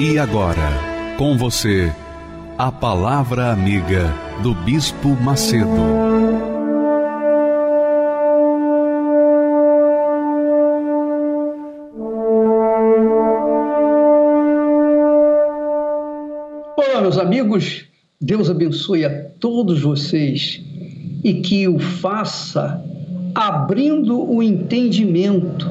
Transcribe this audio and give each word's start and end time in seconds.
E 0.00 0.16
agora, 0.16 0.70
com 1.16 1.36
você, 1.36 1.92
a 2.56 2.70
Palavra 2.70 3.50
Amiga 3.50 4.14
do 4.44 4.54
Bispo 4.54 5.08
Macedo. 5.08 5.66
Olá, 16.76 17.00
meus 17.00 17.18
amigos, 17.18 17.84
Deus 18.20 18.48
abençoe 18.48 19.04
a 19.04 19.24
todos 19.40 19.82
vocês 19.82 20.62
e 21.24 21.40
que 21.40 21.66
o 21.66 21.80
faça 21.80 22.80
abrindo 23.34 24.30
o 24.30 24.40
entendimento 24.40 25.68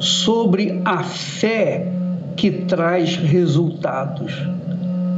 sobre 0.00 0.82
a 0.84 1.04
fé 1.04 1.97
que 2.38 2.52
traz 2.52 3.16
resultados. 3.16 4.32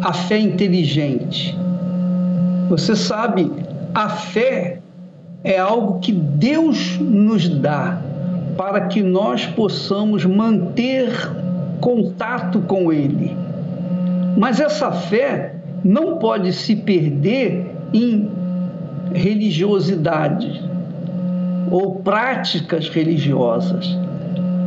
A 0.02 0.12
fé 0.14 0.38
inteligente. 0.38 1.56
Você 2.70 2.96
sabe, 2.96 3.52
a 3.94 4.08
fé 4.08 4.80
é 5.44 5.58
algo 5.58 6.00
que 6.00 6.12
Deus 6.12 6.98
nos 6.98 7.46
dá 7.46 8.00
para 8.56 8.86
que 8.86 9.02
nós 9.02 9.44
possamos 9.44 10.24
manter 10.24 11.10
contato 11.80 12.60
com 12.60 12.90
Ele. 12.90 13.36
Mas 14.38 14.58
essa 14.58 14.90
fé 14.90 15.56
não 15.84 16.16
pode 16.16 16.54
se 16.54 16.74
perder 16.74 17.70
em 17.92 18.30
religiosidade 19.12 20.62
ou 21.70 21.96
práticas 21.96 22.88
religiosas. 22.88 23.86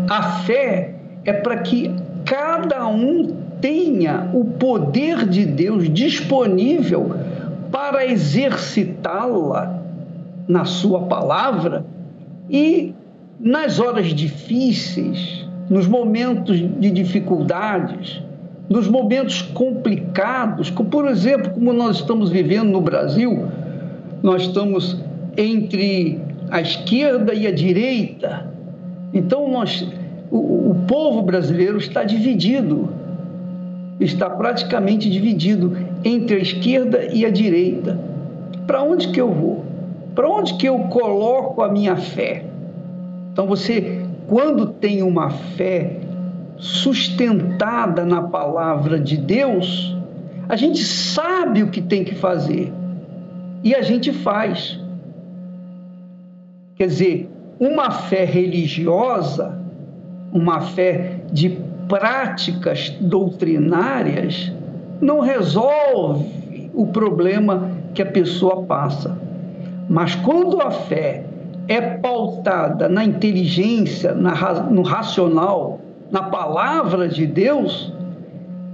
A 0.08 0.22
fé 0.22 0.94
é 1.26 1.34
para 1.34 1.58
que 1.58 1.90
cada 2.34 2.88
um 2.88 3.28
tenha 3.62 4.28
o 4.34 4.44
poder 4.44 5.28
de 5.28 5.46
Deus 5.46 5.88
disponível 5.88 7.12
para 7.72 8.08
exercitá-la 8.08 9.80
na 10.48 10.66
sua 10.66 11.02
palavra 11.02 11.86
e 12.50 12.92
nas 13.40 13.80
horas 13.80 14.08
difíceis, 14.08 15.48
nos 15.70 15.86
momentos 15.86 16.58
de 16.58 16.90
dificuldades, 16.90 18.20
nos 18.68 18.88
momentos 18.88 19.44
complicados, 19.44 20.72
como 20.72 20.90
por 20.90 21.08
exemplo, 21.08 21.52
como 21.52 21.72
nós 21.72 21.98
estamos 21.98 22.32
vivendo 22.32 22.72
no 22.72 22.82
Brasil, 22.82 23.46
nós 24.24 24.42
estamos 24.42 24.98
entre 25.38 26.20
a 26.50 26.62
esquerda 26.62 27.32
e 27.32 27.46
a 27.46 27.52
direita. 27.52 28.52
Então 29.14 29.48
nós 29.52 29.88
o, 30.38 30.76
povo 30.88 31.22
brasileiro 31.22 31.78
está 31.78 32.04
dividido, 32.04 32.90
está 34.00 34.28
praticamente 34.30 35.10
dividido 35.10 35.78
entre 36.04 36.38
a 36.38 36.40
esquerda 36.40 37.06
e 37.14 37.24
a 37.24 37.30
direita. 37.30 38.00
Para 38.66 38.82
onde 38.82 39.10
que 39.10 39.22
eu 39.22 39.32
vou? 39.32 39.64
Para 40.16 40.28
onde 40.28 40.56
que 40.56 40.68
eu 40.68 40.80
coloco 40.86 41.62
a 41.62 41.72
minha 41.72 41.96
fé? 41.96 42.46
Então 43.32 43.46
você, 43.46 44.04
quando 44.28 44.68
tem 44.68 45.04
uma 45.04 45.30
fé 45.30 46.00
sustentada 46.58 48.04
na 48.04 48.24
palavra 48.24 49.00
de 49.00 49.18
Deus, 49.18 49.96
a 50.50 50.56
gente 50.56 50.84
sabe 50.84 51.62
o 51.62 51.70
que 51.70 51.82
tem 51.82 52.04
que 52.04 52.16
fazer 52.16 52.74
e 53.64 53.76
a 53.76 53.82
gente 53.82 54.12
faz. 54.12 54.80
Quer 56.76 56.88
dizer, 56.88 57.30
uma 57.60 57.92
fé 57.92 58.26
religiosa 58.26 59.63
uma 60.34 60.62
fé 60.62 61.18
de 61.32 61.58
práticas 61.88 62.90
doutrinárias 63.00 64.52
não 65.00 65.20
resolve 65.20 66.72
o 66.74 66.88
problema 66.88 67.72
que 67.94 68.02
a 68.02 68.06
pessoa 68.06 68.64
passa. 68.64 69.18
Mas 69.88 70.16
quando 70.16 70.60
a 70.62 70.72
fé 70.72 71.24
é 71.68 71.80
pautada 71.80 72.90
na 72.90 73.04
inteligência, 73.04 74.14
no 74.14 74.82
racional, 74.82 75.80
na 76.10 76.24
palavra 76.24 77.08
de 77.08 77.28
Deus, 77.28 77.94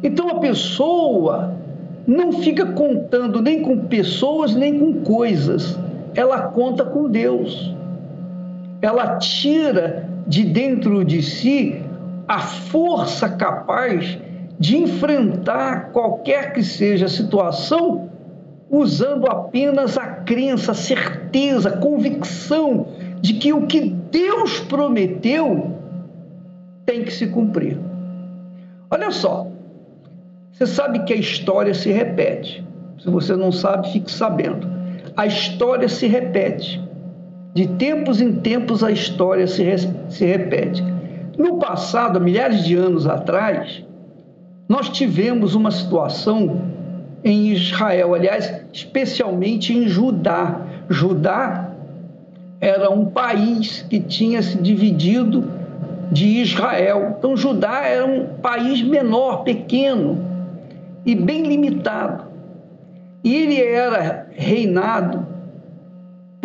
então 0.01 0.29
a 0.29 0.39
pessoa 0.39 1.55
não 2.07 2.31
fica 2.31 2.65
contando 2.67 3.41
nem 3.41 3.61
com 3.61 3.77
pessoas 3.77 4.55
nem 4.55 4.79
com 4.79 5.01
coisas, 5.01 5.77
ela 6.15 6.43
conta 6.43 6.85
com 6.85 7.09
Deus. 7.09 7.75
Ela 8.81 9.17
tira 9.17 10.09
de 10.29 10.45
dentro 10.45 11.03
de 11.03 11.23
si 11.23 11.81
a 12.27 12.39
força 12.39 13.27
capaz 13.27 14.19
de 14.59 14.77
enfrentar 14.77 15.91
qualquer 15.91 16.53
que 16.53 16.63
seja 16.63 17.07
a 17.07 17.09
situação 17.09 18.11
usando 18.69 19.25
apenas 19.25 19.97
a 19.97 20.05
crença, 20.05 20.73
a 20.73 20.75
certeza, 20.75 21.69
a 21.69 21.77
convicção 21.77 22.85
de 23.19 23.33
que 23.33 23.51
o 23.51 23.65
que 23.65 23.81
Deus 23.81 24.59
prometeu 24.59 25.75
tem 26.85 27.03
que 27.03 27.11
se 27.11 27.25
cumprir. 27.27 27.79
Olha 28.91 29.09
só, 29.09 29.47
você 30.51 30.67
sabe 30.67 30.99
que 31.05 31.13
a 31.13 31.17
história 31.17 31.73
se 31.73 31.91
repete. 31.91 32.63
Se 32.99 33.09
você 33.09 33.35
não 33.35 33.51
sabe, 33.51 33.91
fique 33.91 34.11
sabendo. 34.11 34.67
A 35.17 35.25
história 35.25 35.89
se 35.89 36.05
repete. 36.05 36.87
De 37.53 37.67
tempos 37.67 38.21
em 38.21 38.33
tempos 38.33 38.83
a 38.83 38.91
história 38.91 39.47
se, 39.47 39.63
se 40.09 40.25
repete. 40.25 40.83
No 41.37 41.57
passado, 41.57 42.19
milhares 42.19 42.63
de 42.63 42.75
anos 42.75 43.07
atrás, 43.07 43.83
nós 44.67 44.89
tivemos 44.89 45.55
uma 45.55 45.71
situação 45.71 46.61
em 47.23 47.49
Israel, 47.49 48.13
aliás, 48.13 48.53
especialmente 48.71 49.73
em 49.73 49.87
Judá. 49.87 50.61
Judá 50.89 51.71
era 52.61 52.89
um 52.89 53.05
país 53.05 53.85
que 53.89 53.99
tinha 53.99 54.43
se 54.43 54.57
dividido 54.57 55.49
de 56.11 56.41
Israel. 56.41 57.15
Então, 57.17 57.35
Judá 57.35 57.83
era 57.83 58.05
um 58.05 58.25
país 58.41 58.81
menor, 58.81 59.43
pequeno 59.43 60.23
e 61.05 61.15
bem 61.15 61.43
limitado. 61.43 62.25
E 63.23 63.35
ele 63.35 63.61
era 63.61 64.27
reinado 64.31 65.25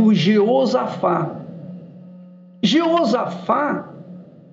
por 0.05 0.13
Jeosafá. 0.13 1.31
Jeosafá 2.63 3.89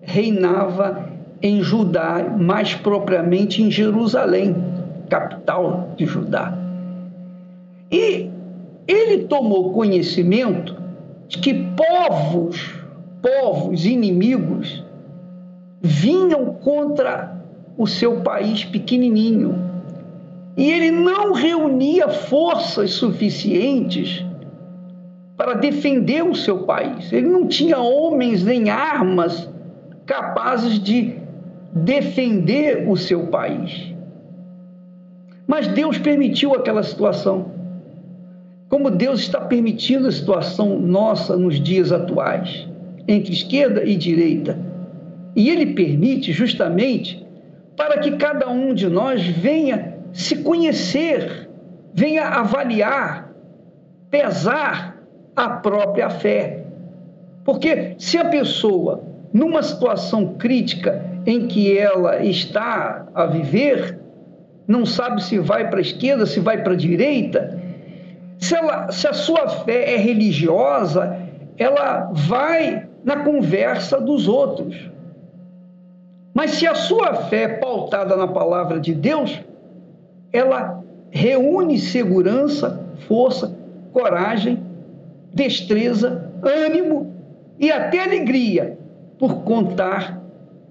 reinava 0.02 1.10
em 1.42 1.62
Judá, 1.62 2.24
mais 2.40 2.74
propriamente 2.74 3.62
em 3.62 3.70
Jerusalém, 3.70 4.56
capital 5.10 5.90
de 5.98 6.06
Judá. 6.06 6.58
E 7.92 8.30
ele 8.88 9.24
tomou 9.26 9.74
conhecimento 9.74 10.74
de 11.28 11.40
que 11.40 11.54
povos, 11.76 12.74
povos 13.22 13.86
inimigos, 13.86 14.82
vinham 15.82 16.46
contra 16.54 17.36
o 17.78 17.86
seu 17.86 18.22
país 18.22 18.64
pequenininho. 18.64 19.54
E 20.56 20.72
ele 20.72 20.92
não 20.92 21.34
reunia 21.34 22.08
forças 22.08 22.92
suficientes 22.92 24.31
para 25.42 25.56
defender 25.56 26.24
o 26.24 26.36
seu 26.36 26.66
país. 26.66 27.12
Ele 27.12 27.26
não 27.26 27.48
tinha 27.48 27.80
homens 27.80 28.44
nem 28.44 28.70
armas 28.70 29.50
capazes 30.06 30.78
de 30.78 31.16
defender 31.74 32.88
o 32.88 32.96
seu 32.96 33.26
país. 33.26 33.92
Mas 35.48 35.68
Deus 35.70 35.98
permitiu 35.98 36.54
aquela 36.54 36.84
situação. 36.84 37.54
Como 38.70 38.92
Deus 38.92 39.22
está 39.22 39.42
permitindo 39.42 40.08
a 40.08 40.12
situação 40.12 40.78
nossa 40.80 41.36
nos 41.36 41.60
dias 41.60 41.92
atuais, 41.92 42.68
entre 43.08 43.34
esquerda 43.34 43.84
e 43.84 43.96
direita. 43.96 44.60
E 45.36 45.50
Ele 45.50 45.74
permite 45.74 46.32
justamente 46.32 47.26
para 47.76 47.98
que 47.98 48.12
cada 48.12 48.48
um 48.48 48.76
de 48.76 48.88
nós 48.88 49.26
venha 49.26 49.98
se 50.14 50.44
conhecer, 50.44 51.50
venha 51.96 52.28
avaliar, 52.28 53.34
pesar 54.12 54.91
a 55.36 55.50
própria 55.50 56.10
fé. 56.10 56.64
Porque 57.44 57.96
se 57.98 58.18
a 58.18 58.26
pessoa 58.26 59.04
numa 59.34 59.64
situação 59.64 60.36
crítica 60.36 61.06
em 61.26 61.48
que 61.48 61.78
ela 61.78 62.24
está 62.24 63.08
a 63.14 63.26
viver, 63.26 64.00
não 64.68 64.86
sabe 64.86 65.24
se 65.24 65.40
vai 65.40 65.70
para 65.70 65.80
a 65.80 65.82
esquerda, 65.82 66.26
se 66.26 66.40
vai 66.40 66.64
para 66.64 66.74
a 66.74 66.78
direita, 66.78 67.60
se, 68.38 68.56
ela, 68.56 68.92
se 68.92 69.08
a 69.08 69.14
sua 69.14 69.48
fé 69.48 69.94
é 69.94 69.98
religiosa, 69.98 71.18
ela 71.58 72.12
vai 72.14 72.88
na 73.04 73.18
conversa 73.18 74.00
dos 74.00 74.28
outros. 74.28 74.90
Mas 76.34 76.52
se 76.52 76.66
a 76.66 76.76
sua 76.76 77.14
fé 77.14 77.44
é 77.44 77.48
pautada 77.48 78.16
na 78.16 78.28
palavra 78.28 78.80
de 78.80 78.94
Deus, 78.94 79.42
ela 80.32 80.82
reúne 81.10 81.78
segurança, 81.78 82.86
força, 83.08 83.56
coragem, 83.92 84.64
destreza, 85.34 86.32
ânimo 86.44 87.14
e 87.60 87.72
até 87.72 88.04
alegria 88.04 88.78
por 89.18 89.44
contar 89.44 90.22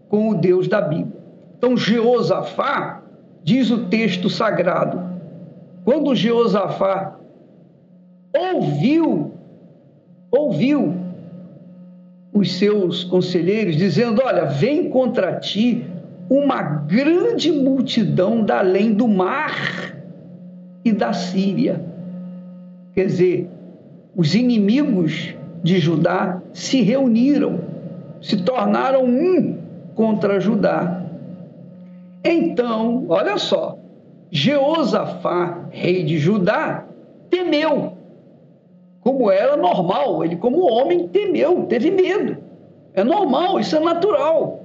com 0.09 0.29
o 0.29 0.35
Deus 0.35 0.69
da 0.69 0.81
Bíblia. 0.81 1.21
Então, 1.57 1.77
Jeosafá, 1.77 3.03
diz 3.45 3.71
o 3.71 3.87
texto 3.87 4.29
sagrado, 4.29 5.01
quando 5.85 6.15
Jeosafá 6.15 7.17
ouviu, 8.37 9.33
ouviu 10.31 10.95
os 12.33 12.59
seus 12.59 13.05
conselheiros 13.05 13.77
dizendo: 13.77 14.23
Olha, 14.25 14.47
vem 14.47 14.89
contra 14.89 15.39
ti 15.39 15.87
uma 16.29 16.63
grande 16.63 17.51
multidão 17.51 18.45
da 18.45 18.59
além 18.61 18.93
do 18.93 19.09
mar 19.09 19.97
e 20.85 20.93
da 20.93 21.13
Síria. 21.13 21.85
Quer 22.95 23.07
dizer, 23.07 23.51
os 24.15 24.35
inimigos 24.35 25.35
de 25.63 25.79
Judá 25.79 26.41
se 26.53 26.83
reuniram, 26.83 27.61
se 28.21 28.43
tornaram 28.43 29.05
um 29.05 29.59
contra 29.95 30.41
Judá. 30.41 31.03
Então, 32.25 33.07
olha 33.09 33.39
só, 33.39 33.79
Jeosafá, 34.31 35.67
rei 35.71 36.03
de 36.03 36.19
Judá, 36.19 36.85
temeu, 37.29 37.95
como 39.01 39.31
era 39.31 39.57
normal, 39.57 40.25
ele, 40.25 40.37
como 40.37 40.71
homem, 40.71 41.09
temeu, 41.09 41.65
teve 41.65 41.91
medo. 41.91 42.37
É 42.93 43.03
normal, 43.03 43.59
isso 43.59 43.77
é 43.77 43.81
natural. 43.81 44.63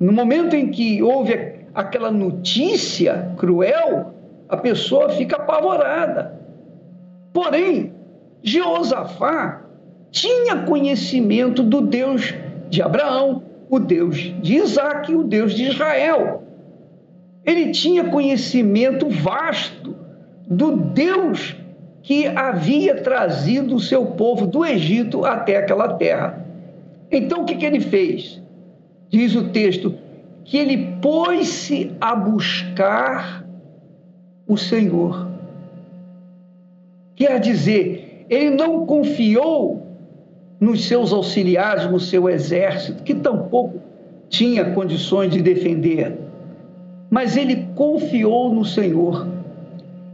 No 0.00 0.12
momento 0.12 0.56
em 0.56 0.70
que 0.70 1.02
houve 1.02 1.54
aquela 1.74 2.10
notícia 2.10 3.32
cruel, 3.36 4.12
a 4.48 4.56
pessoa 4.56 5.10
fica 5.10 5.36
apavorada. 5.36 6.40
Porém, 7.32 7.93
Jeosafá 8.44 9.62
tinha 10.10 10.58
conhecimento 10.64 11.62
do 11.62 11.80
Deus 11.80 12.34
de 12.68 12.82
Abraão, 12.82 13.42
o 13.70 13.78
Deus 13.80 14.16
de 14.42 14.56
Isaac, 14.56 15.14
o 15.14 15.24
Deus 15.24 15.54
de 15.54 15.64
Israel. 15.64 16.42
Ele 17.42 17.70
tinha 17.70 18.04
conhecimento 18.04 19.08
vasto 19.08 19.96
do 20.46 20.76
Deus 20.76 21.56
que 22.02 22.26
havia 22.26 23.00
trazido 23.00 23.74
o 23.76 23.80
seu 23.80 24.04
povo 24.08 24.46
do 24.46 24.62
Egito 24.62 25.24
até 25.24 25.56
aquela 25.56 25.94
terra. 25.94 26.46
Então 27.10 27.42
o 27.42 27.44
que, 27.46 27.56
que 27.56 27.64
ele 27.64 27.80
fez? 27.80 28.42
Diz 29.08 29.34
o 29.34 29.48
texto 29.48 29.94
que 30.44 30.58
ele 30.58 30.98
pôs-se 31.00 31.92
a 31.98 32.14
buscar 32.14 33.42
o 34.46 34.58
Senhor. 34.58 35.28
Quer 37.16 37.40
dizer, 37.40 38.03
ele 38.28 38.50
não 38.50 38.86
confiou 38.86 39.82
nos 40.58 40.86
seus 40.86 41.12
auxiliares, 41.12 41.90
no 41.90 42.00
seu 42.00 42.28
exército, 42.28 43.02
que 43.02 43.14
tampouco 43.14 43.80
tinha 44.28 44.72
condições 44.72 45.30
de 45.30 45.42
defender, 45.42 46.18
mas 47.10 47.36
ele 47.36 47.68
confiou 47.74 48.52
no 48.52 48.64
Senhor. 48.64 49.28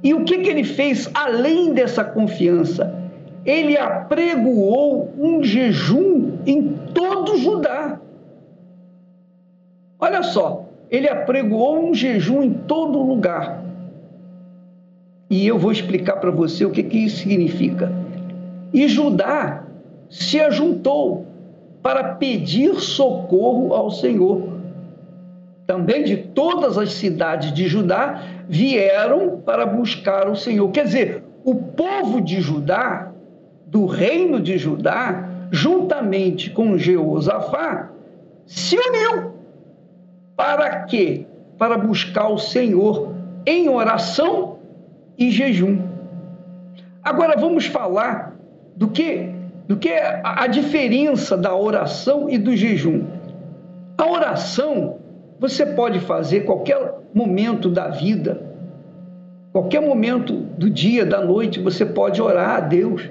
E 0.02 0.12
o 0.12 0.24
que, 0.24 0.38
que 0.38 0.48
ele 0.48 0.64
fez 0.64 1.08
além 1.14 1.72
dessa 1.72 2.02
confiança? 2.02 2.94
Ele 3.44 3.76
apregoou 3.76 5.10
um 5.18 5.42
jejum 5.42 6.38
em 6.46 6.74
todo 6.92 7.38
Judá. 7.38 8.00
Olha 9.98 10.22
só, 10.22 10.66
ele 10.90 11.08
apregoou 11.08 11.88
um 11.88 11.94
jejum 11.94 12.42
em 12.42 12.52
todo 12.52 13.02
lugar. 13.02 13.62
E 15.30 15.46
eu 15.46 15.58
vou 15.58 15.70
explicar 15.70 16.16
para 16.16 16.30
você 16.30 16.64
o 16.64 16.70
que, 16.70 16.82
que 16.82 16.98
isso 16.98 17.18
significa. 17.18 17.99
E 18.72 18.88
Judá 18.88 19.64
se 20.08 20.40
ajuntou 20.40 21.26
para 21.82 22.14
pedir 22.14 22.74
socorro 22.80 23.74
ao 23.74 23.90
Senhor. 23.90 24.48
Também 25.66 26.04
de 26.04 26.16
todas 26.16 26.76
as 26.76 26.92
cidades 26.92 27.52
de 27.52 27.66
Judá 27.66 28.22
vieram 28.48 29.40
para 29.44 29.64
buscar 29.64 30.28
o 30.28 30.36
Senhor. 30.36 30.70
Quer 30.70 30.84
dizer, 30.84 31.22
o 31.44 31.54
povo 31.54 32.20
de 32.20 32.40
Judá, 32.40 33.12
do 33.66 33.86
reino 33.86 34.40
de 34.40 34.58
Judá, 34.58 35.28
juntamente 35.50 36.50
com 36.50 36.76
Jeosafá, 36.76 37.90
se 38.46 38.76
uniu. 38.76 39.32
Para 40.36 40.84
quê? 40.84 41.26
Para 41.56 41.78
buscar 41.78 42.28
o 42.28 42.38
Senhor 42.38 43.14
em 43.46 43.68
oração 43.68 44.58
e 45.16 45.30
jejum. 45.30 45.78
Agora 47.02 47.38
vamos 47.38 47.66
falar 47.66 48.29
do 48.80 48.88
que 48.88 49.28
do 49.68 49.76
que 49.76 49.92
a, 49.92 50.42
a 50.42 50.46
diferença 50.48 51.36
da 51.36 51.54
oração 51.54 52.28
e 52.28 52.36
do 52.36 52.56
jejum. 52.56 53.04
A 53.96 54.10
oração 54.10 54.96
você 55.38 55.64
pode 55.64 56.00
fazer 56.00 56.40
qualquer 56.40 56.94
momento 57.14 57.68
da 57.68 57.88
vida, 57.88 58.42
qualquer 59.52 59.80
momento 59.80 60.32
do 60.32 60.68
dia, 60.68 61.06
da 61.06 61.24
noite, 61.24 61.60
você 61.60 61.86
pode 61.86 62.20
orar 62.20 62.56
a 62.56 62.60
Deus 62.60 63.08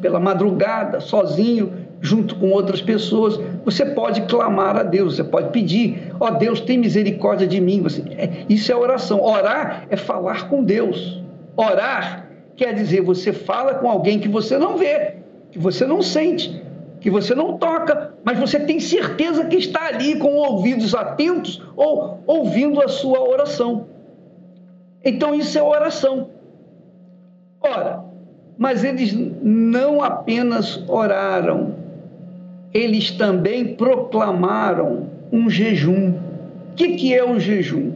pela 0.00 0.18
madrugada, 0.18 0.98
sozinho, 0.98 1.72
junto 2.00 2.34
com 2.36 2.50
outras 2.50 2.82
pessoas. 2.82 3.38
Você 3.64 3.86
pode 3.86 4.22
clamar 4.22 4.76
a 4.76 4.82
Deus, 4.82 5.16
você 5.16 5.24
pode 5.24 5.50
pedir: 5.50 6.12
ó 6.18 6.26
oh, 6.26 6.30
Deus, 6.32 6.60
tem 6.60 6.78
misericórdia 6.78 7.46
de 7.46 7.60
mim. 7.60 7.84
É, 8.16 8.44
isso 8.48 8.72
é 8.72 8.76
oração. 8.76 9.22
Orar 9.22 9.86
é 9.88 9.96
falar 9.96 10.48
com 10.48 10.64
Deus. 10.64 11.22
Orar 11.56 12.25
quer 12.56 12.74
dizer 12.74 13.02
você 13.02 13.32
fala 13.32 13.74
com 13.74 13.90
alguém 13.90 14.18
que 14.18 14.28
você 14.28 14.58
não 14.58 14.76
vê, 14.76 15.16
que 15.50 15.58
você 15.58 15.86
não 15.86 16.02
sente, 16.02 16.62
que 17.00 17.10
você 17.10 17.34
não 17.34 17.58
toca, 17.58 18.14
mas 18.24 18.38
você 18.38 18.58
tem 18.58 18.80
certeza 18.80 19.44
que 19.44 19.56
está 19.56 19.86
ali 19.86 20.18
com 20.18 20.34
ouvidos 20.34 20.94
atentos 20.94 21.62
ou 21.76 22.20
ouvindo 22.26 22.80
a 22.82 22.88
sua 22.88 23.20
oração. 23.20 23.86
Então 25.04 25.34
isso 25.34 25.58
é 25.58 25.62
oração. 25.62 26.30
Ora, 27.60 28.04
mas 28.58 28.82
eles 28.82 29.12
não 29.42 30.02
apenas 30.02 30.82
oraram, 30.88 31.74
eles 32.72 33.10
também 33.10 33.74
proclamaram 33.76 35.10
um 35.30 35.48
jejum. 35.48 36.10
O 36.10 36.74
que, 36.74 36.96
que 36.96 37.14
é 37.14 37.24
um 37.24 37.38
jejum? 37.38 37.92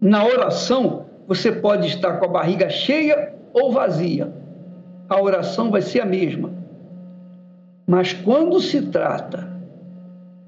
Na 0.00 0.24
oração, 0.24 1.01
você 1.26 1.52
pode 1.52 1.88
estar 1.88 2.18
com 2.18 2.26
a 2.26 2.28
barriga 2.28 2.68
cheia 2.68 3.34
ou 3.52 3.72
vazia 3.72 4.42
a 5.12 5.20
oração 5.20 5.70
vai 5.70 5.82
ser 5.82 6.00
a 6.00 6.06
mesma. 6.06 6.50
Mas 7.86 8.14
quando 8.14 8.58
se 8.60 8.80
trata 8.86 9.46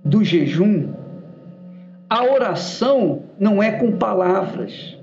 do 0.02 0.24
jejum, 0.24 0.94
a 2.08 2.24
oração 2.24 3.24
não 3.38 3.62
é 3.62 3.72
com 3.72 3.98
palavras. 3.98 4.96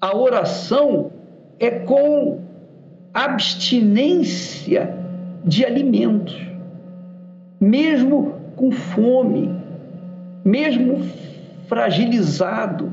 A 0.00 0.16
oração 0.16 1.10
é 1.58 1.70
com 1.70 2.42
abstinência 3.12 4.94
de 5.44 5.64
alimentos, 5.64 6.36
mesmo 7.60 8.34
com 8.54 8.70
fome, 8.70 9.50
mesmo 10.44 11.00
fragilizado, 11.66 12.92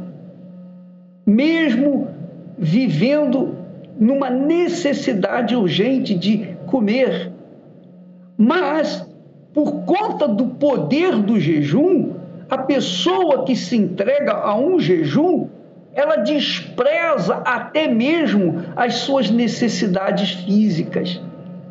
mesmo 1.25 2.09
vivendo 2.57 3.57
numa 3.99 4.29
necessidade 4.29 5.55
urgente 5.55 6.13
de 6.15 6.55
comer. 6.65 7.31
Mas, 8.37 9.07
por 9.53 9.83
conta 9.85 10.27
do 10.27 10.47
poder 10.47 11.15
do 11.17 11.39
jejum, 11.39 12.13
a 12.49 12.57
pessoa 12.57 13.45
que 13.45 13.55
se 13.55 13.77
entrega 13.77 14.33
a 14.33 14.55
um 14.55 14.79
jejum, 14.79 15.47
ela 15.93 16.17
despreza 16.17 17.35
até 17.45 17.87
mesmo 17.87 18.63
as 18.75 18.95
suas 18.95 19.29
necessidades 19.29 20.31
físicas, 20.31 21.21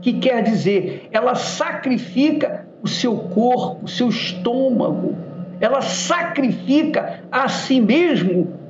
que 0.00 0.14
quer 0.14 0.42
dizer, 0.42 1.08
ela 1.10 1.34
sacrifica 1.34 2.66
o 2.82 2.88
seu 2.88 3.16
corpo, 3.16 3.84
o 3.84 3.88
seu 3.88 4.08
estômago, 4.08 5.16
ela 5.60 5.80
sacrifica 5.80 7.20
a 7.30 7.48
si 7.48 7.80
mesmo 7.80 8.61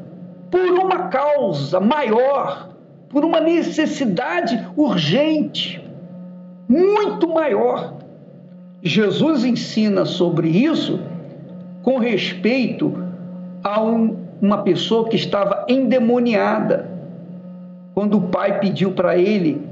por 0.52 0.70
uma 0.70 1.08
causa 1.08 1.80
maior, 1.80 2.68
por 3.08 3.24
uma 3.24 3.40
necessidade 3.40 4.68
urgente, 4.76 5.82
muito 6.68 7.26
maior. 7.26 7.94
Jesus 8.82 9.46
ensina 9.46 10.04
sobre 10.04 10.48
isso 10.48 11.00
com 11.82 11.98
respeito 11.98 12.92
a 13.64 13.82
um, 13.82 14.14
uma 14.42 14.58
pessoa 14.58 15.08
que 15.08 15.16
estava 15.16 15.64
endemoniada. 15.66 16.90
Quando 17.94 18.18
o 18.18 18.28
pai 18.28 18.60
pediu 18.60 18.92
para 18.92 19.16
ele, 19.16 19.66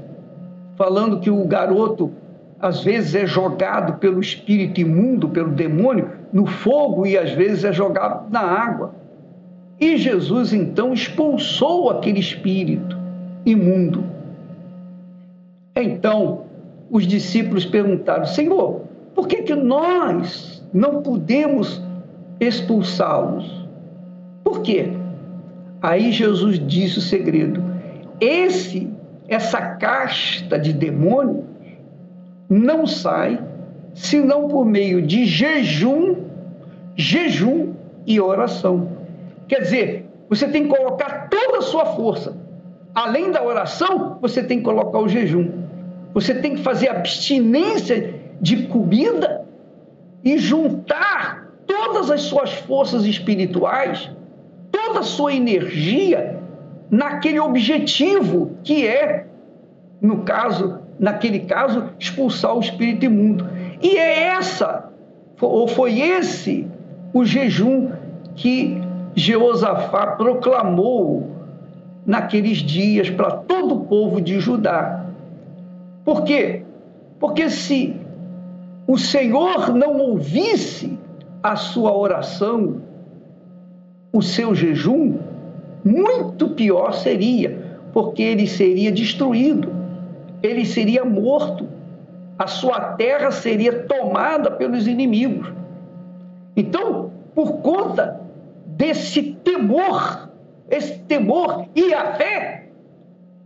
falando 0.75 1.19
que 1.19 1.29
o 1.29 1.45
garoto 1.45 2.11
às 2.59 2.83
vezes 2.83 3.13
é 3.13 3.27
jogado 3.27 3.99
pelo 3.99 4.19
espírito 4.19 4.81
imundo, 4.81 5.29
pelo 5.29 5.51
demônio, 5.51 6.09
no 6.33 6.47
fogo 6.47 7.05
e 7.05 7.17
às 7.17 7.31
vezes 7.31 7.63
é 7.65 7.71
jogado 7.71 8.31
na 8.31 8.41
água. 8.41 9.00
E 9.81 9.97
Jesus 9.97 10.53
então 10.53 10.93
expulsou 10.93 11.89
aquele 11.89 12.19
espírito 12.19 12.95
imundo. 13.43 14.05
Então, 15.75 16.43
os 16.91 17.07
discípulos 17.07 17.65
perguntaram: 17.65 18.25
Senhor, 18.25 18.81
por 19.15 19.27
que, 19.27 19.41
que 19.41 19.55
nós 19.55 20.63
não 20.71 21.01
podemos 21.01 21.81
expulsá-los? 22.39 23.67
Por 24.43 24.61
quê? 24.61 24.93
Aí 25.81 26.11
Jesus 26.11 26.59
disse 26.59 26.99
o 26.99 27.01
segredo: 27.01 27.63
esse, 28.19 28.87
essa 29.27 29.59
casta 29.77 30.59
de 30.59 30.73
demônio 30.73 31.43
não 32.47 32.85
sai 32.85 33.43
senão 33.95 34.47
por 34.47 34.63
meio 34.63 35.01
de 35.01 35.25
jejum, 35.25 36.17
jejum 36.95 37.73
e 38.05 38.21
oração. 38.21 39.00
Quer 39.51 39.63
dizer, 39.63 40.05
você 40.29 40.47
tem 40.47 40.63
que 40.63 40.69
colocar 40.69 41.27
toda 41.29 41.57
a 41.57 41.61
sua 41.61 41.87
força. 41.87 42.37
Além 42.95 43.31
da 43.31 43.43
oração, 43.43 44.17
você 44.21 44.41
tem 44.41 44.59
que 44.59 44.63
colocar 44.63 44.97
o 44.97 45.09
jejum. 45.09 45.51
Você 46.13 46.35
tem 46.35 46.55
que 46.55 46.63
fazer 46.63 46.87
abstinência 46.87 48.15
de 48.39 48.67
comida 48.67 49.45
e 50.23 50.37
juntar 50.37 51.51
todas 51.67 52.09
as 52.09 52.21
suas 52.21 52.53
forças 52.53 53.03
espirituais, 53.03 54.09
toda 54.71 55.01
a 55.01 55.03
sua 55.03 55.33
energia 55.33 56.39
naquele 56.89 57.41
objetivo 57.41 58.51
que 58.63 58.87
é, 58.87 59.25
no 60.01 60.19
caso, 60.19 60.79
naquele 60.97 61.41
caso, 61.41 61.89
expulsar 61.99 62.55
o 62.55 62.61
espírito 62.61 63.03
imundo. 63.03 63.49
E 63.81 63.97
é 63.97 64.27
essa, 64.27 64.89
ou 65.41 65.67
foi 65.67 65.99
esse, 65.99 66.65
o 67.13 67.25
jejum 67.25 67.91
que 68.33 68.80
Jeosafá 69.15 70.07
proclamou 70.07 71.29
naqueles 72.05 72.57
dias 72.57 73.09
para 73.09 73.31
todo 73.31 73.75
o 73.75 73.85
povo 73.85 74.21
de 74.21 74.39
Judá. 74.39 75.05
Por 76.03 76.23
quê? 76.23 76.63
Porque 77.19 77.49
se 77.49 77.95
o 78.87 78.97
Senhor 78.97 79.73
não 79.73 79.97
ouvisse 79.97 80.97
a 81.43 81.55
sua 81.55 81.95
oração, 81.95 82.81
o 84.13 84.21
seu 84.21 84.55
jejum, 84.55 85.17
muito 85.83 86.49
pior 86.49 86.93
seria, 86.93 87.79
porque 87.93 88.21
ele 88.21 88.47
seria 88.47 88.91
destruído, 88.91 89.69
ele 90.41 90.65
seria 90.65 91.05
morto 91.05 91.67
a 92.41 92.47
sua 92.47 92.79
terra 92.93 93.29
seria 93.29 93.83
tomada 93.83 94.49
pelos 94.49 94.87
inimigos. 94.87 95.53
Então, 96.55 97.11
por 97.35 97.57
conta 97.57 98.19
desse 98.81 99.21
temor, 99.43 100.31
esse 100.67 100.97
temor 101.01 101.67
e 101.75 101.93
a 101.93 102.15
fé, 102.15 102.69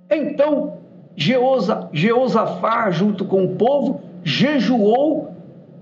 então 0.10 0.78
Jeosa, 1.14 1.90
Jeosafá, 1.92 2.90
junto 2.90 3.26
com 3.26 3.44
o 3.44 3.56
povo, 3.58 4.02
jejuou 4.24 5.34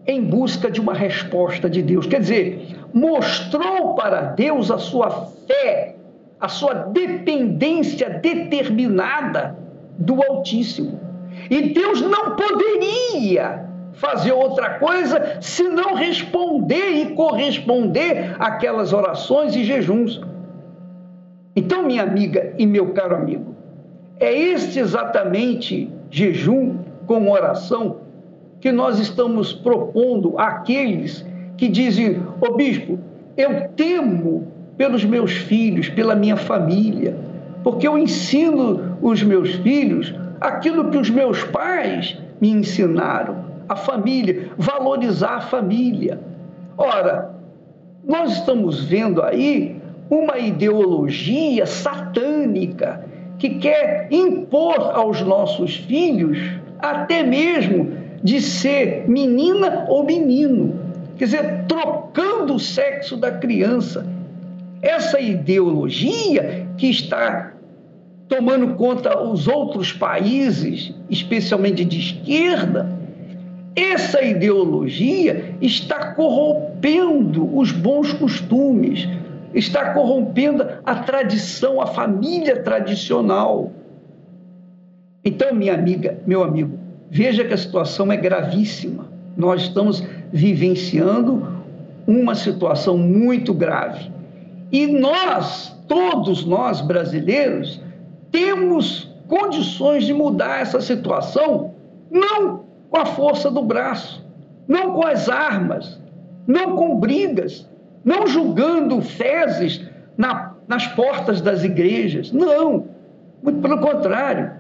em 0.07 0.23
busca 0.23 0.71
de 0.71 0.81
uma 0.81 0.95
resposta 0.95 1.69
de 1.69 1.83
Deus. 1.83 2.07
Quer 2.07 2.21
dizer, 2.21 2.75
mostrou 2.91 3.93
para 3.93 4.21
Deus 4.21 4.71
a 4.71 4.79
sua 4.79 5.27
fé, 5.47 5.97
a 6.39 6.47
sua 6.47 6.73
dependência 6.73 8.09
determinada 8.09 9.55
do 9.99 10.19
Altíssimo. 10.23 10.99
E 11.47 11.73
Deus 11.73 12.01
não 12.01 12.35
poderia 12.35 13.69
fazer 13.93 14.31
outra 14.31 14.79
coisa 14.79 15.37
se 15.41 15.63
não 15.63 15.93
responder 15.93 16.91
e 16.91 17.15
corresponder 17.15 18.35
àquelas 18.39 18.93
orações 18.93 19.55
e 19.55 19.63
jejuns. 19.63 20.21
Então, 21.55 21.83
minha 21.83 22.03
amiga 22.03 22.53
e 22.57 22.65
meu 22.65 22.93
caro 22.93 23.15
amigo, 23.15 23.55
é 24.19 24.33
este 24.33 24.79
exatamente 24.79 25.89
jejum 26.09 26.77
com 27.05 27.29
oração 27.29 27.97
que 28.59 28.71
nós 28.71 28.99
estamos 28.99 29.53
propondo 29.53 30.37
àqueles 30.39 31.25
que 31.57 31.67
dizem: 31.67 32.19
Ô 32.41 32.47
oh, 32.49 32.53
bispo, 32.53 32.99
eu 33.35 33.69
temo 33.69 34.47
pelos 34.77 35.03
meus 35.03 35.33
filhos, 35.33 35.89
pela 35.89 36.15
minha 36.15 36.37
família, 36.37 37.15
porque 37.63 37.87
eu 37.87 37.97
ensino 37.97 38.97
os 39.01 39.21
meus 39.21 39.53
filhos 39.55 40.13
aquilo 40.39 40.89
que 40.89 40.97
os 40.97 41.09
meus 41.09 41.43
pais 41.43 42.17
me 42.41 42.49
ensinaram, 42.49 43.42
a 43.67 43.75
família, 43.75 44.51
valorizar 44.57 45.37
a 45.37 45.41
família. 45.41 46.19
Ora, 46.77 47.35
nós 48.03 48.33
estamos 48.33 48.83
vendo 48.83 49.21
aí 49.21 49.81
uma 50.09 50.37
ideologia 50.37 51.65
satânica 51.65 53.05
que 53.39 53.55
quer 53.55 54.07
impor 54.11 54.91
aos 54.93 55.21
nossos 55.21 55.75
filhos 55.75 56.37
até 56.79 57.23
mesmo 57.23 57.91
de 58.23 58.41
ser 58.41 59.09
menina 59.09 59.85
ou 59.87 60.03
menino, 60.05 60.79
quer 61.17 61.25
dizer, 61.25 61.65
trocando 61.67 62.55
o 62.55 62.59
sexo 62.59 63.17
da 63.17 63.31
criança. 63.31 64.05
Essa 64.81 65.19
ideologia 65.19 66.67
que 66.77 66.89
está 66.89 67.53
tomando 68.27 68.75
conta 68.75 69.21
os 69.21 69.47
outros 69.47 69.93
países, 69.93 70.93
especialmente 71.09 71.85
de 71.85 71.99
esquerda, 71.99 72.89
essa 73.75 74.21
ideologia 74.21 75.55
está 75.59 76.13
corrompendo 76.13 77.57
os 77.57 77.71
bons 77.71 78.13
costumes, 78.13 79.07
está 79.53 79.93
corrompendo 79.93 80.65
a 80.85 80.95
tradição, 80.95 81.81
a 81.81 81.87
família 81.87 82.61
tradicional. 82.61 83.71
Então, 85.25 85.53
minha 85.55 85.73
amiga, 85.73 86.19
meu 86.27 86.43
amigo, 86.43 86.77
veja 87.09 87.43
que 87.43 87.53
a 87.53 87.57
situação 87.57 88.11
é 88.11 88.17
gravíssima. 88.17 89.11
Nós 89.35 89.63
estamos 89.63 90.03
vivenciando 90.31 91.47
uma 92.05 92.35
situação 92.35 92.97
muito 92.97 93.53
grave. 93.53 94.11
E 94.71 94.85
nós, 94.85 95.75
todos 95.87 96.45
nós 96.45 96.81
brasileiros, 96.81 97.81
temos 98.31 99.11
condições 99.27 100.05
de 100.05 100.13
mudar 100.13 100.61
essa 100.61 100.81
situação, 100.81 101.73
não 102.11 102.62
com 102.93 102.99
a 102.99 103.07
força 103.07 103.49
do 103.49 103.63
braço, 103.63 104.23
não 104.67 104.93
com 104.93 105.03
as 105.03 105.27
armas, 105.27 105.99
não 106.45 106.75
com 106.75 106.99
brigas, 106.99 107.67
não 108.05 108.27
julgando 108.27 109.01
fezes 109.01 109.83
na, 110.15 110.53
nas 110.67 110.85
portas 110.85 111.41
das 111.41 111.63
igrejas. 111.63 112.31
Não, 112.31 112.85
muito 113.41 113.61
pelo 113.61 113.79
contrário, 113.79 114.51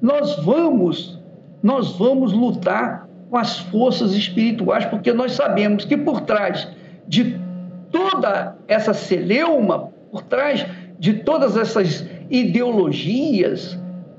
nós 0.00 0.36
vamos, 0.36 1.18
nós 1.60 1.90
vamos 1.98 2.32
lutar 2.32 3.08
com 3.28 3.36
as 3.36 3.58
forças 3.58 4.14
espirituais, 4.14 4.84
porque 4.84 5.12
nós 5.12 5.32
sabemos 5.32 5.84
que 5.84 5.96
por 5.96 6.20
trás 6.20 6.68
de 7.08 7.40
toda 7.90 8.54
essa 8.68 8.94
celeuma, 8.94 9.90
por 10.12 10.22
trás 10.22 10.64
de 10.96 11.14
todas 11.14 11.56
essas 11.56 12.06
ideologias, 12.30 13.76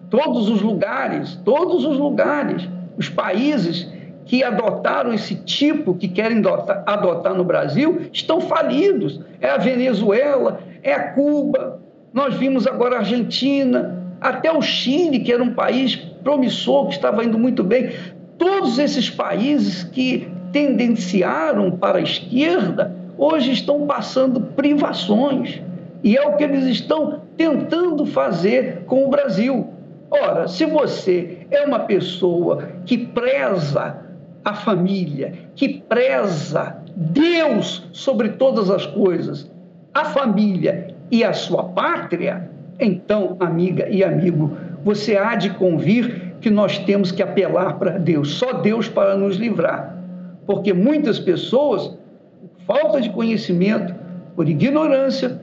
todos 0.10 0.50
os 0.50 0.62
lugares, 0.62 1.40
todos 1.46 1.86
os 1.86 1.98
lugares, 1.98 2.68
os 3.02 3.10
países 3.10 3.88
que 4.26 4.44
adotaram 4.44 5.12
esse 5.12 5.34
tipo 5.36 5.96
que 5.96 6.08
querem 6.08 6.38
adotar, 6.86 7.34
no 7.34 7.44
Brasil 7.44 8.02
estão 8.14 8.40
falidos. 8.40 9.20
É 9.42 9.50
a 9.50 9.58
Venezuela, 9.58 10.60
é 10.84 10.94
a 10.94 11.14
Cuba, 11.14 11.82
nós 12.14 12.36
vimos 12.36 12.68
agora 12.68 12.98
a 12.98 13.00
Argentina, 13.00 13.98
até 14.22 14.52
o 14.52 14.62
Chile, 14.62 15.20
que 15.20 15.34
era 15.34 15.42
um 15.42 15.56
país 15.56 15.96
promissor, 15.96 16.90
que 16.90 16.94
estava 16.94 17.26
indo 17.26 17.40
muito 17.40 17.64
bem. 17.64 17.92
Todos 18.38 18.78
esses 18.78 19.10
países 19.10 19.84
que 19.84 20.30
tendenciaram 20.52 21.72
para 21.72 21.98
a 21.98 22.02
esquerda 22.02 22.96
hoje 23.18 23.52
estão 23.52 23.88
passando 23.88 24.42
privações. 24.42 25.60
E 26.04 26.16
é 26.16 26.28
o 26.28 26.36
que 26.36 26.44
eles 26.44 26.66
estão 26.66 27.22
tentando 27.36 28.06
fazer 28.06 28.84
com 28.86 29.06
o 29.06 29.10
Brasil. 29.10 29.81
Ora, 30.12 30.46
se 30.50 30.66
você 30.66 31.48
é 31.50 31.62
uma 31.62 31.80
pessoa 31.80 32.68
que 32.86 32.98
preza 32.98 33.96
a 34.44 34.54
família, 34.54 35.32
que 35.56 35.82
preza 35.88 36.76
Deus 36.94 37.88
sobre 37.94 38.30
todas 38.30 38.70
as 38.70 38.86
coisas, 38.86 39.50
a 39.94 40.04
família 40.06 40.94
e 41.10 41.24
a 41.24 41.32
sua 41.32 41.64
pátria, 41.64 42.50
então, 42.78 43.38
amiga 43.40 43.88
e 43.90 44.04
amigo, 44.04 44.58
você 44.84 45.16
há 45.16 45.36
de 45.36 45.52
convir 45.52 46.34
que 46.42 46.50
nós 46.50 46.80
temos 46.80 47.12
que 47.12 47.24
apelar 47.24 47.78
para 47.78 47.98
Deus, 47.98 48.34
só 48.34 48.54
Deus 48.54 48.90
para 48.90 49.16
nos 49.16 49.38
livrar. 49.38 49.98
porque 50.46 50.74
muitas 50.74 51.20
pessoas, 51.20 51.88
por 51.88 52.76
falta 52.76 53.00
de 53.00 53.10
conhecimento, 53.12 53.94
por 54.36 54.50
ignorância, 54.50 55.40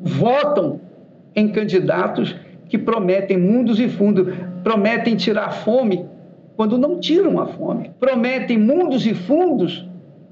votam 0.00 0.80
em 1.34 1.48
candidatos 1.48 2.34
que 2.68 2.76
prometem 2.76 3.36
mundos 3.36 3.78
e 3.78 3.88
fundos, 3.88 4.34
prometem 4.62 5.16
tirar 5.16 5.46
a 5.46 5.50
fome 5.50 6.06
quando 6.56 6.78
não 6.78 6.98
tiram 6.98 7.38
a 7.38 7.46
fome, 7.46 7.90
prometem 8.00 8.58
mundos 8.58 9.06
e 9.06 9.14
fundos 9.14 9.86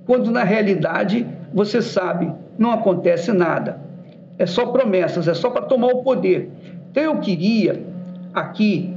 quando 0.06 0.30
na 0.30 0.42
realidade 0.42 1.26
você 1.52 1.82
sabe, 1.82 2.32
não 2.58 2.72
acontece 2.72 3.30
nada. 3.30 3.80
É 4.38 4.46
só 4.46 4.66
promessas, 4.66 5.28
é 5.28 5.34
só 5.34 5.50
para 5.50 5.62
tomar 5.62 5.88
o 5.88 6.02
poder. 6.02 6.50
Então 6.90 7.02
eu 7.02 7.20
queria 7.20 7.84
aqui, 8.32 8.92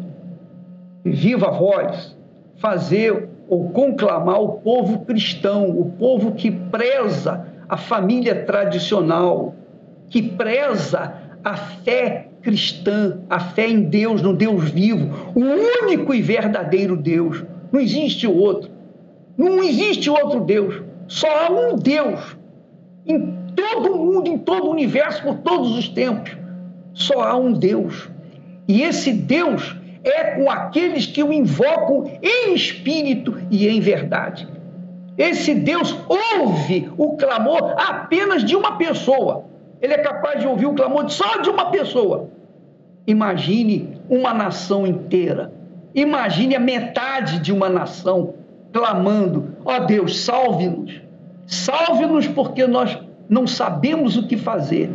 viva 1.03 1.51
voz, 1.51 2.15
fazer 2.57 3.29
ou 3.49 3.69
conclamar 3.69 4.41
o 4.41 4.53
povo 4.59 5.05
cristão, 5.05 5.69
o 5.69 5.91
povo 5.91 6.31
que 6.33 6.49
preza 6.49 7.45
a 7.69 7.77
família 7.77 8.45
tradicional, 8.45 9.53
que 10.09 10.21
preza 10.21 11.13
a 11.43 11.55
fé 11.55 12.26
cristã, 12.47 13.19
a 13.29 13.41
fé 13.41 13.67
em 13.67 13.81
Deus, 13.81 14.21
no 14.21 14.33
Deus 14.33 14.69
vivo, 14.69 15.33
o 15.35 15.41
único 15.83 16.13
e 16.13 16.21
verdadeiro 16.21 16.95
Deus. 16.95 17.43
Não 17.73 17.77
existe 17.77 18.25
outro. 18.25 18.71
Não 19.37 19.61
existe 19.61 20.09
outro 20.09 20.39
Deus. 20.39 20.81
Só 21.09 21.27
há 21.27 21.51
um 21.51 21.75
Deus 21.75 22.37
em 23.05 23.35
todo 23.53 23.91
o 23.91 23.97
mundo, 23.97 24.29
em 24.29 24.37
todo 24.37 24.67
o 24.67 24.71
universo, 24.71 25.23
por 25.23 25.39
todos 25.39 25.77
os 25.77 25.89
tempos. 25.89 26.37
Só 26.93 27.21
há 27.21 27.35
um 27.35 27.51
Deus. 27.51 28.09
E 28.65 28.81
esse 28.81 29.11
Deus 29.11 29.75
é 30.05 30.35
com 30.35 30.49
aqueles 30.49 31.05
que 31.05 31.21
o 31.21 31.33
invocam 31.33 32.09
em 32.23 32.53
espírito 32.53 33.37
e 33.51 33.67
em 33.67 33.81
verdade. 33.81 34.47
Esse 35.17 35.53
Deus 35.53 35.93
ouve 36.07 36.89
o 36.97 37.17
clamor 37.17 37.75
apenas 37.77 38.41
de 38.41 38.55
uma 38.55 38.77
pessoa. 38.77 39.43
Ele 39.81 39.95
é 39.95 39.97
capaz 39.97 40.39
de 40.39 40.47
ouvir 40.47 40.65
o 40.65 40.73
clamor 40.73 41.09
só 41.09 41.41
de 41.41 41.49
uma 41.49 41.71
pessoa. 41.71 42.36
Imagine 43.07 43.97
uma 44.09 44.33
nação 44.33 44.85
inteira. 44.85 45.51
Imagine 45.95 46.55
a 46.55 46.59
metade 46.59 47.39
de 47.39 47.53
uma 47.53 47.69
nação 47.69 48.33
clamando: 48.73 49.55
ó 49.63 49.77
oh 49.77 49.85
Deus, 49.85 50.19
salve-nos. 50.19 51.01
Salve-nos 51.45 52.27
porque 52.27 52.67
nós 52.67 52.99
não 53.29 53.47
sabemos 53.47 54.17
o 54.17 54.27
que 54.27 54.35
fazer. 54.35 54.91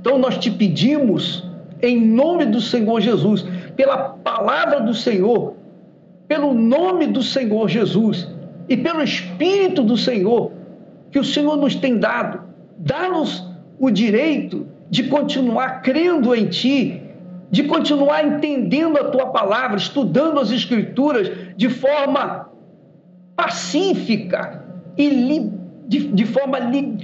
Então 0.00 0.18
nós 0.18 0.38
te 0.38 0.50
pedimos, 0.50 1.46
em 1.82 2.00
nome 2.00 2.46
do 2.46 2.60
Senhor 2.60 3.00
Jesus, 3.00 3.44
pela 3.76 3.98
palavra 3.98 4.80
do 4.80 4.94
Senhor, 4.94 5.54
pelo 6.26 6.54
nome 6.54 7.06
do 7.06 7.22
Senhor 7.22 7.68
Jesus 7.68 8.28
e 8.68 8.76
pelo 8.76 9.02
Espírito 9.02 9.82
do 9.82 9.96
Senhor, 9.96 10.52
que 11.10 11.18
o 11.18 11.24
Senhor 11.24 11.56
nos 11.56 11.74
tem 11.74 11.98
dado, 11.98 12.40
dá-nos 12.78 13.46
o 13.78 13.90
direito 13.90 14.66
de 14.90 15.04
continuar 15.04 15.82
crendo 15.82 16.34
em 16.34 16.46
Ti, 16.46 17.03
de 17.54 17.62
continuar 17.62 18.26
entendendo 18.26 18.98
a 18.98 19.04
Tua 19.04 19.26
palavra, 19.26 19.76
estudando 19.76 20.40
as 20.40 20.50
Escrituras 20.50 21.30
de 21.56 21.70
forma 21.70 22.50
pacífica 23.36 24.64
e 24.98 25.08
li, 25.08 25.52
de, 25.86 26.08
de, 26.08 26.26
forma 26.26 26.58
li, 26.58 26.98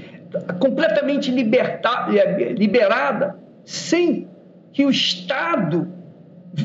completamente 0.59 1.31
liberta, 1.31 2.09
liberada, 2.57 3.39
sem 3.65 4.27
que 4.73 4.85
o 4.85 4.91
Estado, 4.91 5.87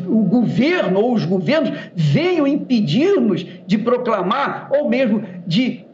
o 0.07 0.23
governo 0.23 0.99
ou 0.99 1.13
os 1.13 1.23
governos 1.23 1.69
venham 1.93 2.47
impedir-nos 2.47 3.45
de 3.67 3.77
proclamar 3.77 4.67
ou 4.71 4.89
mesmo 4.89 5.23
de 5.45 5.85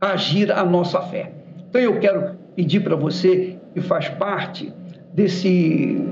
agir 0.00 0.50
a 0.50 0.64
nossa 0.64 1.00
fé. 1.02 1.30
Então 1.68 1.80
eu 1.80 2.00
quero 2.00 2.34
pedir 2.56 2.80
para 2.80 2.96
você 2.96 3.56
que 3.72 3.80
faz 3.80 4.08
parte 4.08 4.72
desse 5.14 6.04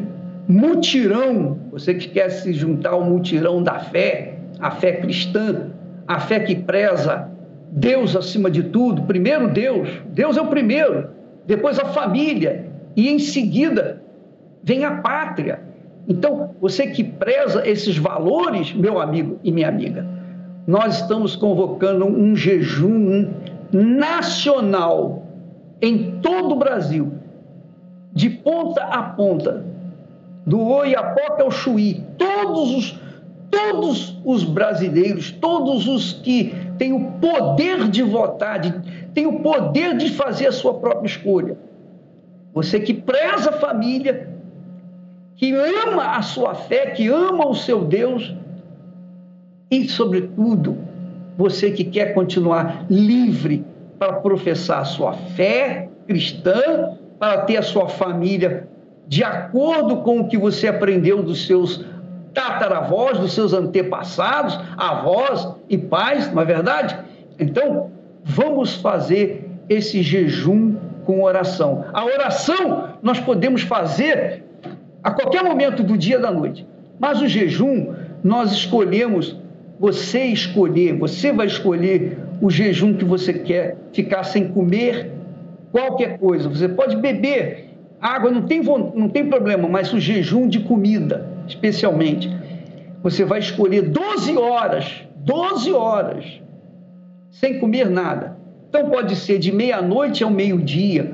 mutirão, 0.50 1.58
você 1.70 1.94
que 1.94 2.08
quer 2.08 2.28
se 2.28 2.52
juntar 2.52 2.90
ao 2.90 3.04
mutirão 3.04 3.62
da 3.62 3.78
fé, 3.78 4.34
a 4.58 4.72
fé 4.72 4.94
cristã, 4.94 5.70
a 6.08 6.18
fé 6.18 6.40
que 6.40 6.56
preza 6.56 7.30
Deus 7.70 8.16
acima 8.16 8.50
de 8.50 8.64
tudo, 8.64 9.02
primeiro 9.02 9.48
Deus, 9.48 9.88
Deus 10.06 10.36
é 10.36 10.42
o 10.42 10.48
primeiro, 10.48 11.10
depois 11.46 11.78
a 11.78 11.84
família 11.84 12.66
e 12.96 13.08
em 13.08 13.20
seguida 13.20 14.02
vem 14.62 14.84
a 14.84 14.96
pátria. 14.96 15.60
Então, 16.08 16.50
você 16.60 16.88
que 16.88 17.04
preza 17.04 17.66
esses 17.68 17.96
valores, 17.96 18.74
meu 18.74 19.00
amigo 19.00 19.38
e 19.44 19.52
minha 19.52 19.68
amiga, 19.68 20.04
nós 20.66 21.00
estamos 21.00 21.36
convocando 21.36 22.04
um 22.04 22.34
jejum 22.34 23.30
nacional 23.72 25.22
em 25.80 26.18
todo 26.20 26.54
o 26.54 26.58
Brasil, 26.58 27.12
de 28.12 28.28
ponta 28.28 28.82
a 28.82 29.02
ponta, 29.02 29.69
do 30.50 30.60
Oiapoque 30.60 31.42
ao 31.42 31.50
Chuí, 31.50 32.04
todos 32.18 32.74
os, 32.74 33.00
todos 33.48 34.20
os 34.24 34.42
brasileiros, 34.42 35.30
todos 35.30 35.86
os 35.86 36.12
que 36.12 36.52
têm 36.76 36.92
o 36.92 37.12
poder 37.12 37.88
de 37.88 38.02
votar, 38.02 38.58
de, 38.58 38.74
têm 39.14 39.26
o 39.26 39.38
poder 39.38 39.96
de 39.96 40.10
fazer 40.10 40.48
a 40.48 40.52
sua 40.52 40.74
própria 40.74 41.06
escolha. 41.06 41.56
Você 42.52 42.80
que 42.80 42.92
preza 42.92 43.50
a 43.50 43.52
família, 43.52 44.28
que 45.36 45.54
ama 45.54 46.16
a 46.16 46.22
sua 46.22 46.52
fé, 46.52 46.86
que 46.86 47.06
ama 47.06 47.46
o 47.46 47.54
seu 47.54 47.84
Deus, 47.84 48.34
e, 49.70 49.88
sobretudo, 49.88 50.76
você 51.38 51.70
que 51.70 51.84
quer 51.84 52.12
continuar 52.12 52.86
livre 52.90 53.64
para 54.00 54.14
professar 54.14 54.80
a 54.80 54.84
sua 54.84 55.12
fé 55.12 55.88
cristã, 56.08 56.96
para 57.20 57.42
ter 57.42 57.56
a 57.56 57.62
sua 57.62 57.88
família 57.88 58.68
de 59.10 59.24
acordo 59.24 59.96
com 60.02 60.20
o 60.20 60.28
que 60.28 60.38
você 60.38 60.68
aprendeu 60.68 61.20
dos 61.20 61.44
seus 61.44 61.84
tataravós, 62.32 63.18
dos 63.18 63.32
seus 63.32 63.52
antepassados, 63.52 64.56
avós 64.76 65.48
e 65.68 65.76
pais, 65.76 66.32
não 66.32 66.40
é 66.40 66.44
verdade? 66.44 66.96
Então, 67.36 67.90
vamos 68.22 68.76
fazer 68.76 69.50
esse 69.68 70.00
jejum 70.00 70.76
com 71.04 71.24
oração. 71.24 71.86
A 71.92 72.04
oração 72.04 72.90
nós 73.02 73.18
podemos 73.18 73.62
fazer 73.62 74.44
a 75.02 75.10
qualquer 75.10 75.42
momento 75.42 75.82
do 75.82 75.98
dia 75.98 76.18
e 76.18 76.22
da 76.22 76.30
noite, 76.30 76.64
mas 76.96 77.20
o 77.20 77.26
jejum 77.26 77.92
nós 78.22 78.52
escolhemos, 78.52 79.36
você 79.80 80.26
escolher, 80.26 80.96
você 80.96 81.32
vai 81.32 81.48
escolher 81.48 82.16
o 82.40 82.48
jejum 82.48 82.94
que 82.94 83.04
você 83.04 83.32
quer, 83.32 83.76
ficar 83.92 84.22
sem 84.22 84.46
comer 84.46 85.10
qualquer 85.72 86.16
coisa. 86.16 86.48
Você 86.48 86.68
pode 86.68 86.94
beber 86.94 87.69
água, 88.00 88.30
não 88.30 88.42
tem, 88.42 88.62
não 88.62 89.08
tem 89.08 89.28
problema, 89.28 89.68
mas 89.68 89.92
o 89.92 90.00
jejum 90.00 90.48
de 90.48 90.60
comida, 90.60 91.28
especialmente. 91.46 92.30
Você 93.02 93.24
vai 93.24 93.38
escolher 93.38 93.82
12 93.82 94.36
horas, 94.36 95.02
12 95.16 95.72
horas, 95.72 96.24
sem 97.30 97.58
comer 97.58 97.88
nada. 97.88 98.36
Então 98.68 98.88
pode 98.88 99.16
ser 99.16 99.38
de 99.38 99.52
meia-noite 99.52 100.22
ao 100.22 100.30
meio-dia, 100.30 101.12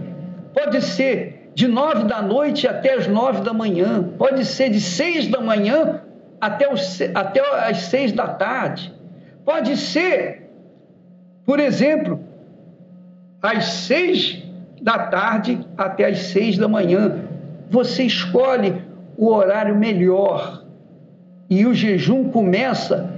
pode 0.53 0.83
ser 0.83 1.51
de 1.55 1.67
nove 1.67 2.05
da 2.05 2.21
noite 2.21 2.69
até 2.69 2.95
as 2.95 3.07
nove 3.07 3.41
da 3.41 3.53
manhã, 3.53 4.03
pode 4.19 4.45
ser 4.45 4.71
de 4.71 4.81
seis 4.81 5.27
da 5.27 5.41
manhã 5.41 6.03
até, 6.41 6.71
os, 6.71 7.01
até 7.15 7.41
as 7.69 7.79
seis 7.79 8.13
da 8.13 8.29
tarde, 8.29 8.93
pode 9.45 9.77
ser 9.77 10.47
por 11.47 11.61
exemplo, 11.61 12.21
às 13.41 13.65
seis 13.67 14.43
da 14.81 14.99
tarde 14.99 15.61
até 15.77 16.07
às 16.07 16.19
seis 16.19 16.59
da 16.59 16.69
manhã, 16.69 17.25
você 17.71 18.05
escolhe 18.05 18.83
o 19.17 19.29
horário 19.29 19.75
melhor 19.75 20.63
e 21.49 21.65
o 21.67 21.75
jejum 21.75 22.31
começa 22.31 23.11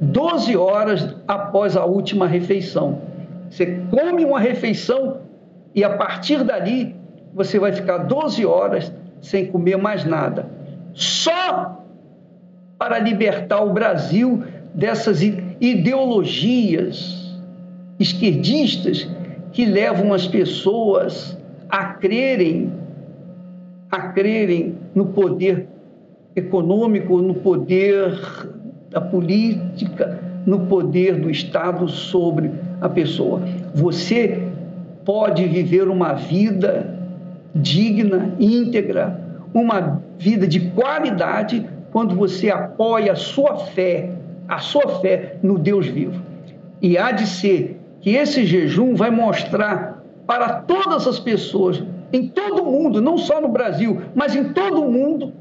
12 0.00 0.56
horas 0.56 1.16
após 1.26 1.76
a 1.76 1.84
última 1.84 2.26
refeição. 2.26 3.00
Você 3.50 3.80
come 3.90 4.24
uma 4.24 4.40
refeição 4.40 5.18
e 5.74 5.82
a 5.84 5.90
partir 5.96 6.44
dali 6.44 6.94
você 7.32 7.58
vai 7.58 7.72
ficar 7.72 7.98
12 7.98 8.44
horas 8.44 8.92
sem 9.20 9.46
comer 9.46 9.76
mais 9.76 10.04
nada. 10.04 10.48
Só 10.94 11.82
para 12.78 12.98
libertar 12.98 13.62
o 13.62 13.72
Brasil 13.72 14.44
dessas 14.74 15.22
ideologias 15.60 17.34
esquerdistas 17.98 19.08
que 19.56 19.64
levam 19.64 20.12
as 20.12 20.28
pessoas 20.28 21.34
a 21.70 21.82
crerem, 21.94 22.70
a 23.90 24.08
crerem 24.08 24.74
no 24.94 25.06
poder 25.06 25.66
econômico, 26.36 27.22
no 27.22 27.36
poder 27.36 28.20
da 28.90 29.00
política, 29.00 30.20
no 30.44 30.66
poder 30.66 31.18
do 31.18 31.30
Estado 31.30 31.88
sobre 31.88 32.50
a 32.82 32.88
pessoa. 32.90 33.40
Você 33.74 34.42
pode 35.06 35.46
viver 35.46 35.88
uma 35.88 36.12
vida 36.12 36.94
digna, 37.54 38.34
íntegra, 38.38 39.18
uma 39.54 40.02
vida 40.18 40.46
de 40.46 40.68
qualidade 40.72 41.66
quando 41.92 42.14
você 42.14 42.50
apoia 42.50 43.12
a 43.12 43.16
sua 43.16 43.56
fé, 43.56 44.10
a 44.46 44.58
sua 44.58 45.00
fé 45.00 45.38
no 45.42 45.58
Deus 45.58 45.86
vivo. 45.86 46.20
E 46.82 46.98
há 46.98 47.10
de 47.10 47.26
ser 47.26 47.80
que 48.06 48.14
esse 48.14 48.46
jejum 48.46 48.94
vai 48.94 49.10
mostrar 49.10 50.00
para 50.28 50.60
todas 50.60 51.08
as 51.08 51.18
pessoas, 51.18 51.82
em 52.12 52.28
todo 52.28 52.62
o 52.62 52.70
mundo, 52.70 53.02
não 53.02 53.18
só 53.18 53.40
no 53.40 53.48
Brasil, 53.48 54.00
mas 54.14 54.36
em 54.36 54.44
todo 54.52 54.80
o 54.80 54.92
mundo, 54.92 55.32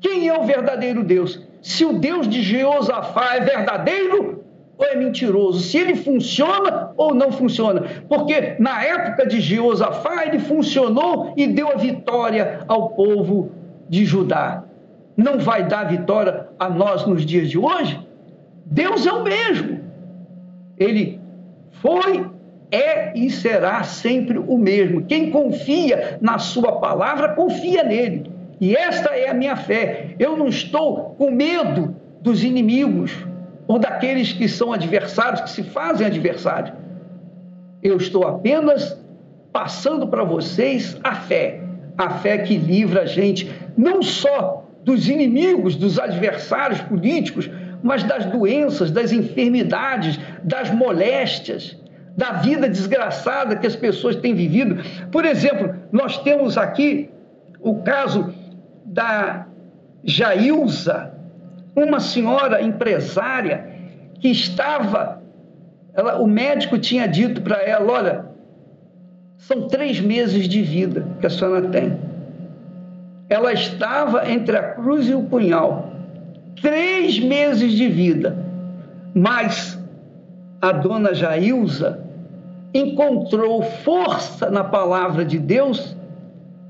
quem 0.00 0.26
é 0.26 0.36
o 0.36 0.42
verdadeiro 0.42 1.04
Deus. 1.04 1.40
Se 1.62 1.84
o 1.84 1.92
Deus 1.92 2.26
de 2.26 2.42
Jeosafá 2.42 3.36
é 3.36 3.40
verdadeiro 3.42 4.42
ou 4.76 4.84
é 4.84 4.96
mentiroso, 4.96 5.60
se 5.60 5.78
ele 5.78 5.94
funciona 5.94 6.90
ou 6.96 7.14
não 7.14 7.30
funciona. 7.30 7.84
Porque 8.08 8.56
na 8.58 8.82
época 8.82 9.24
de 9.28 9.40
Jeosafá 9.40 10.26
ele 10.26 10.40
funcionou 10.40 11.32
e 11.36 11.46
deu 11.46 11.70
a 11.70 11.76
vitória 11.76 12.64
ao 12.66 12.88
povo 12.90 13.52
de 13.88 14.04
Judá. 14.04 14.64
Não 15.16 15.38
vai 15.38 15.62
dar 15.68 15.84
vitória 15.84 16.48
a 16.58 16.68
nós 16.68 17.06
nos 17.06 17.24
dias 17.24 17.48
de 17.48 17.56
hoje? 17.56 18.04
Deus 18.66 19.06
é 19.06 19.12
o 19.12 19.22
mesmo. 19.22 19.78
Ele 20.76 21.22
foi, 21.84 22.24
é 22.70 23.12
e 23.14 23.28
será 23.28 23.82
sempre 23.82 24.38
o 24.38 24.56
mesmo. 24.56 25.04
Quem 25.04 25.30
confia 25.30 26.16
na 26.18 26.38
Sua 26.38 26.80
palavra, 26.80 27.34
confia 27.34 27.84
nele. 27.84 28.32
E 28.58 28.74
esta 28.74 29.14
é 29.14 29.28
a 29.28 29.34
minha 29.34 29.54
fé. 29.54 30.14
Eu 30.18 30.34
não 30.34 30.48
estou 30.48 31.14
com 31.18 31.30
medo 31.30 31.94
dos 32.22 32.42
inimigos 32.42 33.12
ou 33.68 33.78
daqueles 33.78 34.32
que 34.32 34.48
são 34.48 34.72
adversários, 34.72 35.42
que 35.42 35.50
se 35.50 35.62
fazem 35.62 36.06
adversários. 36.06 36.74
Eu 37.82 37.98
estou 37.98 38.26
apenas 38.26 38.98
passando 39.52 40.08
para 40.08 40.24
vocês 40.24 40.98
a 41.04 41.14
fé. 41.14 41.60
A 41.98 42.08
fé 42.08 42.38
que 42.38 42.56
livra 42.56 43.02
a 43.02 43.06
gente 43.06 43.52
não 43.76 44.02
só 44.02 44.64
dos 44.82 45.06
inimigos, 45.06 45.76
dos 45.76 45.98
adversários 45.98 46.80
políticos, 46.80 47.50
mas 47.84 48.02
das 48.02 48.24
doenças, 48.24 48.90
das 48.90 49.12
enfermidades, 49.12 50.18
das 50.42 50.70
moléstias, 50.70 51.76
da 52.16 52.32
vida 52.32 52.66
desgraçada 52.66 53.56
que 53.56 53.66
as 53.66 53.76
pessoas 53.76 54.16
têm 54.16 54.34
vivido. 54.34 54.82
Por 55.12 55.26
exemplo, 55.26 55.74
nós 55.92 56.16
temos 56.22 56.56
aqui 56.56 57.10
o 57.60 57.82
caso 57.82 58.32
da 58.86 59.46
Jailza, 60.02 61.12
uma 61.76 62.00
senhora 62.00 62.62
empresária 62.62 63.68
que 64.18 64.28
estava, 64.28 65.22
ela, 65.92 66.18
o 66.18 66.26
médico 66.26 66.78
tinha 66.78 67.06
dito 67.06 67.42
para 67.42 67.56
ela: 67.56 67.92
olha, 67.92 68.24
são 69.36 69.68
três 69.68 70.00
meses 70.00 70.48
de 70.48 70.62
vida 70.62 71.06
que 71.20 71.26
a 71.26 71.30
senhora 71.30 71.68
tem. 71.68 71.98
Ela 73.28 73.52
estava 73.52 74.30
entre 74.30 74.56
a 74.56 74.72
cruz 74.72 75.06
e 75.06 75.14
o 75.14 75.24
punhal 75.24 75.93
três 76.60 77.18
meses 77.18 77.72
de 77.72 77.88
vida. 77.88 78.36
Mas 79.14 79.78
a 80.60 80.72
dona 80.72 81.14
Jailza 81.14 82.00
encontrou 82.72 83.62
força 83.62 84.50
na 84.50 84.64
palavra 84.64 85.24
de 85.24 85.38
Deus 85.38 85.96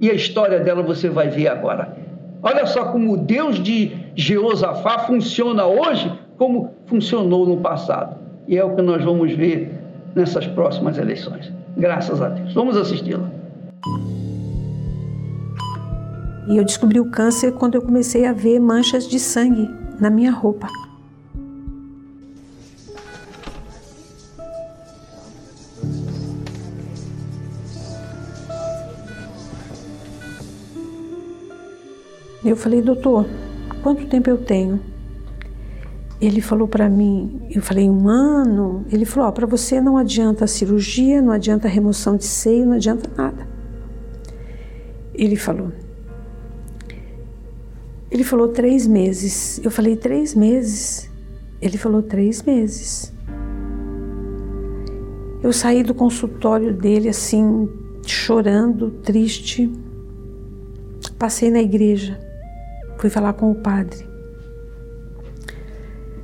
e 0.00 0.10
a 0.10 0.14
história 0.14 0.60
dela 0.60 0.82
você 0.82 1.08
vai 1.08 1.28
ver 1.28 1.48
agora. 1.48 1.96
Olha 2.42 2.66
só 2.66 2.86
como 2.86 3.14
o 3.14 3.16
Deus 3.16 3.62
de 3.62 3.96
Jeosafá 4.14 5.00
funciona 5.00 5.64
hoje 5.64 6.12
como 6.36 6.74
funcionou 6.86 7.46
no 7.46 7.58
passado. 7.58 8.16
E 8.46 8.58
é 8.58 8.64
o 8.64 8.74
que 8.74 8.82
nós 8.82 9.02
vamos 9.02 9.32
ver 9.32 9.72
nessas 10.14 10.46
próximas 10.46 10.98
eleições. 10.98 11.50
Graças 11.76 12.20
a 12.20 12.28
Deus. 12.28 12.52
Vamos 12.52 12.76
assisti-la. 12.76 13.30
E 16.46 16.56
eu 16.56 16.64
descobri 16.64 17.00
o 17.00 17.10
câncer 17.10 17.52
quando 17.52 17.74
eu 17.74 17.82
comecei 17.82 18.26
a 18.26 18.32
ver 18.32 18.60
manchas 18.60 19.08
de 19.08 19.18
sangue 19.18 19.68
na 19.98 20.10
minha 20.10 20.30
roupa. 20.30 20.68
Eu 32.44 32.56
falei, 32.56 32.82
doutor, 32.82 33.26
quanto 33.82 34.06
tempo 34.06 34.28
eu 34.28 34.36
tenho? 34.36 34.78
Ele 36.20 36.42
falou 36.42 36.68
para 36.68 36.90
mim, 36.90 37.40
eu 37.50 37.62
falei, 37.62 37.88
um 37.88 38.06
ano? 38.06 38.84
Ele 38.92 39.06
falou, 39.06 39.28
ó, 39.30 39.32
para 39.32 39.46
você 39.46 39.80
não 39.80 39.96
adianta 39.96 40.46
cirurgia, 40.46 41.22
não 41.22 41.32
adianta 41.32 41.68
remoção 41.68 42.16
de 42.16 42.24
seio, 42.26 42.66
não 42.66 42.74
adianta 42.74 43.10
nada. 43.16 43.48
Ele 45.14 45.36
falou, 45.36 45.72
ele 48.14 48.22
falou 48.22 48.46
três 48.46 48.86
meses. 48.86 49.60
Eu 49.64 49.72
falei 49.72 49.96
três 49.96 50.36
meses. 50.36 51.10
Ele 51.60 51.76
falou 51.76 52.00
três 52.00 52.44
meses. 52.44 53.12
Eu 55.42 55.52
saí 55.52 55.82
do 55.82 55.92
consultório 55.92 56.72
dele 56.72 57.08
assim, 57.08 57.68
chorando, 58.06 58.92
triste. 59.02 59.68
Passei 61.18 61.50
na 61.50 61.60
igreja. 61.60 62.20
Fui 62.98 63.10
falar 63.10 63.32
com 63.32 63.50
o 63.50 63.56
padre. 63.56 64.06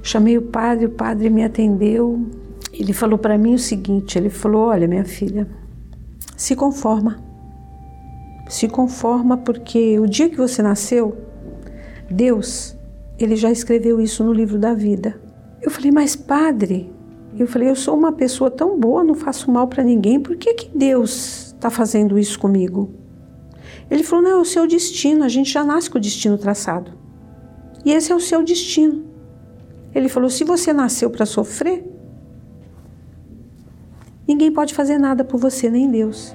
Chamei 0.01 0.39
o 0.39 0.43
padre, 0.43 0.87
o 0.87 0.91
padre 0.91 1.29
me 1.29 1.43
atendeu. 1.43 2.25
Ele 2.73 2.93
falou 2.93 3.19
para 3.19 3.37
mim 3.37 3.55
o 3.55 3.59
seguinte: 3.59 4.17
ele 4.17 4.31
falou, 4.31 4.69
olha, 4.69 4.87
minha 4.87 5.05
filha, 5.05 5.49
se 6.37 6.55
conforma. 6.55 7.19
Se 8.49 8.69
conforma 8.69 9.37
porque 9.37 9.99
o 9.99 10.07
dia 10.07 10.31
que 10.31 10.37
você 10.37 10.63
nasceu, 10.63 11.30
Deus, 12.11 12.77
ele 13.19 13.37
já 13.37 13.51
escreveu 13.51 14.01
isso 14.01 14.25
no 14.25 14.33
livro 14.33 14.59
da 14.59 14.75
vida. 14.75 15.21
Eu 15.63 15.71
falei, 15.71 15.93
mas 15.93 16.17
padre, 16.17 16.93
eu 17.39 17.47
falei, 17.47 17.69
eu 17.69 17.77
sou 17.77 17.97
uma 17.97 18.13
pessoa 18.13 18.51
tão 18.51 18.79
boa, 18.79 19.05
não 19.05 19.15
faço 19.15 19.51
mal 19.51 19.69
para 19.69 19.85
ninguém, 19.85 20.19
por 20.19 20.37
que, 20.37 20.55
que 20.55 20.77
Deus 20.77 21.55
está 21.55 21.71
fazendo 21.71 22.19
isso 22.19 22.39
comigo? 22.39 22.91
Ele 23.91 24.03
falou, 24.03 24.25
não, 24.25 24.31
é 24.33 24.41
o 24.41 24.45
seu 24.45 24.67
destino, 24.67 25.23
a 25.25 25.29
gente 25.29 25.53
já 25.53 25.65
nasce 25.65 25.89
com 25.89 25.99
o 25.99 26.01
destino 26.01 26.37
traçado. 26.37 26.93
E 27.85 27.93
esse 27.93 28.11
é 28.11 28.15
o 28.15 28.21
seu 28.21 28.43
destino. 28.43 29.05
Ele 29.95 30.09
falou, 30.09 30.31
se 30.31 30.45
você 30.45 30.73
nasceu 30.73 31.11
para 31.11 31.27
sofrer, 31.27 31.85
ninguém 34.27 34.53
pode 34.53 34.75
fazer 34.75 34.99
nada 34.99 35.25
por 35.25 35.39
você, 35.39 35.71
nem 35.71 35.91
Deus. 35.91 36.35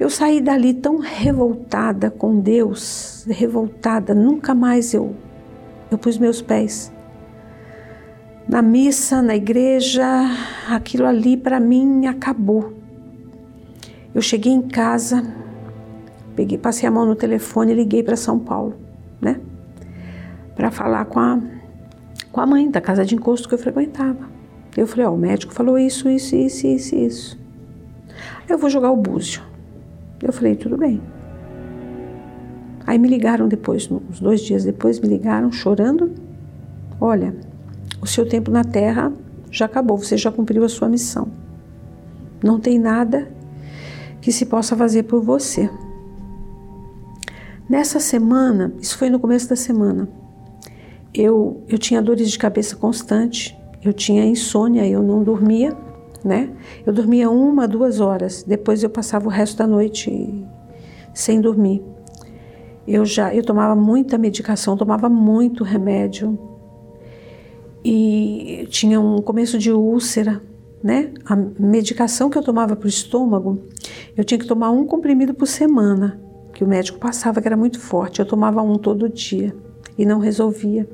Eu 0.00 0.10
saí 0.10 0.40
dali 0.40 0.74
tão 0.74 0.98
revoltada 0.98 2.10
com 2.10 2.40
Deus, 2.40 3.24
revoltada, 3.28 4.14
nunca 4.14 4.54
mais 4.54 4.92
eu 4.92 5.14
eu 5.90 5.98
pus 5.98 6.16
meus 6.16 6.40
pés 6.40 6.92
na 8.50 8.62
missa, 8.62 9.22
na 9.22 9.36
igreja, 9.36 10.04
aquilo 10.68 11.06
ali 11.06 11.36
para 11.36 11.60
mim 11.60 12.06
acabou. 12.06 12.72
Eu 14.12 14.20
cheguei 14.20 14.52
em 14.52 14.62
casa, 14.62 15.22
peguei, 16.34 16.58
passei 16.58 16.88
a 16.88 16.90
mão 16.90 17.06
no 17.06 17.14
telefone 17.14 17.70
e 17.70 17.76
liguei 17.76 18.02
para 18.02 18.16
São 18.16 18.40
Paulo, 18.40 18.74
né? 19.20 19.40
Para 20.56 20.72
falar 20.72 21.04
com 21.04 21.20
a 21.20 21.38
com 22.32 22.40
a 22.40 22.46
mãe 22.46 22.70
da 22.70 22.80
casa 22.80 23.04
de 23.04 23.14
encosto 23.14 23.48
que 23.48 23.54
eu 23.54 23.58
frequentava. 23.58 24.28
Eu 24.76 24.86
falei, 24.86 25.04
ó, 25.04 25.10
oh, 25.10 25.14
o 25.14 25.18
médico 25.18 25.52
falou 25.52 25.76
isso, 25.76 26.08
isso, 26.08 26.36
isso, 26.36 26.66
isso, 26.66 26.94
isso. 26.94 27.38
Eu 28.48 28.56
vou 28.56 28.70
jogar 28.70 28.90
o 28.90 28.96
búzio. 28.96 29.42
Eu 30.22 30.32
falei, 30.32 30.54
tudo 30.54 30.76
bem. 30.76 31.00
Aí 32.86 32.98
me 32.98 33.08
ligaram 33.08 33.48
depois, 33.48 33.90
uns 33.90 34.20
dois 34.20 34.40
dias 34.40 34.64
depois, 34.64 34.98
me 35.00 35.08
ligaram 35.08 35.50
chorando. 35.52 36.12
Olha, 37.00 37.34
o 38.00 38.06
seu 38.06 38.28
tempo 38.28 38.50
na 38.50 38.64
Terra 38.64 39.12
já 39.50 39.66
acabou, 39.66 39.96
você 39.96 40.16
já 40.16 40.30
cumpriu 40.30 40.64
a 40.64 40.68
sua 40.68 40.88
missão. 40.88 41.28
Não 42.42 42.58
tem 42.58 42.78
nada 42.78 43.30
que 44.20 44.32
se 44.32 44.46
possa 44.46 44.76
fazer 44.76 45.04
por 45.04 45.22
você. 45.22 45.70
Nessa 47.68 48.00
semana, 48.00 48.72
isso 48.80 48.98
foi 48.98 49.08
no 49.08 49.20
começo 49.20 49.48
da 49.48 49.56
semana, 49.56 50.08
eu, 51.14 51.62
eu 51.68 51.78
tinha 51.78 52.02
dores 52.02 52.30
de 52.30 52.38
cabeça 52.38 52.76
constante, 52.76 53.56
eu 53.82 53.92
tinha 53.92 54.24
insônia, 54.24 54.86
eu 54.86 55.02
não 55.02 55.22
dormia 55.22 55.76
né? 56.24 56.50
Eu 56.86 56.92
dormia 56.92 57.30
uma, 57.30 57.66
duas 57.66 58.00
horas, 58.00 58.42
depois 58.42 58.82
eu 58.82 58.90
passava 58.90 59.26
o 59.26 59.30
resto 59.30 59.56
da 59.56 59.66
noite 59.66 60.44
sem 61.14 61.40
dormir. 61.40 61.82
Eu 62.86 63.04
já, 63.04 63.34
eu 63.34 63.44
tomava 63.44 63.74
muita 63.74 64.18
medicação, 64.18 64.76
tomava 64.76 65.08
muito 65.08 65.64
remédio 65.64 66.38
e 67.84 68.66
tinha 68.70 69.00
um 69.00 69.20
começo 69.22 69.58
de 69.58 69.72
úlcera, 69.72 70.42
né? 70.82 71.12
A 71.24 71.36
medicação 71.36 72.28
que 72.28 72.36
eu 72.36 72.42
tomava 72.42 72.74
para 72.74 72.86
o 72.86 72.88
estômago, 72.88 73.58
eu 74.16 74.24
tinha 74.24 74.38
que 74.38 74.46
tomar 74.46 74.70
um 74.70 74.86
comprimido 74.86 75.34
por 75.34 75.46
semana, 75.46 76.20
que 76.52 76.64
o 76.64 76.66
médico 76.66 76.98
passava 76.98 77.40
que 77.40 77.48
era 77.48 77.56
muito 77.56 77.78
forte. 77.78 78.20
Eu 78.20 78.26
tomava 78.26 78.62
um 78.62 78.76
todo 78.76 79.08
dia 79.08 79.54
e 79.96 80.04
não 80.04 80.18
resolvia. 80.18 80.88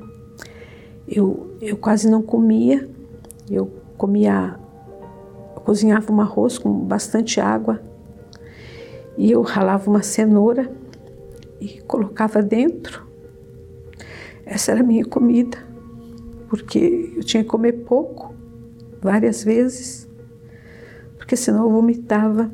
Eu, 1.07 1.55
eu 1.61 1.77
quase 1.77 2.09
não 2.09 2.21
comia, 2.21 2.87
eu 3.49 3.71
comia 3.97 4.59
cozinhava 5.67 6.13
um 6.13 6.21
arroz 6.21 6.57
com 6.57 6.71
bastante 6.71 7.41
água 7.41 7.81
e 9.17 9.29
eu 9.29 9.41
ralava 9.41 9.89
uma 9.89 10.01
cenoura 10.01 10.71
e 11.59 11.81
colocava 11.81 12.41
dentro. 12.41 13.05
Essa 14.45 14.71
era 14.71 14.79
a 14.79 14.83
minha 14.83 15.03
comida, 15.03 15.57
porque 16.47 17.11
eu 17.17 17.21
tinha 17.21 17.43
que 17.43 17.49
comer 17.49 17.83
pouco 17.83 18.33
várias 19.01 19.43
vezes, 19.43 20.07
porque 21.17 21.35
senão 21.35 21.65
eu 21.65 21.69
vomitava 21.69 22.49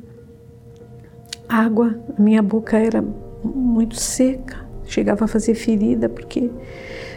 água, 1.48 1.96
a 2.18 2.20
minha 2.20 2.42
boca 2.42 2.80
era 2.80 3.04
muito 3.44 3.96
seca, 3.96 4.68
chegava 4.86 5.26
a 5.26 5.28
fazer 5.28 5.54
ferida, 5.54 6.10
porque 6.10 6.50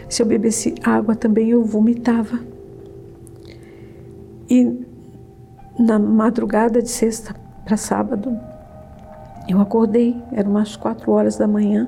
se 0.07 0.21
eu 0.21 0.27
bebesse 0.27 0.75
água 0.83 1.15
também 1.15 1.49
eu 1.49 1.63
vomitava. 1.63 2.39
E 4.47 4.85
na 5.77 5.99
madrugada 5.99 6.81
de 6.81 6.89
sexta 6.89 7.35
para 7.63 7.77
sábado, 7.77 8.37
eu 9.47 9.61
acordei, 9.61 10.21
eram 10.31 10.51
umas 10.51 10.75
quatro 10.75 11.11
horas 11.11 11.37
da 11.37 11.47
manhã, 11.47 11.87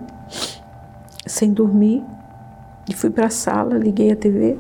sem 1.26 1.52
dormir, 1.52 2.04
e 2.90 2.94
fui 2.94 3.10
para 3.10 3.28
a 3.28 3.30
sala, 3.30 3.78
liguei 3.78 4.12
a 4.12 4.16
TV. 4.16 4.58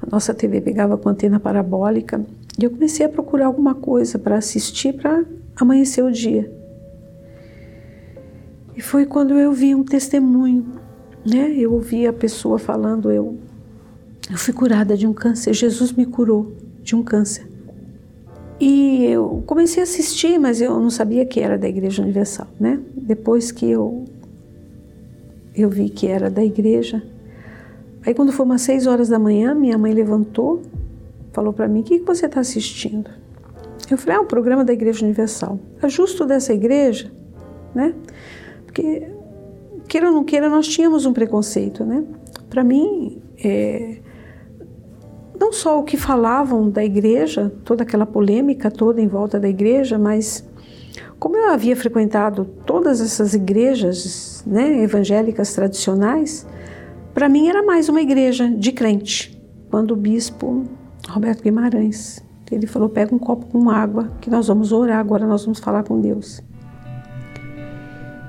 A 0.00 0.10
nossa 0.10 0.32
TV 0.32 0.60
pegava 0.60 0.96
com 0.96 1.08
antena 1.08 1.38
parabólica 1.38 2.24
e 2.58 2.64
eu 2.64 2.70
comecei 2.70 3.04
a 3.04 3.08
procurar 3.08 3.46
alguma 3.46 3.74
coisa 3.74 4.18
para 4.18 4.36
assistir 4.36 4.94
para 4.94 5.24
amanhecer 5.56 6.04
o 6.04 6.10
dia. 6.10 6.50
E 8.74 8.80
foi 8.80 9.04
quando 9.04 9.34
eu 9.34 9.52
vi 9.52 9.74
um 9.74 9.84
testemunho, 9.84 10.66
né? 11.26 11.52
Eu 11.52 11.74
ouvi 11.74 12.06
a 12.06 12.12
pessoa 12.12 12.58
falando, 12.58 13.10
eu, 13.10 13.38
eu 14.30 14.38
fui 14.38 14.54
curada 14.54 14.96
de 14.96 15.06
um 15.06 15.12
câncer, 15.12 15.52
Jesus 15.52 15.92
me 15.92 16.06
curou 16.06 16.56
de 16.82 16.96
um 16.96 17.02
câncer. 17.02 17.51
E 18.64 19.06
eu 19.06 19.42
comecei 19.44 19.80
a 19.80 19.82
assistir, 19.82 20.38
mas 20.38 20.60
eu 20.60 20.78
não 20.78 20.88
sabia 20.88 21.26
que 21.26 21.40
era 21.40 21.58
da 21.58 21.68
Igreja 21.68 22.00
Universal, 22.00 22.46
né? 22.60 22.78
Depois 22.94 23.50
que 23.50 23.68
eu 23.68 24.04
eu 25.52 25.68
vi 25.68 25.88
que 25.88 26.06
era 26.06 26.30
da 26.30 26.44
igreja. 26.44 27.02
Aí 28.06 28.14
quando 28.14 28.30
foi 28.30 28.46
umas 28.46 28.62
seis 28.62 28.86
horas 28.86 29.08
da 29.08 29.18
manhã, 29.18 29.52
minha 29.52 29.76
mãe 29.76 29.92
levantou, 29.92 30.62
falou 31.32 31.52
para 31.52 31.66
mim: 31.66 31.80
"O 31.80 31.82
que, 31.82 31.98
que 31.98 32.06
você 32.06 32.26
está 32.26 32.38
assistindo?" 32.38 33.10
Eu 33.90 33.98
falei: 33.98 34.18
"Ah, 34.18 34.20
o 34.20 34.26
programa 34.26 34.64
da 34.64 34.72
Igreja 34.72 35.04
Universal. 35.04 35.58
É 35.82 35.88
justo 35.88 36.24
dessa 36.24 36.54
igreja, 36.54 37.10
né? 37.74 37.92
Porque 38.64 39.08
queira 39.88 40.06
ou 40.06 40.14
não 40.14 40.22
queira, 40.22 40.48
nós 40.48 40.68
tínhamos 40.68 41.04
um 41.04 41.12
preconceito, 41.12 41.84
né? 41.84 42.04
Para 42.48 42.62
mim, 42.62 43.20
é, 43.42 43.96
não 45.42 45.52
só 45.52 45.80
o 45.80 45.82
que 45.82 45.96
falavam 45.96 46.70
da 46.70 46.84
igreja, 46.84 47.52
toda 47.64 47.82
aquela 47.82 48.06
polêmica 48.06 48.70
toda 48.70 49.00
em 49.00 49.08
volta 49.08 49.40
da 49.40 49.48
igreja, 49.48 49.98
mas 49.98 50.48
como 51.18 51.36
eu 51.36 51.50
havia 51.50 51.74
frequentado 51.74 52.44
todas 52.64 53.00
essas 53.00 53.34
igrejas 53.34 54.44
né, 54.46 54.84
evangélicas 54.84 55.52
tradicionais, 55.52 56.46
para 57.12 57.28
mim 57.28 57.48
era 57.48 57.60
mais 57.60 57.88
uma 57.88 58.00
igreja 58.00 58.48
de 58.48 58.70
crente. 58.70 59.36
Quando 59.68 59.90
o 59.90 59.96
bispo 59.96 60.62
Roberto 61.08 61.42
Guimarães, 61.42 62.24
ele 62.48 62.68
falou: 62.68 62.88
pega 62.88 63.12
um 63.12 63.18
copo 63.18 63.46
com 63.46 63.68
água, 63.68 64.12
que 64.20 64.30
nós 64.30 64.46
vamos 64.46 64.70
orar 64.70 65.00
agora, 65.00 65.26
nós 65.26 65.42
vamos 65.44 65.58
falar 65.58 65.82
com 65.82 66.00
Deus. 66.00 66.40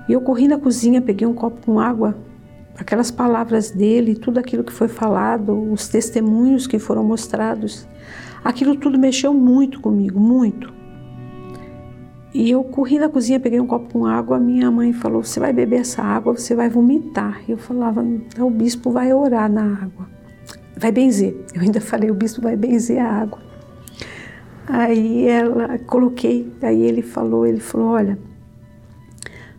E 0.10 0.14
eu 0.14 0.22
corri 0.22 0.48
na 0.48 0.58
cozinha, 0.58 1.00
peguei 1.00 1.28
um 1.28 1.34
copo 1.36 1.64
com 1.64 1.80
água, 1.80 2.16
aquelas 2.78 3.12
palavras 3.12 3.72
dele, 3.72 4.16
tudo 4.16 4.40
aquilo 4.40 4.64
que 4.64 4.74
foi 4.74 4.88
falado, 4.88 5.72
os 5.72 5.88
testemunhos 5.88 6.68
que 6.68 6.80
foram 6.80 7.04
mostrados, 7.04 7.88
aquilo 8.44 8.76
tudo 8.76 8.98
mexeu 8.98 9.34
muito 9.34 9.80
comigo, 9.80 10.20
muito. 10.20 10.74
E 12.34 12.50
eu 12.50 12.64
corri 12.64 12.98
na 12.98 13.08
cozinha, 13.08 13.40
peguei 13.40 13.60
um 13.60 13.68
copo 13.68 13.94
com 13.94 14.06
água, 14.08 14.40
minha 14.40 14.72
mãe 14.72 14.92
falou: 14.92 15.24
"Você 15.24 15.40
vai 15.40 15.54
beber 15.54 15.82
essa 15.82 16.02
água, 16.02 16.34
você 16.34 16.56
vai 16.56 16.68
vomitar". 16.68 17.42
Eu 17.48 17.58
falava: 17.58 18.04
"Então 18.04 18.48
o 18.48 18.52
bispo 18.52 18.90
vai 18.90 19.14
orar 19.14 19.52
na 19.52 19.62
água. 19.62 20.08
Vai 20.76 20.92
benzer". 20.92 21.46
Eu 21.54 21.62
ainda 21.62 21.80
falei: 21.80 22.10
"O 22.10 22.16
bispo 22.16 22.42
vai 22.42 22.56
benzer 22.56 23.00
a 23.00 23.08
água". 23.08 23.40
Aí 24.66 25.28
ela 25.28 25.78
coloquei, 25.78 26.52
aí 26.64 26.82
ele 26.82 27.04
falou, 27.04 27.46
ele 27.46 27.60
falou: 27.60 27.90
"Olha, 27.90 28.18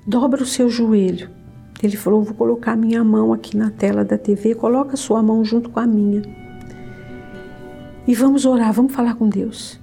dobra 0.05 0.43
o 0.43 0.47
seu 0.47 0.69
joelho". 0.69 1.44
Ele 1.87 1.97
falou: 1.97 2.23
Vou 2.23 2.35
colocar 2.35 2.77
minha 2.77 3.03
mão 3.05 3.33
aqui 3.33 3.57
na 3.57 3.71
tela 3.71 4.05
da 4.05 4.17
TV, 4.17 4.55
coloca 4.55 4.97
sua 4.97 5.23
mão 5.23 5.45
junto 5.45 5.71
com 5.71 5.81
a 5.81 5.87
minha. 5.87 6.23
E 8.07 8.15
vamos 8.15 8.45
orar, 8.45 8.73
vamos 8.73 8.93
falar 8.93 9.15
com 9.15 9.29
Deus. 9.29 9.81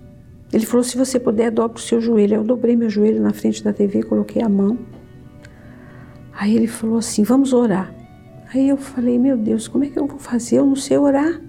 Ele 0.51 0.65
falou: 0.65 0.83
Se 0.83 0.97
você 0.97 1.19
puder, 1.19 1.51
dobre 1.51 1.77
o 1.77 1.81
seu 1.81 2.01
joelho. 2.01 2.35
Eu 2.35 2.43
dobrei 2.43 2.75
meu 2.75 2.89
joelho 2.89 3.21
na 3.21 3.33
frente 3.33 3.63
da 3.63 3.71
TV, 3.71 4.03
coloquei 4.03 4.41
a 4.41 4.49
mão. 4.49 4.77
Aí 6.33 6.55
ele 6.55 6.67
falou 6.67 6.97
assim: 6.97 7.23
Vamos 7.23 7.53
orar. 7.53 7.93
Aí 8.53 8.67
eu 8.67 8.77
falei: 8.77 9.17
Meu 9.17 9.37
Deus, 9.37 9.67
como 9.67 9.83
é 9.83 9.89
que 9.89 9.97
eu 9.97 10.07
vou 10.07 10.19
fazer? 10.19 10.57
Eu 10.57 10.65
não 10.65 10.75
sei 10.75 10.97
orar. 10.97 11.41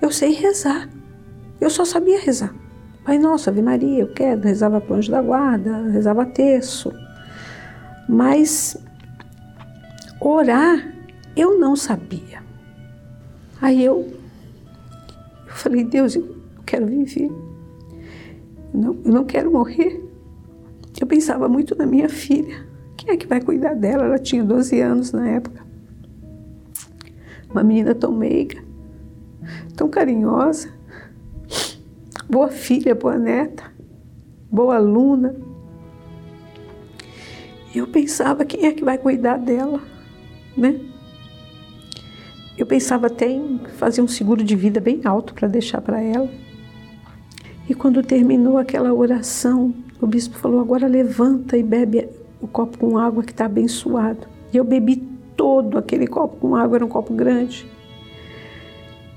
Eu 0.00 0.10
sei 0.10 0.32
rezar. 0.32 0.88
Eu 1.60 1.70
só 1.70 1.84
sabia 1.84 2.20
rezar. 2.20 2.54
Pai 3.04 3.18
Nossa, 3.18 3.50
Ave 3.50 3.62
Maria, 3.62 4.00
eu 4.00 4.12
quero. 4.12 4.42
Rezava 4.42 4.80
pro 4.80 4.94
anjo 4.94 5.10
da 5.10 5.22
guarda, 5.22 5.88
rezava 5.90 6.24
terço. 6.26 6.92
Mas 8.08 8.76
Orar, 10.20 10.94
eu 11.34 11.58
não 11.58 11.74
sabia. 11.74 12.42
Aí 13.58 13.82
eu, 13.82 14.12
eu 15.46 15.52
falei, 15.54 15.82
Deus, 15.82 16.14
eu 16.14 16.36
quero 16.66 16.86
viver. 16.86 17.30
Não, 18.74 18.98
eu 19.02 19.12
não 19.12 19.24
quero 19.24 19.50
morrer. 19.50 20.04
Eu 21.00 21.06
pensava 21.06 21.48
muito 21.48 21.74
na 21.74 21.86
minha 21.86 22.08
filha. 22.08 22.66
Quem 22.98 23.14
é 23.14 23.16
que 23.16 23.26
vai 23.26 23.40
cuidar 23.40 23.74
dela? 23.74 24.04
Ela 24.04 24.18
tinha 24.18 24.44
12 24.44 24.78
anos 24.80 25.12
na 25.12 25.26
época. 25.26 25.64
Uma 27.50 27.64
menina 27.64 27.94
tão 27.94 28.12
meiga, 28.12 28.62
tão 29.74 29.88
carinhosa, 29.88 30.68
boa 32.28 32.48
filha, 32.48 32.94
boa 32.94 33.18
neta, 33.18 33.64
boa 34.52 34.76
aluna. 34.76 35.34
Eu 37.74 37.86
pensava 37.88 38.44
quem 38.44 38.66
é 38.66 38.72
que 38.72 38.84
vai 38.84 38.98
cuidar 38.98 39.38
dela 39.38 39.80
né? 40.60 40.78
Eu 42.56 42.66
pensava 42.66 43.06
até 43.06 43.28
em 43.30 43.58
fazer 43.78 44.02
um 44.02 44.08
seguro 44.08 44.44
de 44.44 44.54
vida 44.54 44.80
bem 44.80 45.00
alto 45.04 45.32
para 45.32 45.48
deixar 45.48 45.80
para 45.80 46.00
ela. 46.00 46.28
E 47.68 47.74
quando 47.74 48.02
terminou 48.02 48.58
aquela 48.58 48.92
oração, 48.92 49.72
o 50.00 50.06
bispo 50.06 50.36
falou: 50.36 50.60
agora 50.60 50.86
levanta 50.86 51.56
e 51.56 51.62
bebe 51.62 52.06
o 52.40 52.46
copo 52.46 52.76
com 52.76 52.98
água 52.98 53.22
que 53.22 53.32
está 53.32 53.46
abençoado. 53.46 54.26
E 54.52 54.56
eu 54.56 54.64
bebi 54.64 54.96
todo 55.36 55.78
aquele 55.78 56.06
copo 56.06 56.36
com 56.36 56.54
água, 56.54 56.76
era 56.76 56.84
um 56.84 56.88
copo 56.88 57.14
grande. 57.14 57.66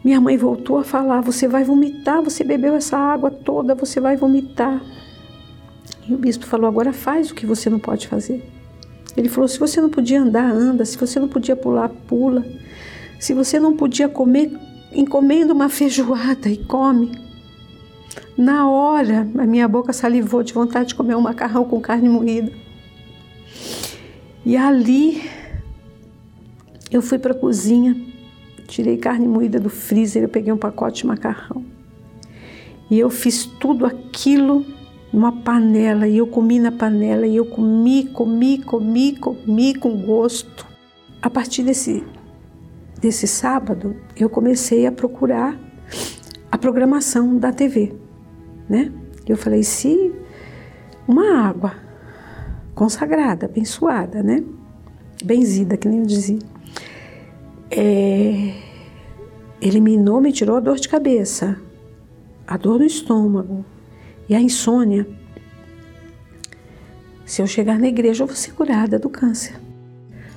Minha 0.04 0.22
mãe 0.22 0.38
voltou 0.38 0.78
a 0.78 0.84
falar: 0.84 1.22
Você 1.22 1.48
vai 1.48 1.64
vomitar, 1.64 2.22
você 2.22 2.44
bebeu 2.44 2.76
essa 2.76 2.98
água 2.98 3.32
toda, 3.32 3.76
você 3.76 4.00
vai 4.00 4.16
vomitar. 4.16 4.82
E 6.08 6.14
o 6.14 6.18
bispo 6.18 6.46
falou: 6.46 6.68
Agora 6.68 6.94
faz 6.94 7.32
o 7.32 7.36
que 7.36 7.46
você 7.46 7.70
não 7.70 7.80
pode 7.80 8.08
fazer. 8.08 8.42
Ele 9.16 9.30
falou: 9.30 9.48
se 9.48 9.60
você 9.60 9.80
não 9.80 9.90
podia 9.90 10.22
andar, 10.22 10.52
anda. 10.52 10.86
Se 10.86 10.98
você 10.98 11.20
não 11.20 11.28
podia 11.28 11.56
pular, 11.56 11.90
pula. 11.90 12.46
Se 13.20 13.34
você 13.34 13.60
não 13.60 13.76
podia 13.76 14.10
comer, 14.10 14.52
encomenda 14.92 15.54
uma 15.54 15.70
feijoada 15.70 16.50
e 16.50 16.58
come. 16.58 17.12
Na 18.38 18.70
hora, 18.70 19.28
a 19.38 19.46
minha 19.46 19.68
boca 19.68 19.94
salivou 19.94 20.44
de 20.44 20.54
vontade 20.54 20.90
de 20.90 20.96
comer 20.96 21.16
um 21.16 21.22
macarrão 21.22 21.66
com 21.66 21.80
carne 21.80 22.10
moída. 22.10 22.52
E 24.46 24.58
ali, 24.58 25.22
eu 26.92 27.02
fui 27.02 27.18
para 27.18 27.32
a 27.32 27.38
cozinha, 27.38 27.96
tirei 28.68 28.98
carne 28.98 29.28
moída 29.28 29.60
do 29.60 29.70
freezer, 29.70 30.24
eu 30.24 30.30
peguei 30.30 30.52
um 30.52 30.58
pacote 30.58 31.02
de 31.02 31.08
macarrão. 31.08 31.64
E 32.90 33.00
eu 33.00 33.10
fiz 33.10 33.46
tudo 33.46 33.86
aquilo 33.86 34.66
numa 35.14 35.32
panela 35.32 36.08
e 36.08 36.18
eu 36.18 36.26
comi 36.26 36.60
na 36.60 36.72
panela 36.72 37.28
e 37.28 37.36
eu 37.36 37.46
comi, 37.46 38.06
comi, 38.06 38.58
comi, 38.58 39.16
comi 39.16 39.76
com 39.76 39.96
gosto. 40.02 40.66
A 41.22 41.30
partir 41.30 41.62
desse, 41.62 42.04
desse 43.00 43.28
sábado, 43.28 43.96
eu 44.18 44.28
comecei 44.28 44.88
a 44.88 44.92
procurar 44.92 45.56
a 46.52 46.58
programação 46.58 47.38
da 47.38 47.54
TV, 47.54 47.94
né? 48.68 48.92
Eu 49.28 49.38
falei, 49.38 49.64
se 49.64 50.12
uma 51.08 51.48
água 51.48 51.76
consagrada, 52.74 53.46
abençoada, 53.46 54.24
né? 54.24 54.44
Benzida, 55.24 55.78
que 55.78 55.88
nem 55.88 56.00
eu 56.00 56.06
dizia, 56.06 56.40
é, 57.70 58.56
eliminou, 59.62 60.20
me 60.20 60.32
tirou 60.32 60.58
a 60.58 60.60
dor 60.60 60.78
de 60.78 60.90
cabeça, 60.90 61.58
a 62.48 62.58
dor 62.58 62.80
no 62.80 62.86
estômago, 62.86 63.64
e 64.28 64.36
a 64.36 64.42
insônia. 64.42 65.08
Se 67.26 67.42
eu 67.42 67.48
chegar 67.48 67.80
na 67.80 67.88
igreja, 67.88 68.24
eu 68.24 68.28
vou 68.28 68.36
ser 68.36 68.54
curada 68.54 69.00
do 69.00 69.10
câncer. 69.10 69.60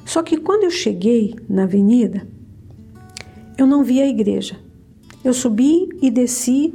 Só 0.04 0.22
que 0.22 0.36
quando 0.36 0.64
eu 0.64 0.70
cheguei 0.70 1.34
na 1.48 1.64
avenida, 1.64 2.26
eu 3.58 3.66
não 3.66 3.82
vi 3.82 4.00
a 4.00 4.06
igreja. 4.06 4.56
Eu 5.24 5.34
subi 5.34 5.88
e 6.00 6.10
desci 6.10 6.72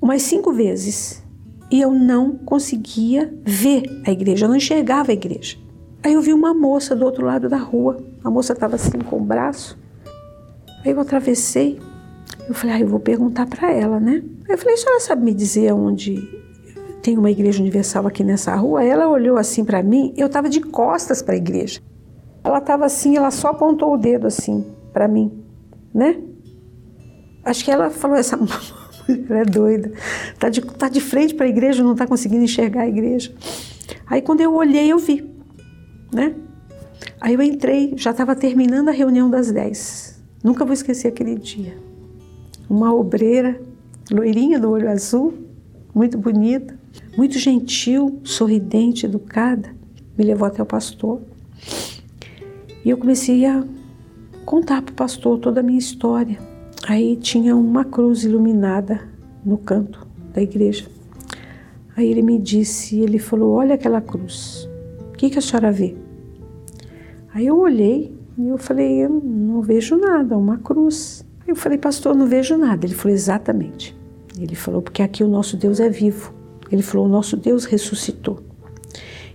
umas 0.00 0.22
cinco 0.22 0.52
vezes 0.52 1.22
e 1.70 1.80
eu 1.80 1.92
não 1.92 2.36
conseguia 2.36 3.32
ver 3.44 3.82
a 4.06 4.10
igreja, 4.10 4.44
eu 4.44 4.48
não 4.48 4.56
enxergava 4.56 5.10
a 5.10 5.14
igreja. 5.14 5.56
Aí 6.02 6.12
eu 6.12 6.20
vi 6.20 6.32
uma 6.32 6.52
moça 6.52 6.94
do 6.94 7.04
outro 7.04 7.24
lado 7.24 7.48
da 7.48 7.56
rua. 7.56 7.96
A 8.22 8.30
moça 8.30 8.52
estava 8.52 8.76
assim 8.76 8.98
com 8.98 9.16
o 9.16 9.24
braço. 9.24 9.78
Aí 10.84 10.92
eu 10.92 11.00
atravessei 11.00 11.80
Eu 12.48 12.54
falei, 12.54 12.76
ah, 12.76 12.80
eu 12.80 12.88
vou 12.88 13.00
perguntar 13.00 13.46
para 13.46 13.72
ela, 13.72 13.98
né? 13.98 14.22
Eu 14.48 14.58
falei, 14.58 14.74
a 14.74 14.76
senhora 14.76 15.00
sabe 15.00 15.24
me 15.24 15.32
dizer 15.32 15.72
onde 15.72 16.22
tem 17.02 17.18
uma 17.18 17.30
igreja 17.30 17.60
universal 17.60 18.06
aqui 18.06 18.22
nessa 18.22 18.54
rua? 18.54 18.84
Ela 18.84 19.08
olhou 19.08 19.36
assim 19.36 19.64
para 19.64 19.82
mim, 19.82 20.12
eu 20.16 20.26
estava 20.26 20.48
de 20.48 20.60
costas 20.60 21.22
para 21.22 21.34
a 21.34 21.36
igreja. 21.36 21.80
Ela 22.42 22.58
estava 22.58 22.84
assim, 22.84 23.16
ela 23.16 23.30
só 23.30 23.48
apontou 23.48 23.94
o 23.94 23.96
dedo 23.96 24.26
assim 24.26 24.64
para 24.92 25.08
mim, 25.08 25.32
né? 25.92 26.18
Acho 27.44 27.64
que 27.64 27.70
ela 27.70 27.90
falou 27.90 28.16
essa 28.16 28.36
mulher 29.08 29.42
é 29.42 29.44
doida, 29.44 29.92
tá 30.38 30.48
de, 30.48 30.60
tá 30.62 30.88
de 30.88 31.00
frente 31.00 31.34
para 31.34 31.46
a 31.46 31.48
igreja, 31.48 31.82
não 31.82 31.92
está 31.92 32.06
conseguindo 32.06 32.44
enxergar 32.44 32.82
a 32.82 32.88
igreja. 32.88 33.34
Aí 34.06 34.22
quando 34.22 34.40
eu 34.40 34.54
olhei, 34.54 34.90
eu 34.90 34.98
vi, 34.98 35.30
né? 36.12 36.34
Aí 37.20 37.34
eu 37.34 37.42
entrei, 37.42 37.94
já 37.96 38.10
estava 38.10 38.34
terminando 38.36 38.88
a 38.88 38.92
reunião 38.92 39.30
das 39.30 39.50
10. 39.50 40.22
Nunca 40.42 40.64
vou 40.64 40.74
esquecer 40.74 41.08
aquele 41.08 41.36
dia. 41.36 41.74
Uma 42.68 42.94
obreira, 42.94 43.60
loirinha 44.10 44.58
do 44.58 44.70
olho 44.70 44.90
azul, 44.90 45.34
muito 45.94 46.18
bonita, 46.18 46.78
muito 47.16 47.38
gentil, 47.38 48.20
sorridente, 48.24 49.06
educada, 49.06 49.70
me 50.16 50.24
levou 50.24 50.46
até 50.46 50.62
o 50.62 50.66
pastor. 50.66 51.20
E 52.84 52.90
eu 52.90 52.98
comecei 52.98 53.46
a 53.46 53.64
contar 54.44 54.82
para 54.82 54.92
o 54.92 54.96
pastor 54.96 55.38
toda 55.38 55.60
a 55.60 55.62
minha 55.62 55.78
história. 55.78 56.38
Aí 56.86 57.16
tinha 57.16 57.56
uma 57.56 57.84
cruz 57.84 58.24
iluminada 58.24 59.00
no 59.44 59.56
canto 59.56 60.06
da 60.32 60.42
igreja. 60.42 60.86
Aí 61.96 62.10
ele 62.10 62.22
me 62.22 62.38
disse, 62.38 63.00
ele 63.00 63.18
falou: 63.18 63.54
Olha 63.54 63.74
aquela 63.74 64.00
cruz, 64.00 64.68
o 65.08 65.12
que, 65.12 65.30
que 65.30 65.38
a 65.38 65.42
senhora 65.42 65.72
vê? 65.72 65.96
Aí 67.32 67.46
eu 67.46 67.58
olhei 67.58 68.14
e 68.38 68.48
eu 68.48 68.58
falei, 68.58 69.04
eu 69.04 69.10
não 69.10 69.60
vejo 69.60 69.96
nada, 69.96 70.36
uma 70.36 70.58
cruz. 70.58 71.23
Eu 71.46 71.54
falei, 71.54 71.78
pastor, 71.78 72.14
não 72.14 72.26
vejo 72.26 72.56
nada. 72.56 72.86
Ele 72.86 72.94
falou, 72.94 73.14
exatamente. 73.14 73.96
Ele 74.38 74.54
falou, 74.54 74.82
porque 74.82 75.02
aqui 75.02 75.22
o 75.22 75.28
nosso 75.28 75.56
Deus 75.56 75.78
é 75.78 75.88
vivo. 75.88 76.32
Ele 76.70 76.82
falou, 76.82 77.06
o 77.06 77.08
nosso 77.08 77.36
Deus 77.36 77.64
ressuscitou. 77.64 78.40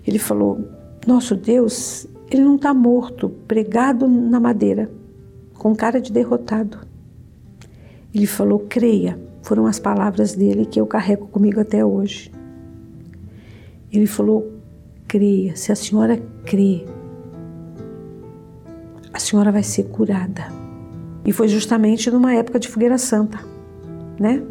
Ele 0.06 0.20
falou, 0.20 0.68
nosso 1.06 1.36
Deus, 1.36 2.08
ele 2.30 2.44
não 2.44 2.56
está 2.56 2.74
morto, 2.74 3.30
pregado 3.48 4.08
na 4.08 4.40
madeira, 4.40 4.92
com 5.58 5.76
cara 5.76 6.02
de 6.02 6.12
derrotado. 6.12 6.80
Ele 8.14 8.26
falou, 8.26 8.66
creia. 8.68 9.20
Foram 9.42 9.66
as 9.66 9.80
palavras 9.80 10.36
dele 10.36 10.66
que 10.66 10.80
eu 10.80 10.86
carrego 10.86 11.28
comigo 11.28 11.60
até 11.60 11.86
hoje. 11.86 12.32
Ele 13.92 14.08
falou, 14.08 14.52
creia. 15.08 15.56
Se 15.56 15.72
a 15.72 15.76
senhora 15.76 16.18
crê, 16.46 16.86
a 19.14 19.20
senhora 19.20 19.52
vai 19.52 19.64
ser 19.64 19.84
curada. 19.86 20.59
E 21.26 21.32
foi 21.32 21.48
justamente 21.48 22.10
numa 22.10 22.34
época 22.34 22.60
de 22.60 22.68
fogueira 22.68 22.98
santa, 22.98 23.40
né? 24.20 24.42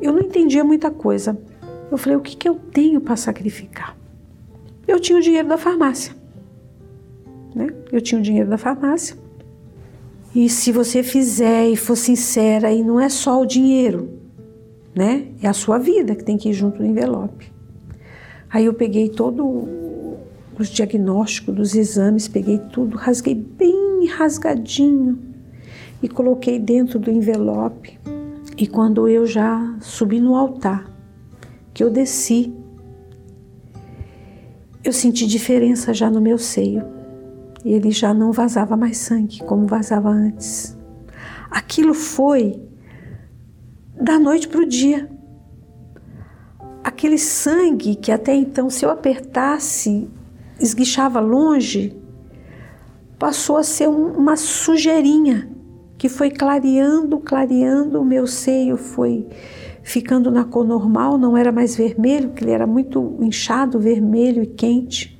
Eu 0.00 0.12
não 0.12 0.20
entendia 0.20 0.64
muita 0.64 0.90
coisa. 0.90 1.38
Eu 1.90 1.98
falei, 1.98 2.16
o 2.16 2.20
que, 2.20 2.36
que 2.36 2.48
eu 2.48 2.54
tenho 2.54 3.00
para 3.00 3.16
sacrificar? 3.16 3.96
Eu 4.86 4.98
tinha 4.98 5.18
o 5.18 5.22
dinheiro 5.22 5.48
da 5.48 5.56
farmácia, 5.56 6.14
né? 7.54 7.68
Eu 7.90 8.00
tinha 8.00 8.20
o 8.20 8.22
dinheiro 8.22 8.48
da 8.48 8.58
farmácia. 8.58 9.16
E 10.34 10.48
se 10.48 10.72
você 10.72 11.02
fizer 11.02 11.68
e 11.68 11.76
for 11.76 11.96
sincera, 11.96 12.72
e 12.72 12.82
não 12.82 12.98
é 12.98 13.08
só 13.08 13.40
o 13.40 13.46
dinheiro, 13.46 14.18
né? 14.94 15.28
É 15.42 15.48
a 15.48 15.52
sua 15.52 15.78
vida 15.78 16.14
que 16.14 16.24
tem 16.24 16.36
que 16.36 16.48
ir 16.48 16.52
junto 16.52 16.82
no 16.82 16.88
envelope. 16.88 17.52
Aí 18.50 18.64
eu 18.64 18.74
peguei 18.74 19.08
todo 19.08 19.68
os 20.58 20.68
diagnósticos 20.68 21.54
dos 21.54 21.74
exames, 21.74 22.28
peguei 22.28 22.58
tudo, 22.58 22.96
rasguei 22.96 23.34
bem 23.34 24.06
rasgadinho 24.06 25.31
e 26.02 26.08
coloquei 26.08 26.58
dentro 26.58 26.98
do 26.98 27.10
envelope. 27.10 27.98
E 28.56 28.66
quando 28.66 29.08
eu 29.08 29.24
já 29.24 29.76
subi 29.80 30.20
no 30.20 30.34
altar, 30.34 30.90
que 31.72 31.82
eu 31.82 31.88
desci, 31.88 32.52
eu 34.84 34.92
senti 34.92 35.26
diferença 35.26 35.94
já 35.94 36.10
no 36.10 36.20
meu 36.20 36.36
seio. 36.36 36.84
E 37.64 37.72
ele 37.72 37.92
já 37.92 38.12
não 38.12 38.32
vazava 38.32 38.76
mais 38.76 38.98
sangue 38.98 39.38
como 39.44 39.66
vazava 39.66 40.10
antes. 40.10 40.76
Aquilo 41.48 41.94
foi 41.94 42.60
da 43.94 44.18
noite 44.18 44.48
para 44.48 44.60
o 44.60 44.66
dia. 44.66 45.08
Aquele 46.82 47.16
sangue 47.16 47.94
que 47.94 48.10
até 48.10 48.34
então, 48.34 48.68
se 48.68 48.84
eu 48.84 48.90
apertasse, 48.90 50.10
esguichava 50.58 51.20
longe, 51.20 51.96
passou 53.18 53.56
a 53.56 53.62
ser 53.62 53.88
um, 53.88 54.12
uma 54.12 54.36
sujeirinha 54.36 55.51
que 56.02 56.08
foi 56.08 56.32
clareando, 56.32 57.20
clareando, 57.20 58.00
o 58.00 58.04
meu 58.04 58.26
seio 58.26 58.76
foi 58.76 59.24
ficando 59.84 60.32
na 60.32 60.44
cor 60.44 60.66
normal, 60.66 61.16
não 61.16 61.36
era 61.36 61.52
mais 61.52 61.76
vermelho, 61.76 62.30
porque 62.30 62.42
ele 62.42 62.50
era 62.50 62.66
muito 62.66 63.16
inchado, 63.20 63.78
vermelho 63.78 64.42
e 64.42 64.46
quente. 64.48 65.16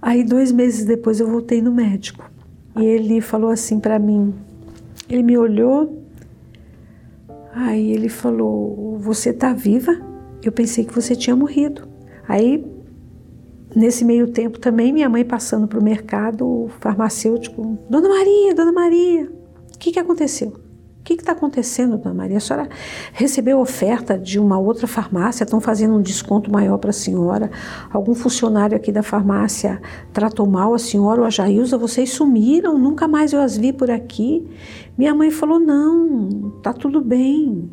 Aí 0.00 0.24
dois 0.24 0.50
meses 0.50 0.86
depois 0.86 1.20
eu 1.20 1.30
voltei 1.30 1.60
no 1.60 1.70
médico 1.70 2.30
e 2.78 2.82
ele 2.82 3.20
falou 3.20 3.50
assim 3.50 3.78
para 3.78 3.98
mim, 3.98 4.32
ele 5.06 5.22
me 5.22 5.36
olhou, 5.36 6.02
aí 7.54 7.92
ele 7.92 8.08
falou, 8.08 8.96
você 8.98 9.34
tá 9.34 9.52
viva? 9.52 10.00
Eu 10.42 10.50
pensei 10.50 10.86
que 10.86 10.94
você 10.94 11.14
tinha 11.14 11.36
morrido. 11.36 11.86
Aí 12.26 12.64
Nesse 13.74 14.04
meio 14.04 14.28
tempo 14.28 14.58
também, 14.58 14.92
minha 14.92 15.08
mãe 15.08 15.24
passando 15.24 15.66
para 15.66 15.78
o 15.78 15.82
mercado 15.82 16.68
farmacêutico. 16.78 17.78
Dona 17.88 18.06
Maria, 18.06 18.54
Dona 18.54 18.70
Maria, 18.70 19.41
que, 19.82 19.90
que 19.90 19.98
aconteceu? 19.98 20.48
O 21.00 21.02
que 21.02 21.14
está 21.14 21.32
acontecendo, 21.32 21.98
Dona 21.98 22.14
Maria? 22.14 22.36
A 22.36 22.40
senhora 22.40 22.68
recebeu 23.12 23.58
oferta 23.58 24.16
de 24.16 24.38
uma 24.38 24.56
outra 24.56 24.86
farmácia, 24.86 25.42
estão 25.42 25.60
fazendo 25.60 25.96
um 25.96 26.00
desconto 26.00 26.52
maior 26.52 26.78
para 26.78 26.90
a 26.90 26.92
senhora. 26.92 27.50
Algum 27.92 28.14
funcionário 28.14 28.76
aqui 28.76 28.92
da 28.92 29.02
farmácia 29.02 29.82
tratou 30.12 30.46
mal 30.46 30.72
a 30.72 30.78
senhora 30.78 31.22
ou 31.22 31.26
a 31.26 31.30
Jailza? 31.30 31.76
Vocês 31.76 32.10
sumiram, 32.10 32.78
nunca 32.78 33.08
mais 33.08 33.32
eu 33.32 33.40
as 33.40 33.56
vi 33.56 33.72
por 33.72 33.90
aqui. 33.90 34.48
Minha 34.96 35.12
mãe 35.12 35.32
falou: 35.32 35.58
não, 35.58 36.60
tá 36.62 36.72
tudo 36.72 37.00
bem. 37.00 37.68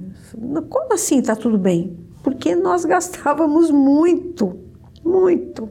Como 0.68 0.92
assim 0.92 1.22
tá 1.22 1.36
tudo 1.36 1.60
bem? 1.60 1.96
Porque 2.24 2.56
nós 2.56 2.84
gastávamos 2.84 3.70
muito, 3.70 4.58
muito 5.06 5.70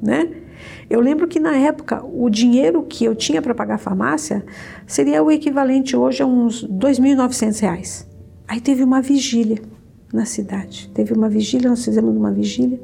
né? 0.00 0.45
Eu 0.88 1.00
lembro 1.00 1.26
que 1.26 1.40
na 1.40 1.56
época 1.56 2.04
o 2.04 2.30
dinheiro 2.30 2.82
que 2.82 3.04
eu 3.04 3.14
tinha 3.14 3.42
para 3.42 3.54
pagar 3.54 3.74
a 3.74 3.78
farmácia 3.78 4.44
seria 4.86 5.22
o 5.22 5.30
equivalente 5.30 5.96
hoje 5.96 6.22
a 6.22 6.26
uns 6.26 6.62
R$ 6.62 6.68
2.900. 6.68 8.06
Aí 8.46 8.60
teve 8.60 8.84
uma 8.84 9.02
vigília 9.02 9.58
na 10.12 10.24
cidade. 10.24 10.88
Teve 10.94 11.12
uma 11.12 11.28
vigília, 11.28 11.68
nós 11.68 11.84
fizemos 11.84 12.14
uma 12.16 12.30
vigília. 12.30 12.80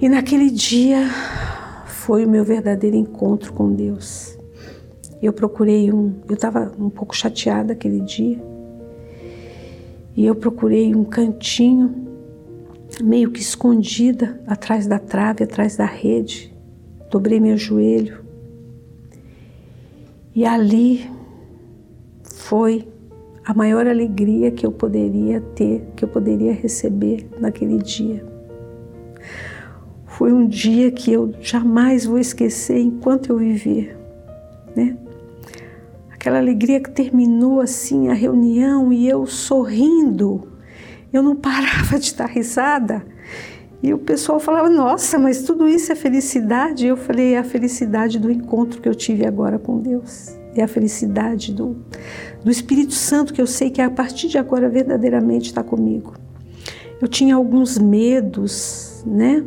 E 0.00 0.08
naquele 0.08 0.50
dia 0.50 1.06
foi 1.86 2.24
o 2.24 2.28
meu 2.28 2.44
verdadeiro 2.44 2.96
encontro 2.96 3.52
com 3.52 3.72
Deus. 3.72 4.38
Eu 5.22 5.32
procurei 5.32 5.92
um, 5.92 6.14
eu 6.28 6.34
estava 6.34 6.72
um 6.78 6.88
pouco 6.88 7.14
chateada 7.14 7.74
aquele 7.74 8.00
dia. 8.00 8.42
E 10.16 10.24
eu 10.24 10.34
procurei 10.34 10.94
um 10.94 11.04
cantinho 11.04 12.06
meio 13.02 13.30
que 13.30 13.40
escondida 13.40 14.40
atrás 14.46 14.86
da 14.86 14.98
trave, 14.98 15.44
atrás 15.44 15.76
da 15.76 15.84
rede. 15.84 16.54
Dobrei 17.10 17.40
meu 17.40 17.56
joelho. 17.56 18.24
E 20.34 20.44
ali 20.44 21.10
foi 22.24 22.86
a 23.44 23.54
maior 23.54 23.86
alegria 23.86 24.50
que 24.50 24.66
eu 24.66 24.72
poderia 24.72 25.40
ter, 25.40 25.86
que 25.94 26.04
eu 26.04 26.08
poderia 26.08 26.52
receber 26.52 27.28
naquele 27.38 27.78
dia. 27.78 28.24
Foi 30.06 30.32
um 30.32 30.46
dia 30.46 30.90
que 30.90 31.12
eu 31.12 31.32
jamais 31.40 32.06
vou 32.06 32.18
esquecer 32.18 32.78
enquanto 32.78 33.30
eu 33.30 33.38
viver, 33.38 33.96
né? 34.74 34.96
Aquela 36.10 36.38
alegria 36.38 36.80
que 36.80 36.90
terminou 36.90 37.60
assim 37.60 38.08
a 38.08 38.14
reunião 38.14 38.92
e 38.92 39.08
eu 39.08 39.26
sorrindo 39.26 40.55
eu 41.12 41.22
não 41.22 41.36
parava 41.36 41.98
de 41.98 42.14
dar 42.14 42.26
risada. 42.26 43.04
E 43.82 43.92
o 43.92 43.98
pessoal 43.98 44.40
falava: 44.40 44.68
Nossa, 44.68 45.18
mas 45.18 45.42
tudo 45.42 45.68
isso 45.68 45.92
é 45.92 45.94
felicidade? 45.94 46.86
Eu 46.86 46.96
falei: 46.96 47.34
É 47.34 47.38
a 47.38 47.44
felicidade 47.44 48.18
do 48.18 48.30
encontro 48.30 48.80
que 48.80 48.88
eu 48.88 48.94
tive 48.94 49.26
agora 49.26 49.58
com 49.58 49.78
Deus. 49.78 50.36
É 50.54 50.62
a 50.62 50.68
felicidade 50.68 51.52
do, 51.52 51.76
do 52.42 52.50
Espírito 52.50 52.94
Santo 52.94 53.34
que 53.34 53.42
eu 53.42 53.46
sei 53.46 53.70
que 53.70 53.80
a 53.80 53.90
partir 53.90 54.28
de 54.28 54.38
agora 54.38 54.68
verdadeiramente 54.68 55.46
está 55.46 55.62
comigo. 55.62 56.14
Eu 57.00 57.06
tinha 57.06 57.34
alguns 57.34 57.76
medos, 57.76 59.04
né? 59.06 59.44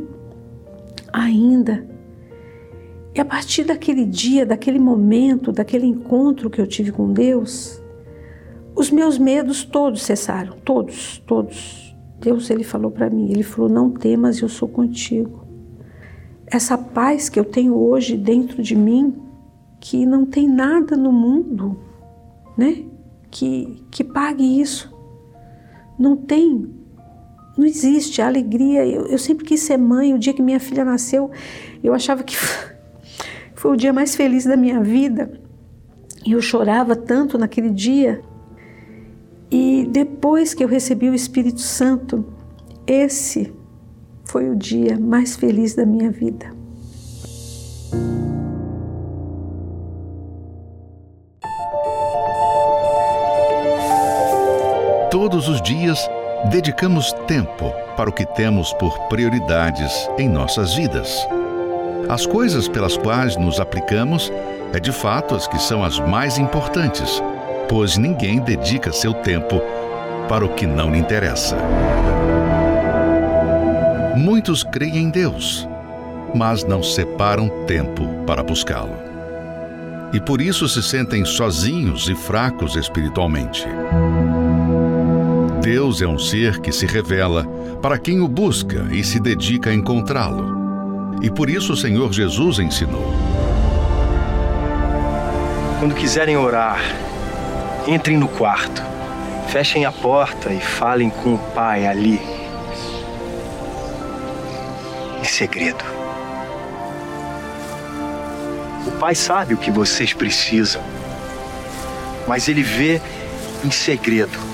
Ainda. 1.11 1.87
E 3.15 3.19
a 3.19 3.25
partir 3.25 3.63
daquele 3.63 4.05
dia, 4.05 4.45
daquele 4.45 4.77
momento, 4.77 5.51
daquele 5.51 5.87
encontro 5.87 6.47
que 6.49 6.61
eu 6.61 6.67
tive 6.67 6.91
com 6.91 7.11
Deus, 7.11 7.81
os 8.79 8.89
meus 8.89 9.17
medos 9.17 9.65
todos 9.65 10.03
cessaram, 10.03 10.55
todos, 10.63 11.21
todos. 11.27 11.95
Deus 12.19 12.49
ele 12.49 12.63
falou 12.63 12.89
para 12.89 13.09
mim, 13.09 13.29
ele 13.29 13.43
falou: 13.43 13.69
"Não 13.69 13.91
temas, 13.91 14.39
eu 14.39 14.47
sou 14.47 14.69
contigo". 14.69 15.45
Essa 16.47 16.77
paz 16.77 17.27
que 17.27 17.39
eu 17.39 17.43
tenho 17.43 17.75
hoje 17.75 18.15
dentro 18.15 18.63
de 18.63 18.75
mim, 18.75 19.15
que 19.81 20.05
não 20.05 20.25
tem 20.25 20.47
nada 20.47 20.95
no 20.95 21.11
mundo, 21.11 21.77
né, 22.57 22.85
que, 23.29 23.83
que 23.91 24.03
pague 24.03 24.61
isso. 24.61 24.91
Não 25.97 26.15
tem, 26.15 26.69
não 27.57 27.65
existe 27.65 28.21
a 28.21 28.27
alegria. 28.27 28.85
Eu, 28.87 29.07
eu 29.07 29.17
sempre 29.17 29.45
quis 29.45 29.59
ser 29.61 29.77
mãe. 29.77 30.13
O 30.13 30.19
dia 30.19 30.33
que 30.33 30.41
minha 30.41 30.59
filha 30.59 30.85
nasceu, 30.85 31.29
eu 31.83 31.93
achava 31.93 32.23
que 32.23 32.35
foi 33.53 33.71
o 33.71 33.75
dia 33.75 33.91
mais 33.91 34.15
feliz 34.15 34.45
da 34.45 34.55
minha 34.55 34.81
vida. 34.81 35.39
E 36.25 36.31
eu 36.31 36.41
chorava 36.41 36.95
tanto 36.95 37.37
naquele 37.37 37.69
dia. 37.69 38.21
E 39.51 39.87
depois 39.89 40.53
que 40.53 40.63
eu 40.63 40.67
recebi 40.67 41.09
o 41.09 41.15
Espírito 41.15 41.61
Santo, 41.61 42.25
esse 42.85 43.53
foi 44.25 44.49
o 44.49 44.55
dia 44.55 44.99
mais 44.99 45.35
feliz 45.35 45.73
da 45.73 45.85
minha 45.85 46.11
vida. 46.11 46.53
Todos 55.09 55.49
os 55.49 55.59
dias, 55.63 56.07
dedicamos 56.51 57.11
tempo 57.25 57.73
para 57.97 58.09
o 58.09 58.13
que 58.13 58.25
temos 58.25 58.71
por 58.73 59.07
prioridades 59.07 60.07
em 60.19 60.29
nossas 60.29 60.75
vidas. 60.75 61.27
As 62.07 62.25
coisas 62.25 62.67
pelas 62.67 62.95
quais 62.95 63.35
nos 63.35 63.59
aplicamos 63.59 64.31
é 64.71 64.79
de 64.79 64.91
fato 64.91 65.35
as 65.35 65.47
que 65.47 65.59
são 65.59 65.83
as 65.83 65.99
mais 65.99 66.37
importantes, 66.37 67.21
pois 67.69 67.97
ninguém 67.97 68.39
dedica 68.39 68.91
seu 68.91 69.13
tempo 69.13 69.61
para 70.27 70.43
o 70.43 70.49
que 70.49 70.65
não 70.65 70.91
lhe 70.91 70.97
interessa. 70.97 71.55
Muitos 74.17 74.63
creem 74.63 75.03
em 75.03 75.09
Deus, 75.11 75.69
mas 76.33 76.63
não 76.63 76.81
separam 76.81 77.47
tempo 77.67 78.07
para 78.25 78.43
buscá-lo. 78.43 78.95
E 80.11 80.19
por 80.19 80.41
isso 80.41 80.67
se 80.67 80.81
sentem 80.81 81.23
sozinhos 81.23 82.09
e 82.09 82.15
fracos 82.15 82.75
espiritualmente. 82.75 83.67
Deus 85.61 86.01
é 86.01 86.07
um 86.07 86.17
ser 86.17 86.59
que 86.61 86.71
se 86.71 86.87
revela 86.87 87.45
para 87.81 87.99
quem 87.99 88.19
o 88.19 88.27
busca 88.27 88.87
e 88.91 89.03
se 89.03 89.19
dedica 89.19 89.69
a 89.69 89.73
encontrá-lo. 89.73 91.19
E 91.21 91.29
por 91.29 91.49
isso 91.49 91.73
o 91.73 91.77
Senhor 91.77 92.11
Jesus 92.11 92.57
ensinou: 92.57 93.13
Quando 95.79 95.93
quiserem 95.93 96.35
orar, 96.35 96.79
entrem 97.87 98.17
no 98.17 98.27
quarto, 98.27 98.83
fechem 99.49 99.85
a 99.85 99.91
porta 99.91 100.51
e 100.51 100.59
falem 100.59 101.09
com 101.09 101.35
o 101.35 101.39
Pai 101.53 101.85
ali, 101.85 102.19
em 105.19 105.23
segredo. 105.23 105.83
O 108.87 108.91
Pai 108.99 109.15
sabe 109.15 109.53
o 109.53 109.57
que 109.57 109.71
vocês 109.71 110.13
precisam, 110.13 110.81
mas 112.27 112.47
Ele 112.47 112.63
vê 112.63 113.01
em 113.63 113.71
segredo. 113.71 114.49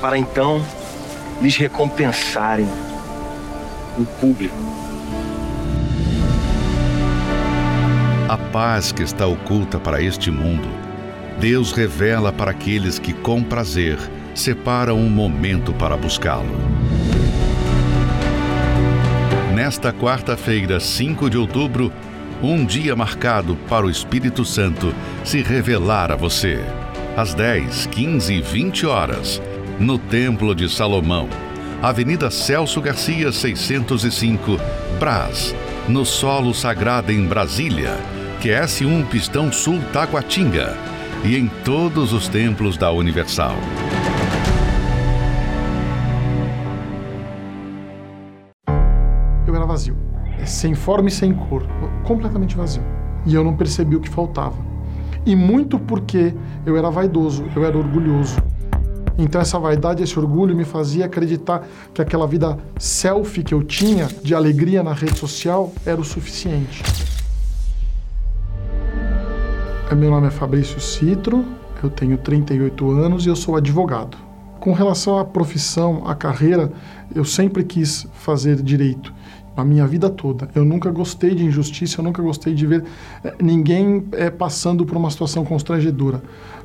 para 0.00 0.16
então 0.16 0.64
lhes 1.40 1.56
recompensarem 1.56 2.68
o 3.98 4.04
público. 4.04 4.56
A 8.30 8.38
paz 8.38 8.92
que 8.92 9.02
está 9.02 9.26
oculta 9.26 9.76
para 9.80 10.00
este 10.00 10.30
mundo, 10.30 10.68
Deus 11.40 11.72
revela 11.72 12.32
para 12.32 12.52
aqueles 12.52 12.96
que, 12.96 13.12
com 13.12 13.42
prazer, 13.42 13.98
separam 14.36 14.96
um 14.96 15.10
momento 15.10 15.72
para 15.72 15.96
buscá-lo. 15.96 16.56
Nesta 19.52 19.92
quarta-feira, 19.92 20.78
5 20.78 21.28
de 21.28 21.36
outubro, 21.36 21.92
um 22.40 22.64
dia 22.64 22.94
marcado 22.94 23.56
para 23.68 23.84
o 23.84 23.90
Espírito 23.90 24.44
Santo 24.44 24.94
se 25.24 25.42
revelar 25.42 26.12
a 26.12 26.16
você. 26.16 26.60
Às 27.16 27.34
10, 27.34 27.86
15 27.86 28.32
e 28.32 28.40
20 28.40 28.86
horas 28.86 29.42
no 29.76 29.98
Templo 29.98 30.54
de 30.54 30.68
Salomão, 30.68 31.28
Avenida 31.82 32.30
Celso 32.30 32.80
Garcia, 32.80 33.32
605, 33.32 34.56
Brás, 35.00 35.52
no 35.88 36.06
Solo 36.06 36.54
Sagrado 36.54 37.10
em 37.10 37.26
Brasília, 37.26 37.98
QS1 38.40 39.06
Pistão 39.08 39.52
Sul 39.52 39.78
Taguatinga 39.92 40.74
e 41.22 41.36
em 41.36 41.46
todos 41.62 42.14
os 42.14 42.26
templos 42.26 42.78
da 42.78 42.90
Universal. 42.90 43.54
Eu 49.46 49.54
era 49.54 49.66
vazio, 49.66 49.94
sem 50.46 50.74
forma 50.74 51.10
e 51.10 51.12
sem 51.12 51.34
cor, 51.34 51.66
completamente 52.02 52.56
vazio. 52.56 52.82
E 53.26 53.34
eu 53.34 53.44
não 53.44 53.54
percebi 53.54 53.94
o 53.94 54.00
que 54.00 54.08
faltava. 54.08 54.56
E 55.26 55.36
muito 55.36 55.78
porque 55.78 56.34
eu 56.64 56.78
era 56.78 56.88
vaidoso, 56.88 57.44
eu 57.54 57.62
era 57.62 57.76
orgulhoso. 57.76 58.42
Então 59.18 59.38
essa 59.38 59.58
vaidade, 59.58 60.02
esse 60.02 60.18
orgulho 60.18 60.56
me 60.56 60.64
fazia 60.64 61.04
acreditar 61.04 61.68
que 61.92 62.00
aquela 62.00 62.26
vida 62.26 62.56
selfie 62.78 63.42
que 63.42 63.52
eu 63.52 63.62
tinha 63.62 64.08
de 64.22 64.34
alegria 64.34 64.82
na 64.82 64.94
rede 64.94 65.18
social 65.18 65.74
era 65.84 66.00
o 66.00 66.04
suficiente. 66.04 67.09
Meu 69.96 70.08
nome 70.08 70.28
é 70.28 70.30
Fabrício 70.30 70.80
Citro, 70.80 71.44
eu 71.82 71.90
tenho 71.90 72.16
38 72.16 72.90
anos 72.92 73.26
e 73.26 73.28
eu 73.28 73.34
sou 73.34 73.56
advogado. 73.56 74.16
Com 74.60 74.72
relação 74.72 75.18
à 75.18 75.24
profissão, 75.24 76.06
à 76.06 76.14
carreira, 76.14 76.72
eu 77.12 77.24
sempre 77.24 77.64
quis 77.64 78.06
fazer 78.14 78.62
direito 78.62 79.12
a 79.56 79.64
minha 79.64 79.86
vida 79.88 80.08
toda. 80.08 80.48
Eu 80.54 80.64
nunca 80.64 80.90
gostei 80.90 81.34
de 81.34 81.44
injustiça, 81.44 82.00
eu 82.00 82.04
nunca 82.04 82.22
gostei 82.22 82.54
de 82.54 82.66
ver 82.66 82.84
eh, 83.24 83.34
ninguém 83.42 84.06
é, 84.12 84.30
passando 84.30 84.86
por 84.86 84.96
uma 84.96 85.10
situação 85.10 85.44
constrangedora 85.44 86.22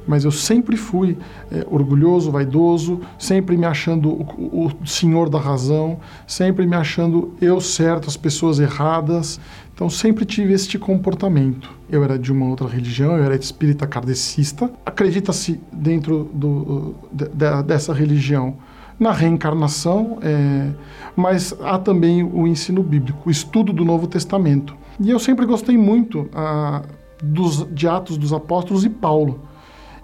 mas 0.07 0.23
eu 0.23 0.31
sempre 0.31 0.77
fui 0.77 1.17
é, 1.51 1.65
orgulhoso, 1.69 2.31
vaidoso, 2.31 3.01
sempre 3.17 3.57
me 3.57 3.65
achando 3.65 4.09
o, 4.09 4.67
o, 4.81 4.87
senhor 4.87 5.29
da 5.29 5.39
razão, 5.39 5.97
sempre 6.27 6.65
me 6.65 6.75
achando 6.75 7.33
eu 7.41 7.59
certo, 7.59 8.07
as 8.07 8.17
pessoas 8.17 8.59
erradas. 8.59 9.39
Então 9.75 9.89
sempre 9.89 10.23
tive 10.23 10.53
este 10.53 10.79
comportamento. 10.79 11.69
Eu 11.89 12.01
era 12.01 12.17
de 12.17 12.31
uma 12.31 12.47
outra 12.47 12.65
religião, 12.65 13.17
eu 13.17 13.25
era 13.25 13.35
espírita 13.35 13.85
kardecista. 13.85 14.71
Acredita-se 14.85 15.59
dentro 15.71 16.29
do, 16.33 16.95
de, 17.11 17.25
de, 17.27 17.63
dessa 17.63 17.93
religião 17.93 18.55
na 18.97 19.11
reencarnação, 19.11 20.17
é, 20.21 20.71
mas 21.13 21.53
há 21.61 21.77
também 21.77 22.23
o 22.23 22.47
ensino 22.47 22.81
bíblico, 22.81 23.27
o 23.27 23.31
estudo 23.31 23.73
do 23.73 23.83
Novo 23.83 24.07
Testamento. 24.07 24.77
E 24.97 25.09
eu 25.09 25.19
sempre 25.19 25.45
gostei 25.45 25.77
muito 25.77 26.29
ah, 26.33 26.81
dos, 27.21 27.67
de 27.73 27.85
Atos 27.85 28.17
dos 28.17 28.31
Apóstolos 28.31 28.85
e 28.85 28.89
Paulo. 28.89 29.41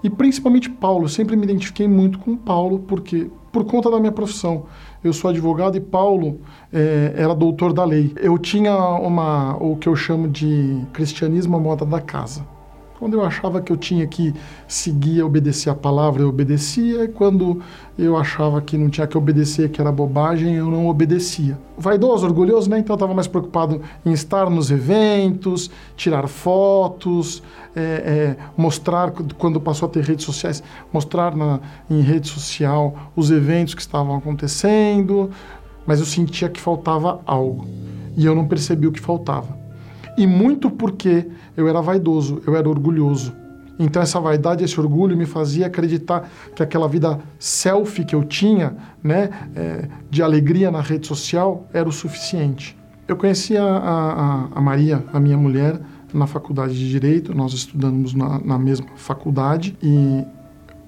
E 0.03 0.09
principalmente 0.09 0.69
Paulo, 0.69 1.05
eu 1.05 1.09
sempre 1.09 1.38
me 1.38 1.43
identifiquei 1.45 1.88
muito 1.88 2.19
com 2.19 2.36
Paulo, 2.36 2.80
porque 2.80 3.32
por 3.51 3.65
conta 3.65 3.89
da 3.89 3.99
minha 3.99 4.11
profissão. 4.11 4.65
Eu 5.04 5.14
sou 5.14 5.32
advogado 5.32 5.76
e 5.76 5.80
Paulo 5.80 6.39
é, 6.72 7.14
era 7.16 7.34
doutor 7.34 7.74
da 7.74 7.84
lei. 7.84 8.14
Eu 8.18 8.38
tinha 8.38 8.78
uma, 8.78 9.56
o 9.58 9.76
que 9.76 9.89
eu 9.89 9.95
chamo 9.95 10.28
de 10.28 10.80
cristianismo 10.93 11.58
à 11.58 11.60
moda 11.60 11.84
da 11.84 11.99
casa. 11.99 12.45
Quando 12.99 13.16
eu 13.16 13.24
achava 13.24 13.60
que 13.62 13.72
eu 13.72 13.78
tinha 13.78 14.06
que 14.06 14.32
seguir, 14.68 15.24
obedecer 15.24 15.72
a 15.72 15.76
palavra, 15.76 16.22
eu 16.22 16.30
obedecia, 16.30 17.04
e 17.04 17.08
quando 17.08 17.60
eu 18.02 18.18
achava 18.18 18.60
que 18.62 18.78
não 18.78 18.89
tinha 18.89 19.06
que 19.06 19.16
obedecer, 19.18 19.70
que 19.70 19.80
era 19.80 19.91
bobagem, 19.91 20.56
eu 20.56 20.66
não 20.66 20.88
obedecia. 20.88 21.58
Vaidoso, 21.78 22.26
orgulhoso, 22.26 22.70
né? 22.70 22.80
Então 22.80 22.93
eu 22.93 22.97
estava 22.97 23.14
mais 23.14 23.28
preocupado 23.28 23.80
em 24.04 24.12
estar 24.12 24.49
nos 24.49 24.72
eventos, 24.72 25.70
tirar 25.95 26.28
fotos, 26.28 27.43
é, 27.76 27.82
é, 27.82 28.38
mostrar, 28.58 29.12
quando 29.38 29.62
passou 29.62 29.88
a 29.88 29.91
ter 29.91 30.04
redes 30.04 30.26
sociais, 30.26 30.64
mostrar 30.91 31.36
na, 31.36 31.60
em 31.89 32.02
rede 32.02 32.28
social 32.28 33.12
os 33.16 33.30
eventos 33.30 33.76
que 33.76 33.82
estavam 33.82 34.16
acontecendo, 34.16 35.30
mas 35.86 35.99
eu 35.99 36.06
sentia 36.06 36.49
que 36.49 36.60
faltava 36.60 37.22
algo. 37.26 37.68
E 38.18 38.26
eu 38.26 38.34
não 38.34 38.47
percebi 38.47 38.88
o 38.88 38.91
que 38.91 38.99
faltava. 38.99 39.58
E 40.18 40.26
muito 40.26 40.72
porque 40.72 41.28
eu 41.56 41.68
era 41.68 41.82
vaidoso, 41.82 42.41
eu 42.47 42.56
era 42.56 42.68
orgulhoso. 42.68 43.40
Então 43.80 44.01
essa 44.01 44.19
vaidade, 44.19 44.63
esse 44.63 44.80
orgulho 44.80 45.17
me 45.17 45.26
fazia 45.26 45.67
acreditar 45.67 46.30
que 46.55 46.61
aquela 46.61 46.88
vida 46.88 47.19
selfie 47.39 48.05
que 48.05 48.15
eu 48.15 48.24
tinha, 48.24 48.76
né, 49.03 49.30
é, 49.55 49.88
de 50.09 50.22
alegria 50.22 50.69
na 50.69 50.82
rede 50.82 51.07
social, 51.07 51.67
era 51.74 51.88
o 51.88 51.91
suficiente. 51.91 52.78
Eu 53.07 53.15
conheci 53.15 53.57
a, 53.57 53.65
a, 53.65 54.47
a, 54.55 54.61
Maria, 54.61 55.03
a 55.11 55.19
minha 55.19 55.38
mulher, 55.38 55.80
na 56.13 56.28
faculdade 56.28 56.78
de 56.78 56.89
Direito, 56.89 57.34
nós 57.34 57.53
estudamos 57.53 58.13
na, 58.13 58.39
na 58.39 58.59
mesma 58.59 58.88
faculdade 58.95 59.78
e 59.82 60.24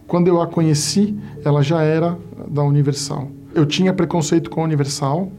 quando 0.08 0.28
eu 0.28 0.42
a 0.42 0.48
conheci, 0.48 1.18
ela 1.44 1.64
já 1.64 1.82
era 1.82 2.18
da 2.48 2.62
Universal. 2.62 3.30
Eu 3.56 3.66
tinha 3.66 3.94
preconceito 3.94 4.50
com 4.50 4.62
a 4.62 4.64
Universal, 4.66 5.32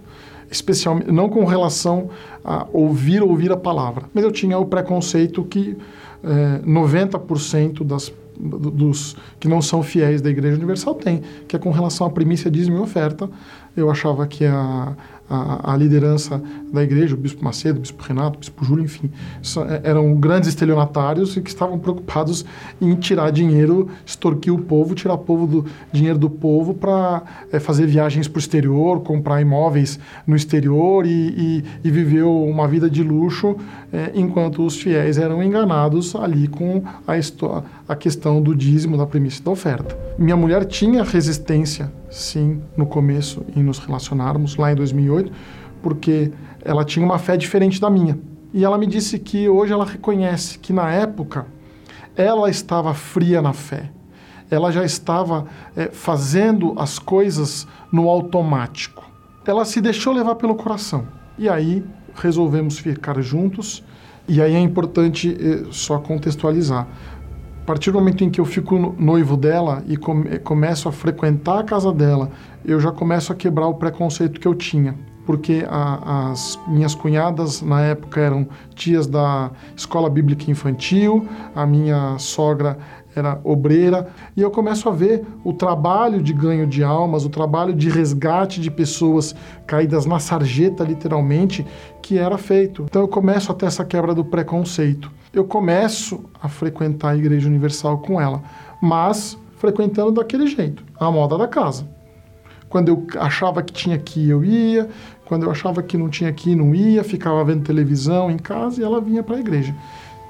especialmente 0.54 1.10
não 1.10 1.28
com 1.28 1.44
relação 1.44 2.10
a 2.44 2.66
ouvir 2.72 3.22
ouvir 3.22 3.52
a 3.52 3.56
palavra, 3.56 4.04
mas 4.14 4.24
eu 4.24 4.32
tinha 4.32 4.58
o 4.58 4.66
preconceito 4.66 5.44
que 5.44 5.76
é, 6.22 6.60
90% 6.66 7.84
das 7.84 8.12
dos 8.36 9.16
que 9.38 9.46
não 9.46 9.62
são 9.62 9.80
fiéis 9.82 10.20
da 10.20 10.28
Igreja 10.28 10.56
Universal 10.56 10.96
tem, 10.96 11.22
que 11.46 11.54
é 11.54 11.58
com 11.58 11.70
relação 11.70 12.06
à 12.06 12.10
primícia, 12.10 12.50
dízimo 12.50 12.78
e 12.78 12.80
oferta. 12.80 13.30
Eu 13.76 13.88
achava 13.90 14.26
que 14.26 14.44
a, 14.44 14.96
a, 15.28 15.72
a, 15.72 15.76
liderança 15.76 16.40
da 16.72 16.82
igreja, 16.82 17.14
o 17.14 17.18
bispo 17.18 17.42
Macedo, 17.44 17.78
o 17.78 17.80
bispo 17.80 18.02
Renato, 18.02 18.36
o 18.36 18.40
bispo 18.40 18.64
Júlio, 18.64 18.84
enfim, 18.84 19.10
é, 19.68 19.90
eram 19.90 20.14
grandes 20.14 20.48
estelionatários 20.48 21.36
e 21.36 21.40
que 21.40 21.48
estavam 21.48 21.78
preocupados 21.78 22.44
em 22.80 22.94
tirar 22.94 23.30
dinheiro, 23.30 23.88
extorquir 24.04 24.52
o 24.52 24.58
povo, 24.58 24.94
tirar 24.94 25.16
povo 25.18 25.46
do 25.46 25.66
dinheiro 25.92 26.18
do 26.18 26.28
povo 26.28 26.74
para 26.74 27.22
é, 27.50 27.58
fazer 27.58 27.86
viagens 27.86 28.28
para 28.28 28.38
o 28.38 28.40
exterior, 28.40 29.00
comprar 29.00 29.40
imóveis 29.40 29.98
no 30.26 30.36
exterior 30.36 31.06
e, 31.06 31.10
e, 31.10 31.64
e 31.84 31.90
viver 31.90 32.22
uma 32.22 32.68
vida 32.68 32.90
de 32.90 33.02
luxo, 33.02 33.56
é, 33.92 34.12
enquanto 34.14 34.64
os 34.64 34.76
fiéis 34.76 35.18
eram 35.18 35.42
enganados 35.42 36.14
ali 36.14 36.48
com 36.48 36.82
a, 37.06 37.14
a 37.88 37.96
questão 37.96 38.42
do 38.42 38.54
dízimo, 38.54 38.96
da 38.96 39.06
premissa 39.06 39.42
da 39.42 39.50
oferta. 39.50 39.96
Minha 40.18 40.36
mulher 40.36 40.64
tinha 40.64 41.02
resistência, 41.02 41.90
sim, 42.14 42.62
no 42.76 42.86
começo 42.86 43.44
em 43.56 43.62
nos 43.62 43.78
relacionarmos, 43.78 44.56
lá 44.56 44.70
em 44.70 44.76
2008, 44.76 45.32
porque 45.82 46.30
ela 46.64 46.84
tinha 46.84 47.04
uma 47.04 47.18
fé 47.18 47.36
diferente 47.36 47.80
da 47.80 47.90
minha. 47.90 48.16
E 48.52 48.64
ela 48.64 48.78
me 48.78 48.86
disse 48.86 49.18
que 49.18 49.48
hoje 49.48 49.72
ela 49.72 49.84
reconhece 49.84 50.58
que 50.60 50.72
na 50.72 50.88
época 50.90 51.46
ela 52.16 52.48
estava 52.48 52.94
fria 52.94 53.42
na 53.42 53.52
fé. 53.52 53.90
Ela 54.48 54.70
já 54.70 54.84
estava 54.84 55.46
é, 55.76 55.90
fazendo 55.90 56.74
as 56.78 57.00
coisas 57.00 57.66
no 57.90 58.08
automático. 58.08 59.04
Ela 59.44 59.64
se 59.64 59.80
deixou 59.80 60.12
levar 60.12 60.36
pelo 60.36 60.54
coração. 60.54 61.08
E 61.36 61.48
aí 61.48 61.84
resolvemos 62.14 62.78
ficar 62.78 63.20
juntos. 63.20 63.82
E 64.28 64.40
aí 64.40 64.54
é 64.54 64.60
importante 64.60 65.36
é, 65.36 65.64
só 65.72 65.98
contextualizar. 65.98 66.86
A 67.64 67.66
partir 67.66 67.90
do 67.90 67.98
momento 67.98 68.22
em 68.22 68.28
que 68.28 68.38
eu 68.38 68.44
fico 68.44 68.94
noivo 68.98 69.38
dela 69.38 69.82
e 69.86 69.96
come, 69.96 70.38
começo 70.40 70.86
a 70.86 70.92
frequentar 70.92 71.60
a 71.60 71.64
casa 71.64 71.90
dela, 71.90 72.30
eu 72.62 72.78
já 72.78 72.92
começo 72.92 73.32
a 73.32 73.34
quebrar 73.34 73.66
o 73.68 73.72
preconceito 73.72 74.38
que 74.38 74.46
eu 74.46 74.54
tinha. 74.54 74.94
Porque 75.24 75.64
a, 75.66 76.30
as 76.30 76.60
minhas 76.68 76.94
cunhadas, 76.94 77.62
na 77.62 77.80
época, 77.80 78.20
eram 78.20 78.46
tias 78.74 79.06
da 79.06 79.50
escola 79.74 80.10
bíblica 80.10 80.50
infantil, 80.50 81.26
a 81.56 81.64
minha 81.64 82.18
sogra 82.18 82.76
era 83.16 83.40
obreira, 83.44 84.08
e 84.36 84.42
eu 84.42 84.50
começo 84.50 84.88
a 84.88 84.92
ver 84.92 85.24
o 85.44 85.52
trabalho 85.52 86.22
de 86.22 86.32
ganho 86.32 86.66
de 86.66 86.82
almas, 86.82 87.24
o 87.24 87.30
trabalho 87.30 87.74
de 87.74 87.88
resgate 87.88 88.60
de 88.60 88.70
pessoas 88.70 89.34
caídas 89.66 90.06
na 90.06 90.18
sarjeta, 90.18 90.84
literalmente, 90.84 91.66
que 92.02 92.18
era 92.18 92.38
feito. 92.38 92.82
Então 92.82 93.02
eu 93.02 93.08
começo 93.08 93.50
a 93.50 93.54
ter 93.54 93.66
essa 93.66 93.84
quebra 93.84 94.14
do 94.14 94.24
preconceito 94.24 95.10
eu 95.34 95.44
começo 95.44 96.24
a 96.40 96.48
frequentar 96.48 97.10
a 97.10 97.16
Igreja 97.16 97.48
Universal 97.48 97.98
com 97.98 98.20
ela, 98.20 98.42
mas 98.80 99.36
frequentando 99.56 100.12
daquele 100.12 100.46
jeito, 100.46 100.84
a 100.98 101.10
moda 101.10 101.36
da 101.36 101.48
casa. 101.48 101.86
Quando 102.68 102.88
eu 102.88 103.06
achava 103.18 103.62
que 103.62 103.72
tinha 103.72 103.98
que 103.98 104.20
ir, 104.20 104.30
eu 104.30 104.44
ia. 104.44 104.88
Quando 105.24 105.44
eu 105.44 105.50
achava 105.50 105.82
que 105.82 105.96
não 105.96 106.08
tinha 106.08 106.32
que 106.32 106.50
ir, 106.50 106.56
não 106.56 106.74
ia. 106.74 107.04
Ficava 107.04 107.44
vendo 107.44 107.62
televisão 107.62 108.30
em 108.30 108.36
casa 108.36 108.80
e 108.80 108.84
ela 108.84 109.00
vinha 109.00 109.22
para 109.22 109.36
a 109.36 109.40
igreja. 109.40 109.74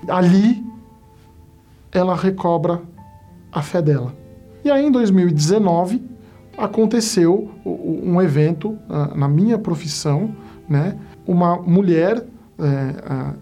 Ali, 0.08 0.62
ela 1.94 2.16
recobra 2.16 2.82
a 3.52 3.62
fé 3.62 3.80
dela. 3.80 4.12
E 4.64 4.70
aí, 4.70 4.84
em 4.84 4.90
2019, 4.90 6.02
aconteceu 6.58 7.50
um 7.64 8.20
evento 8.20 8.76
ah, 8.90 9.12
na 9.14 9.28
minha 9.28 9.58
profissão, 9.58 10.34
né? 10.68 10.98
Uma 11.26 11.56
mulher 11.56 12.26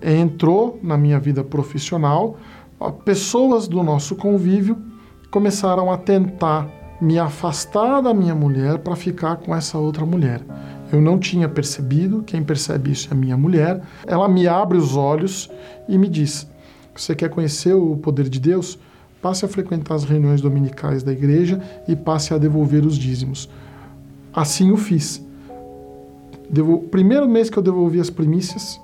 é, 0.03 0.21
entrou 0.21 0.79
na 0.83 0.97
minha 0.97 1.19
vida 1.19 1.43
profissional, 1.43 2.37
pessoas 3.05 3.69
do 3.69 3.83
nosso 3.83 4.17
convívio 4.17 4.77
começaram 5.31 5.91
a 5.91 5.97
tentar 5.97 6.69
me 7.01 7.19
afastar 7.19 8.01
da 8.01 8.15
minha 8.15 8.35
mulher 8.35 8.79
para 8.79 8.95
ficar 8.95 9.37
com 9.37 9.55
essa 9.55 9.79
outra 9.79 10.07
mulher. 10.07 10.41
Eu 10.93 11.01
não 11.01 11.19
tinha 11.19 11.49
percebido, 11.49 12.23
quem 12.23 12.43
percebe 12.43 12.93
isso 12.93 13.09
é 13.11 13.15
a 13.15 13.17
minha 13.17 13.37
mulher. 13.37 13.83
Ela 14.07 14.29
me 14.29 14.47
abre 14.47 14.77
os 14.77 14.97
olhos 14.97 15.51
e 15.89 15.97
me 15.97 16.09
diz: 16.09 16.47
Você 16.95 17.15
quer 17.15 17.31
conhecer 17.31 17.75
o 17.75 17.97
poder 17.97 18.29
de 18.29 18.39
Deus? 18.39 18.79
Passe 19.21 19.45
a 19.45 19.49
frequentar 19.49 19.95
as 19.95 20.05
reuniões 20.05 20.41
dominicais 20.41 21.03
da 21.03 21.13
igreja 21.13 21.63
e 21.89 21.95
passe 21.95 22.35
a 22.35 22.39
devolver 22.39 22.85
os 22.85 22.97
dízimos. 22.97 23.49
Assim 24.33 24.71
o 24.71 24.77
fiz. 24.77 25.25
Devo... 26.51 26.81
Primeiro 26.81 27.29
mês 27.29 27.49
que 27.49 27.57
eu 27.57 27.63
devolvi 27.63 28.01
as 28.01 28.11
primícias, 28.11 28.81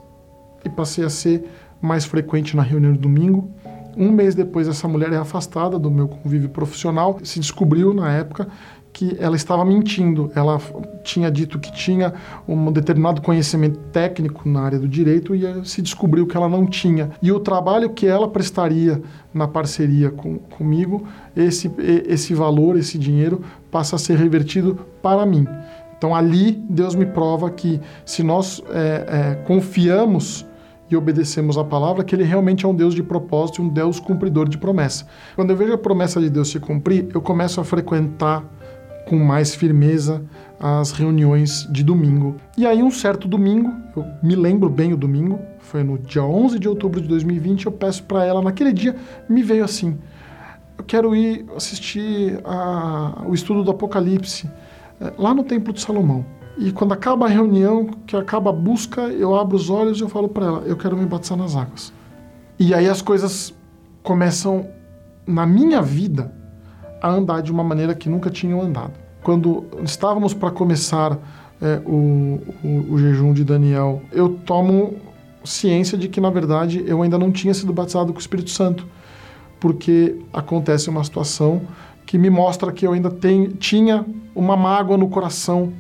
e 0.65 0.69
passei 0.69 1.05
a 1.05 1.11
ser 1.11 1.49
mais 1.81 2.05
frequente 2.05 2.57
na 2.57 2.63
reunião 2.63 2.93
de 2.93 2.99
domingo. 2.99 3.51
Um 3.97 4.13
mês 4.13 4.35
depois, 4.35 4.69
essa 4.69 4.87
mulher 4.87 5.13
é 5.13 5.17
afastada 5.17 5.79
do 5.79 5.91
meu 5.91 6.07
convívio 6.09 6.49
profissional. 6.49 7.19
Se 7.23 7.41
descobriu 7.41 7.93
na 7.93 8.13
época 8.13 8.49
que 8.93 9.17
ela 9.19 9.37
estava 9.37 9.65
mentindo. 9.65 10.31
Ela 10.35 10.59
tinha 11.03 11.31
dito 11.31 11.59
que 11.59 11.73
tinha 11.73 12.13
um 12.47 12.73
determinado 12.73 13.23
conhecimento 13.23 13.79
técnico 13.93 14.49
na 14.49 14.63
área 14.63 14.79
do 14.79 14.89
direito 14.89 15.35
e 15.35 15.43
se 15.65 15.81
descobriu 15.81 16.27
que 16.27 16.37
ela 16.37 16.49
não 16.49 16.67
tinha. 16.67 17.11
E 17.23 17.31
o 17.31 17.41
trabalho 17.41 17.91
que 17.91 18.07
ela 18.07 18.29
prestaria 18.29 19.01
na 19.33 19.47
parceria 19.47 20.11
com, 20.11 20.39
comigo, 20.39 21.07
esse, 21.37 21.71
esse 22.07 22.35
valor, 22.35 22.77
esse 22.77 22.99
dinheiro, 22.99 23.43
passa 23.71 23.97
a 23.97 23.99
ser 23.99 24.17
revertido 24.19 24.79
para 25.03 25.25
mim. 25.25 25.47
Então 25.97 26.15
ali 26.15 26.53
Deus 26.69 26.95
me 26.95 27.07
prova 27.07 27.51
que 27.51 27.81
se 28.05 28.23
nós 28.23 28.63
é, 28.71 29.07
é, 29.09 29.35
confiamos 29.47 30.47
e 30.91 30.97
obedecemos 30.97 31.59
a 31.59 31.65
palavra, 31.65 32.03
que 32.03 32.15
ele 32.15 32.25
realmente 32.25 32.65
é 32.65 32.69
um 32.69 32.75
Deus 32.75 32.95
de 32.95 33.03
propósito, 33.03 33.61
um 33.61 33.69
Deus 33.69 34.01
cumpridor 34.01 34.49
de 34.49 34.57
promessa. 34.57 35.07
Quando 35.35 35.51
eu 35.51 35.57
vejo 35.57 35.75
a 35.75 35.79
promessa 35.79 36.21
de 36.21 36.31
Deus 36.31 36.49
se 36.51 36.59
cumprir, 36.59 37.09
eu 37.13 37.21
começo 37.21 37.61
a 37.61 37.65
frequentar 37.65 38.43
com 39.09 39.19
mais 39.19 39.55
firmeza 39.55 40.23
as 40.61 40.93
reuniões 40.93 41.67
de 41.71 41.83
domingo. 41.83 42.37
E 42.59 42.67
aí, 42.67 42.83
um 42.83 42.91
certo 42.91 43.27
domingo, 43.27 43.73
eu 43.97 44.05
me 44.23 44.37
lembro 44.37 44.69
bem 44.69 44.93
o 44.93 44.97
domingo, 44.97 45.41
foi 45.61 45.83
no 45.83 45.99
dia 45.99 46.23
11 46.23 46.59
de 46.59 46.69
outubro 46.69 47.01
de 47.01 47.09
2020, 47.09 47.67
eu 47.67 47.73
peço 47.73 48.03
para 48.03 48.25
ela, 48.25 48.43
naquele 48.43 48.73
dia, 48.73 48.95
me 49.27 49.43
veio 49.43 49.65
assim: 49.65 49.97
eu 50.77 50.85
quero 50.85 51.17
ir 51.17 51.47
assistir 51.57 52.39
a, 52.45 53.23
o 53.27 53.33
estudo 53.33 53.65
do 53.65 53.71
Apocalipse 53.71 54.49
é, 55.01 55.13
lá 55.17 55.33
no 55.33 55.43
Templo 55.43 55.73
de 55.73 55.81
Salomão. 55.81 56.25
E 56.59 56.71
quando 56.71 56.93
acaba 56.93 57.25
a 57.25 57.29
reunião, 57.29 57.87
que 58.07 58.15
acaba 58.15 58.51
a 58.51 58.53
busca, 58.53 59.03
eu 59.03 59.35
abro 59.35 59.57
os 59.57 59.71
olhos 59.71 60.01
e 60.01 60.03
eu 60.03 60.09
falo 60.09 60.29
para 60.29 60.45
ela: 60.45 60.63
eu 60.67 60.77
quero 60.77 60.97
me 60.97 61.07
batizar 61.07 61.39
nas 61.39 61.57
águas. 61.57 61.95
E 62.59 62.75
aí 62.75 62.89
as 62.89 63.01
coisas 63.01 63.55
começam, 64.03 64.69
na 65.27 65.47
minha 65.47 65.81
vida, 65.81 66.38
a 67.01 67.11
andar 67.11 67.43
de 67.43 67.53
uma 67.53 67.65
maneira 67.65 67.95
que 67.95 68.09
nunca 68.09 68.31
tinham 68.31 68.61
andado. 68.61 68.93
Quando 69.23 69.65
estávamos 69.85 70.35
para 70.35 70.51
começar 70.51 71.19
é, 71.61 71.81
o, 71.85 72.41
o, 72.63 72.93
o 72.93 72.99
jejum 72.99 73.33
de 73.33 73.45
Daniel, 73.45 74.03
eu 74.13 74.31
tomo 74.31 74.97
ciência 75.45 75.97
de 75.97 76.09
que, 76.09 76.21
na 76.21 76.31
verdade, 76.31 76.85
eu 76.87 77.03
ainda 77.03 77.19
não 77.19 77.33
tinha 77.33 77.55
sido 77.55 77.73
batizado 77.73 78.13
com 78.13 78.19
o 78.19 78.21
Espírito 78.21 78.51
Santo, 78.51 78.87
porque 79.59 80.17
acontece 80.33 80.89
uma 80.89 81.03
situação 81.03 81.63
que 82.07 82.17
me 82.17 82.31
mostra 82.31 82.73
que 82.73 82.87
eu 82.87 82.93
ainda 82.93 83.11
tenho, 83.11 83.49
tinha 83.49 84.05
uma 84.35 84.57
mágoa 84.57 84.97
no 84.97 85.09
coração 85.09 85.73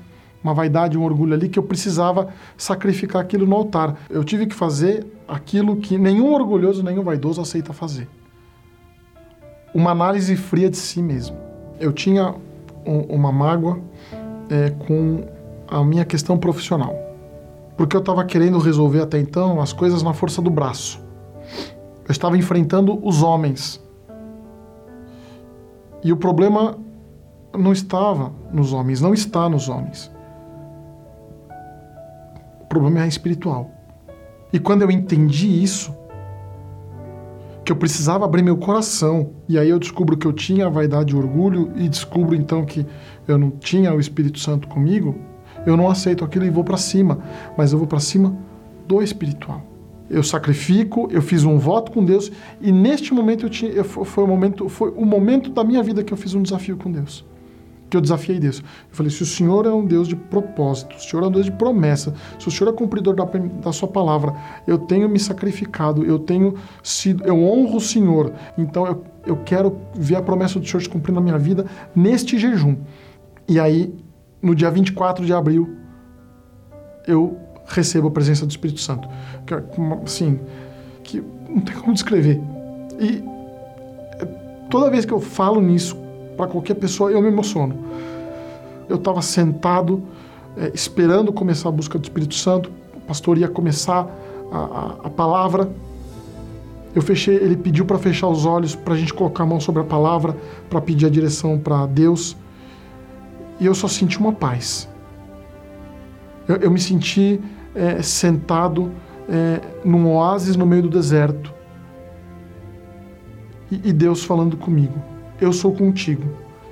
uma 0.42 0.54
vaidade, 0.54 0.96
um 0.96 1.04
orgulho 1.04 1.34
ali 1.34 1.48
que 1.48 1.58
eu 1.58 1.62
precisava 1.62 2.28
sacrificar 2.56 3.22
aquilo 3.22 3.46
no 3.46 3.56
altar. 3.56 3.96
Eu 4.08 4.24
tive 4.24 4.46
que 4.46 4.54
fazer 4.54 5.06
aquilo 5.26 5.76
que 5.76 5.98
nenhum 5.98 6.32
orgulhoso, 6.32 6.82
nenhum 6.82 7.02
vaidoso 7.02 7.40
aceita 7.40 7.72
fazer. 7.72 8.08
Uma 9.74 9.90
análise 9.90 10.34
fria 10.36 10.70
de 10.70 10.76
si 10.76 11.02
mesmo. 11.02 11.36
Eu 11.78 11.92
tinha 11.92 12.34
um, 12.86 13.00
uma 13.14 13.30
mágoa 13.30 13.78
é, 14.50 14.70
com 14.70 15.24
a 15.68 15.84
minha 15.84 16.04
questão 16.04 16.38
profissional, 16.38 16.94
porque 17.76 17.94
eu 17.94 18.00
estava 18.00 18.24
querendo 18.24 18.58
resolver 18.58 19.02
até 19.02 19.18
então 19.18 19.60
as 19.60 19.72
coisas 19.72 20.02
na 20.02 20.14
força 20.14 20.40
do 20.40 20.50
braço. 20.50 21.00
Eu 22.06 22.12
estava 22.12 22.36
enfrentando 22.38 22.98
os 23.06 23.22
homens. 23.22 23.82
E 26.02 26.10
o 26.12 26.16
problema 26.16 26.78
não 27.56 27.72
estava 27.72 28.32
nos 28.52 28.72
homens, 28.72 29.00
não 29.00 29.12
está 29.12 29.48
nos 29.48 29.68
homens. 29.68 30.10
O 32.62 32.66
problema 32.66 33.04
é 33.04 33.08
espiritual. 33.08 33.70
E 34.52 34.58
quando 34.58 34.82
eu 34.82 34.90
entendi 34.90 35.62
isso, 35.62 35.94
que 37.68 37.72
eu 37.72 37.76
precisava 37.76 38.24
abrir 38.24 38.42
meu 38.42 38.56
coração, 38.56 39.34
e 39.46 39.58
aí 39.58 39.68
eu 39.68 39.78
descubro 39.78 40.16
que 40.16 40.26
eu 40.26 40.32
tinha 40.32 40.66
a 40.66 40.70
vaidade 40.70 41.12
e 41.12 41.16
orgulho, 41.18 41.70
e 41.76 41.86
descubro 41.86 42.34
então 42.34 42.64
que 42.64 42.86
eu 43.26 43.36
não 43.36 43.50
tinha 43.50 43.92
o 43.92 44.00
Espírito 44.00 44.38
Santo 44.38 44.66
comigo, 44.68 45.14
eu 45.66 45.76
não 45.76 45.90
aceito 45.90 46.24
aquilo 46.24 46.46
e 46.46 46.50
vou 46.50 46.64
para 46.64 46.78
cima, 46.78 47.18
mas 47.58 47.70
eu 47.70 47.78
vou 47.78 47.86
para 47.86 48.00
cima 48.00 48.34
do 48.86 49.02
espiritual. 49.02 49.62
Eu 50.08 50.22
sacrifico, 50.22 51.10
eu 51.12 51.20
fiz 51.20 51.44
um 51.44 51.58
voto 51.58 51.92
com 51.92 52.02
Deus 52.02 52.32
e 52.58 52.72
neste 52.72 53.12
momento 53.12 53.44
eu 53.44 53.50
tinha, 53.50 53.84
foi 53.84 54.24
o 54.24 54.26
momento, 54.26 54.66
foi 54.70 54.90
o 54.96 55.04
momento 55.04 55.50
da 55.50 55.62
minha 55.62 55.82
vida 55.82 56.02
que 56.02 56.10
eu 56.10 56.16
fiz 56.16 56.32
um 56.32 56.40
desafio 56.40 56.78
com 56.78 56.90
Deus 56.90 57.22
que 57.88 57.96
eu 57.96 58.00
desafiei 58.00 58.38
Deus. 58.38 58.58
Eu 58.58 58.64
falei: 58.90 59.10
se 59.10 59.22
o 59.22 59.26
Senhor 59.26 59.66
é 59.66 59.70
um 59.70 59.84
Deus 59.84 60.08
de 60.08 60.16
propósito, 60.16 60.98
se 61.00 61.06
o 61.06 61.10
Senhor 61.10 61.24
é 61.24 61.28
um 61.28 61.30
Deus 61.30 61.46
de 61.46 61.52
promessa, 61.52 62.14
se 62.38 62.48
o 62.48 62.50
Senhor 62.50 62.70
é 62.70 62.76
cumpridor 62.76 63.14
da, 63.14 63.24
da 63.24 63.72
sua 63.72 63.88
palavra, 63.88 64.34
eu 64.66 64.78
tenho 64.78 65.08
me 65.08 65.18
sacrificado, 65.18 66.04
eu 66.04 66.18
tenho 66.18 66.54
sido, 66.82 67.24
eu 67.24 67.42
honro 67.42 67.76
o 67.76 67.80
Senhor, 67.80 68.32
então 68.56 68.86
eu, 68.86 69.04
eu 69.26 69.36
quero 69.36 69.78
ver 69.94 70.16
a 70.16 70.22
promessa 70.22 70.58
do 70.58 70.66
Senhor 70.66 70.80
se 70.80 70.88
cumprir 70.88 71.12
na 71.12 71.20
minha 71.20 71.38
vida 71.38 71.66
neste 71.94 72.38
jejum. 72.38 72.76
E 73.46 73.58
aí, 73.58 73.94
no 74.42 74.54
dia 74.54 74.70
24 74.70 75.24
de 75.24 75.32
abril, 75.32 75.76
eu 77.06 77.38
recebo 77.66 78.08
a 78.08 78.10
presença 78.10 78.44
do 78.44 78.50
Espírito 78.50 78.80
Santo. 78.80 79.08
É 79.08 80.04
assim, 80.04 80.40
que 81.02 81.22
não 81.48 81.60
tem 81.60 81.74
como 81.76 81.94
descrever. 81.94 82.40
E 83.00 83.22
é, 84.20 84.24
toda 84.68 84.90
vez 84.90 85.04
que 85.04 85.12
eu 85.12 85.20
falo 85.20 85.60
nisso 85.60 85.96
para 86.38 86.46
qualquer 86.46 86.74
pessoa, 86.74 87.10
eu 87.10 87.20
me 87.20 87.26
emociono. 87.26 87.76
Eu 88.88 88.94
estava 88.94 89.20
sentado, 89.20 90.00
é, 90.56 90.70
esperando 90.72 91.32
começar 91.32 91.68
a 91.68 91.72
busca 91.72 91.98
do 91.98 92.04
Espírito 92.04 92.36
Santo, 92.36 92.70
o 92.94 93.00
pastor 93.00 93.36
ia 93.36 93.48
começar 93.48 94.08
a, 94.52 94.58
a, 94.58 94.96
a 95.06 95.10
palavra. 95.10 95.68
Eu 96.94 97.02
fechei, 97.02 97.34
ele 97.34 97.56
pediu 97.56 97.84
para 97.84 97.98
fechar 97.98 98.28
os 98.28 98.46
olhos, 98.46 98.76
para 98.76 98.94
a 98.94 98.96
gente 98.96 99.12
colocar 99.12 99.42
a 99.42 99.46
mão 99.46 99.58
sobre 99.58 99.82
a 99.82 99.84
palavra, 99.84 100.36
para 100.70 100.80
pedir 100.80 101.06
a 101.06 101.10
direção 101.10 101.58
para 101.58 101.84
Deus. 101.86 102.36
E 103.58 103.66
eu 103.66 103.74
só 103.74 103.88
senti 103.88 104.16
uma 104.20 104.32
paz. 104.32 104.88
Eu, 106.46 106.56
eu 106.56 106.70
me 106.70 106.78
senti 106.78 107.40
é, 107.74 108.00
sentado 108.00 108.92
é, 109.28 109.60
num 109.84 110.06
oásis 110.14 110.54
no 110.54 110.64
meio 110.64 110.84
do 110.84 110.88
deserto. 110.88 111.52
E, 113.72 113.88
e 113.88 113.92
Deus 113.92 114.22
falando 114.22 114.56
comigo: 114.56 115.17
Eu 115.40 115.52
sou 115.52 115.72
contigo. 115.72 116.24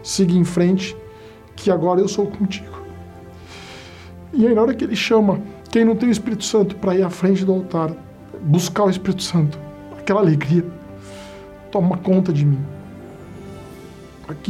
Siga 0.03 0.33
em 0.33 0.45
frente, 0.45 0.97
que 1.55 1.71
agora 1.71 2.01
eu 2.01 2.09
sou 2.09 2.27
contigo. 2.27 2.77
E 4.33 4.47
aí, 4.47 4.55
na 4.55 4.63
hora 4.63 4.75
que 4.75 4.85
ele 4.85 4.97
chama 4.97 5.41
quem 5.71 5.85
não 5.85 5.97
tem 5.97 6.09
o 6.09 6.13
Espírito 6.13 6.45
Santo 6.45 6.77
para 6.77 6.95
ir 6.95 7.03
à 7.03 7.11
frente 7.11 7.45
do 7.45 7.53
altar, 7.53 7.93
buscar 8.43 8.85
o 8.85 8.91
Espírito 8.91 9.23
Santo, 9.23 9.59
aquela 9.99 10.21
alegria 10.21 10.65
toma 11.71 11.97
conta 11.99 12.33
de 12.33 12.45
mim. 12.45 12.65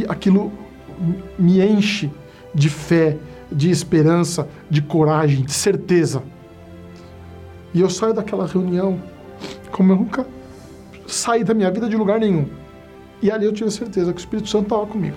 Aquilo 0.08 0.52
me 1.38 1.60
enche 1.60 2.10
de 2.54 2.70
fé, 2.70 3.16
de 3.50 3.70
esperança, 3.70 4.48
de 4.70 4.80
coragem, 4.82 5.44
de 5.44 5.52
certeza. 5.52 6.22
E 7.74 7.80
eu 7.80 7.90
saio 7.90 8.14
daquela 8.14 8.46
reunião 8.46 9.00
como 9.70 9.92
eu 9.92 9.96
nunca 9.96 10.26
saí 11.06 11.44
da 11.44 11.52
minha 11.52 11.70
vida 11.70 11.88
de 11.88 11.96
lugar 11.96 12.18
nenhum. 12.18 12.48
E 13.22 13.30
ali 13.30 13.46
eu 13.46 13.52
tive 13.52 13.70
certeza 13.70 14.12
que 14.12 14.18
o 14.18 14.20
Espírito 14.20 14.48
Santo 14.48 14.64
estava 14.64 14.86
comigo. 14.86 15.16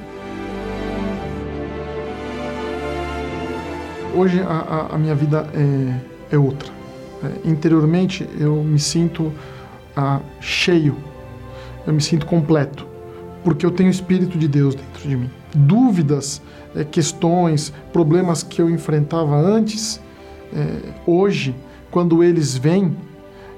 Hoje 4.16 4.42
a, 4.42 4.90
a, 4.92 4.98
minha 4.98 5.14
vida 5.14 5.48
é, 5.54 6.36
é 6.36 6.38
outra. 6.38 6.72
É, 7.24 7.50
interiormente 7.50 8.28
eu 8.40 8.64
me 8.64 8.80
sinto 8.80 9.32
ah, 9.96 10.20
cheio, 10.40 10.96
eu 11.86 11.94
me 11.94 12.02
sinto 12.02 12.26
completo, 12.26 12.88
porque 13.44 13.66
eu 13.66 13.72
tenho 13.72 13.90
o 13.90 13.92
Espírito 13.92 14.38
de 14.38 14.48
Deus 14.48 14.76
dentro 14.76 15.08
de 15.08 15.16
mim. 15.16 15.30
Dúvidas, 15.54 16.42
é, 16.76 16.84
questões, 16.84 17.74
problemas 17.92 18.42
que 18.42 18.62
eu 18.62 18.70
enfrentava 18.70 19.36
antes, 19.36 20.02
é, 20.54 20.94
hoje 21.06 21.54
quando 21.92 22.24
eles 22.24 22.56
vêm, 22.56 22.96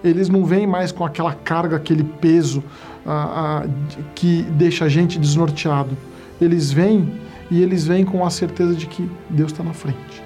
eles 0.04 0.30
não 0.30 0.46
vêm 0.46 0.66
mais 0.66 0.92
com 0.92 1.06
aquela 1.06 1.34
carga, 1.34 1.76
aquele 1.76 2.04
peso 2.04 2.64
ah, 3.06 3.64
ah, 3.64 3.70
que 4.16 4.44
deixa 4.44 4.86
a 4.86 4.90
gente 4.90 5.20
desnorteado. 5.20 5.98
Eles 6.40 6.72
vêm 6.72 7.14
e 7.50 7.62
eles 7.62 7.86
vêm 7.86 8.06
com 8.06 8.26
a 8.26 8.30
certeza 8.30 8.74
de 8.74 8.88
que 8.88 9.10
Deus 9.30 9.52
está 9.52 9.64
na 9.64 9.74
frente. 9.74 10.24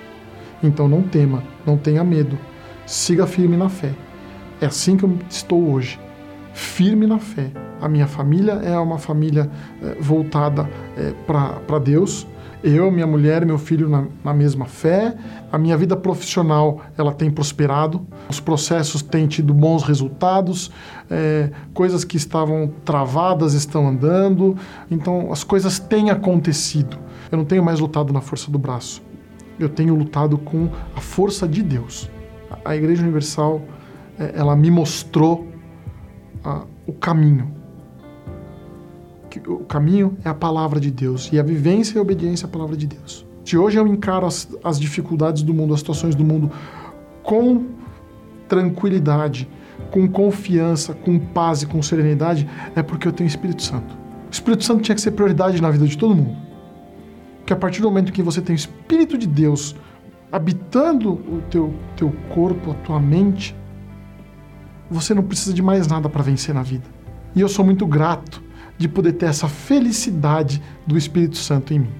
Então 0.64 0.88
não 0.88 1.02
tema, 1.02 1.44
não 1.66 1.78
tenha 1.78 2.04
medo, 2.04 2.38
siga 2.86 3.28
firme 3.28 3.58
na 3.58 3.70
fé. 3.70 3.94
É 4.62 4.66
assim 4.68 4.96
que 4.96 5.04
eu 5.04 5.18
estou 5.30 5.72
hoje, 5.72 6.00
firme 6.54 7.06
na 7.06 7.20
fé. 7.20 7.50
A 7.82 7.90
minha 7.90 8.08
família 8.08 8.54
é 8.54 8.78
uma 8.80 8.98
família 8.98 9.50
é, 9.82 9.96
voltada 10.00 10.70
é, 10.98 11.14
para 11.28 11.80
Deus, 11.80 12.26
eu, 12.66 12.92
minha 12.92 13.06
mulher 13.06 13.46
meu 13.46 13.60
filho 13.60 13.88
na, 13.88 14.08
na, 14.24 14.34
mesma 14.34 14.66
fé. 14.66 15.16
A 15.52 15.58
minha 15.58 15.78
vida 15.78 15.96
profissional 15.96 16.82
ela 16.98 17.14
tem 17.14 17.30
prosperado. 17.30 18.06
Os 18.28 18.40
processos 18.40 19.04
têm 19.04 19.28
tido 19.28 19.54
bons 19.54 19.84
resultados. 19.84 20.72
É, 21.10 21.52
coisas 21.74 22.04
que 22.04 22.18
estavam 22.18 22.74
travadas 22.84 23.54
estão 23.54 23.88
andando. 23.88 24.58
Então 24.90 25.32
as 25.32 25.44
coisas 25.44 25.78
têm 25.78 26.10
acontecido. 26.10 26.98
Eu 27.32 27.38
não 27.38 27.46
tenho 27.46 27.64
mais 27.64 27.80
lutado 27.80 28.12
na 28.12 28.20
força 28.20 28.50
do 28.50 28.58
braço. 28.58 29.02
Eu 29.60 29.70
tenho 29.70 29.94
lutado 29.96 30.38
com 30.38 30.68
a 30.96 31.00
força 31.00 31.48
de 31.48 31.62
Deus. 31.62 32.10
A 32.66 32.76
Igreja 32.76 33.04
Universal 33.04 33.62
é, 34.18 34.34
ela 34.36 34.56
me 34.56 34.72
mostrou 34.72 35.48
a, 36.44 36.64
o 36.88 36.94
caminho 36.94 37.55
o 39.48 39.60
caminho 39.66 40.18
é 40.24 40.30
a 40.30 40.34
palavra 40.34 40.80
de 40.80 40.92
Deus 40.92 41.30
e 41.32 41.40
a 41.40 41.44
vivência 41.44 41.96
e 41.96 42.00
a 42.00 42.02
obediência 42.02 42.46
à 42.46 42.50
palavra 42.50 42.76
de 42.76 42.88
Deus. 42.88 43.26
Se 43.44 43.58
hoje 43.58 43.78
eu 43.78 43.86
encaro 43.88 44.26
as, 44.26 44.48
as 44.64 44.80
dificuldades 44.80 45.44
do 45.44 45.54
mundo, 45.54 45.74
as 45.74 45.80
situações 45.80 46.16
do 46.16 46.24
mundo 46.24 46.52
com 47.22 47.66
tranquilidade, 48.48 49.48
com 49.92 50.08
confiança, 50.08 50.94
com 50.94 51.20
paz 51.20 51.62
e 51.62 51.68
com 51.68 51.82
serenidade, 51.82 52.48
é 52.76 52.82
porque 52.82 53.08
eu 53.08 53.12
tenho 53.12 53.28
o 53.28 53.30
Espírito 53.30 53.62
Santo. 53.62 53.96
O 54.28 54.32
Espírito 54.32 54.64
Santo 54.64 54.82
tinha 54.82 54.96
que 54.96 55.02
ser 55.02 55.12
prioridade 55.12 55.62
na 55.62 55.70
vida 55.70 55.86
de 55.86 55.98
todo 55.98 56.16
mundo. 56.16 56.36
Que 57.46 57.54
a 57.54 57.56
partir 57.56 57.82
do 57.82 57.88
momento 57.88 58.12
que 58.12 58.24
você 58.24 58.42
tem 58.42 58.56
o 58.56 58.58
Espírito 58.58 59.18
de 59.18 59.28
Deus 59.28 59.76
habitando 60.32 61.14
o 61.14 61.42
teu, 61.50 61.74
teu 61.96 62.14
corpo, 62.34 62.72
a 62.72 62.74
tua 62.76 63.00
mente, 63.00 63.56
você 64.90 65.14
não 65.14 65.24
precisa 65.24 65.54
de 65.54 65.62
mais 65.62 65.88
nada 65.88 66.10
para 66.10 66.24
vencer 66.24 66.54
na 66.54 66.64
vida. 66.64 66.86
E 67.36 67.42
eu 67.42 67.48
sou 67.48 67.64
muito 67.64 67.86
grato 67.86 68.44
de 68.78 68.88
poder 68.88 69.14
ter 69.14 69.28
essa 69.28 69.48
felicidade 69.48 70.62
do 70.86 70.98
Espírito 70.98 71.38
Santo 71.38 71.74
em 71.74 71.80
mim. 71.80 71.94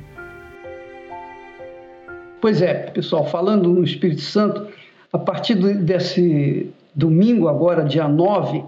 Pois 2.42 2.62
é, 2.62 2.74
pessoal, 2.74 3.26
falando 3.26 3.70
no 3.70 3.84
Espírito 3.84 4.22
Santo, 4.22 4.68
a 5.12 5.18
partir 5.18 5.56
desse 5.56 6.70
domingo, 6.94 7.48
agora, 7.48 7.84
dia 7.84 8.08
9, 8.08 8.64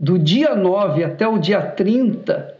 do 0.00 0.18
dia 0.18 0.54
9 0.54 1.04
até 1.04 1.28
o 1.28 1.38
dia 1.38 1.62
30, 1.62 2.56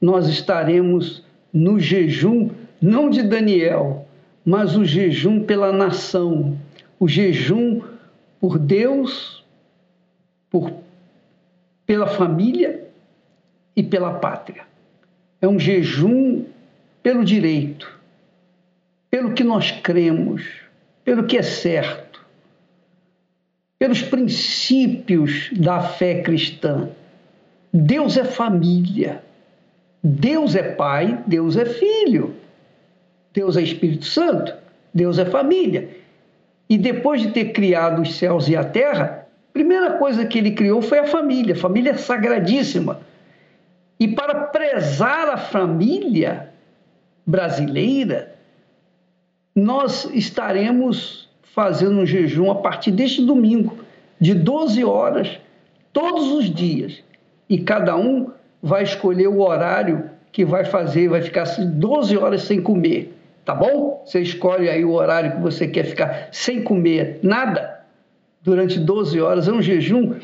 nós 0.00 0.26
estaremos 0.28 1.22
no 1.52 1.78
jejum, 1.78 2.50
não 2.80 3.10
de 3.10 3.22
Daniel, 3.22 4.06
mas 4.44 4.76
o 4.76 4.84
jejum 4.84 5.44
pela 5.44 5.72
nação, 5.72 6.56
o 6.98 7.06
jejum 7.06 7.82
por 8.40 8.58
Deus, 8.58 9.44
por, 10.50 10.72
pela 11.86 12.06
família 12.06 12.89
e 13.76 13.82
pela 13.82 14.14
pátria. 14.14 14.62
É 15.40 15.48
um 15.48 15.58
jejum 15.58 16.44
pelo 17.02 17.24
direito, 17.24 17.98
pelo 19.10 19.32
que 19.32 19.42
nós 19.42 19.70
cremos, 19.70 20.44
pelo 21.04 21.24
que 21.24 21.38
é 21.38 21.42
certo, 21.42 22.24
pelos 23.78 24.02
princípios 24.02 25.50
da 25.52 25.80
fé 25.80 26.22
cristã. 26.22 26.90
Deus 27.72 28.16
é 28.16 28.24
família, 28.24 29.22
Deus 30.02 30.54
é 30.54 30.62
pai, 30.62 31.22
Deus 31.26 31.56
é 31.56 31.64
filho, 31.64 32.34
Deus 33.32 33.56
é 33.56 33.62
Espírito 33.62 34.04
Santo, 34.04 34.52
Deus 34.92 35.18
é 35.18 35.24
família. 35.24 35.88
E 36.68 36.76
depois 36.76 37.22
de 37.22 37.30
ter 37.30 37.52
criado 37.52 38.02
os 38.02 38.14
céus 38.16 38.48
e 38.48 38.54
a 38.54 38.62
terra, 38.62 39.26
a 39.48 39.52
primeira 39.52 39.92
coisa 39.92 40.26
que 40.26 40.38
ele 40.38 40.52
criou 40.52 40.82
foi 40.82 40.98
a 40.98 41.06
família, 41.06 41.56
família 41.56 41.96
sagradíssima 41.96 43.00
e 44.00 44.08
para 44.08 44.46
prezar 44.46 45.28
a 45.28 45.36
família 45.36 46.48
brasileira, 47.26 48.34
nós 49.54 50.08
estaremos 50.14 51.28
fazendo 51.42 52.00
um 52.00 52.06
jejum 52.06 52.50
a 52.50 52.54
partir 52.54 52.92
deste 52.92 53.22
domingo, 53.22 53.76
de 54.18 54.32
12 54.32 54.82
horas, 54.84 55.38
todos 55.92 56.32
os 56.32 56.50
dias. 56.50 57.04
E 57.46 57.58
cada 57.58 57.94
um 57.94 58.30
vai 58.62 58.84
escolher 58.84 59.28
o 59.28 59.40
horário 59.40 60.08
que 60.32 60.46
vai 60.46 60.64
fazer, 60.64 61.08
vai 61.08 61.20
ficar 61.20 61.44
12 61.44 62.16
horas 62.16 62.42
sem 62.42 62.62
comer, 62.62 63.14
tá 63.44 63.54
bom? 63.54 64.02
Você 64.06 64.20
escolhe 64.20 64.70
aí 64.70 64.82
o 64.82 64.92
horário 64.92 65.32
que 65.32 65.42
você 65.42 65.66
quer 65.68 65.84
ficar 65.84 66.28
sem 66.32 66.62
comer 66.62 67.18
nada 67.22 67.84
durante 68.40 68.78
12 68.78 69.20
horas, 69.20 69.46
é 69.46 69.52
um 69.52 69.60
jejum 69.60 70.14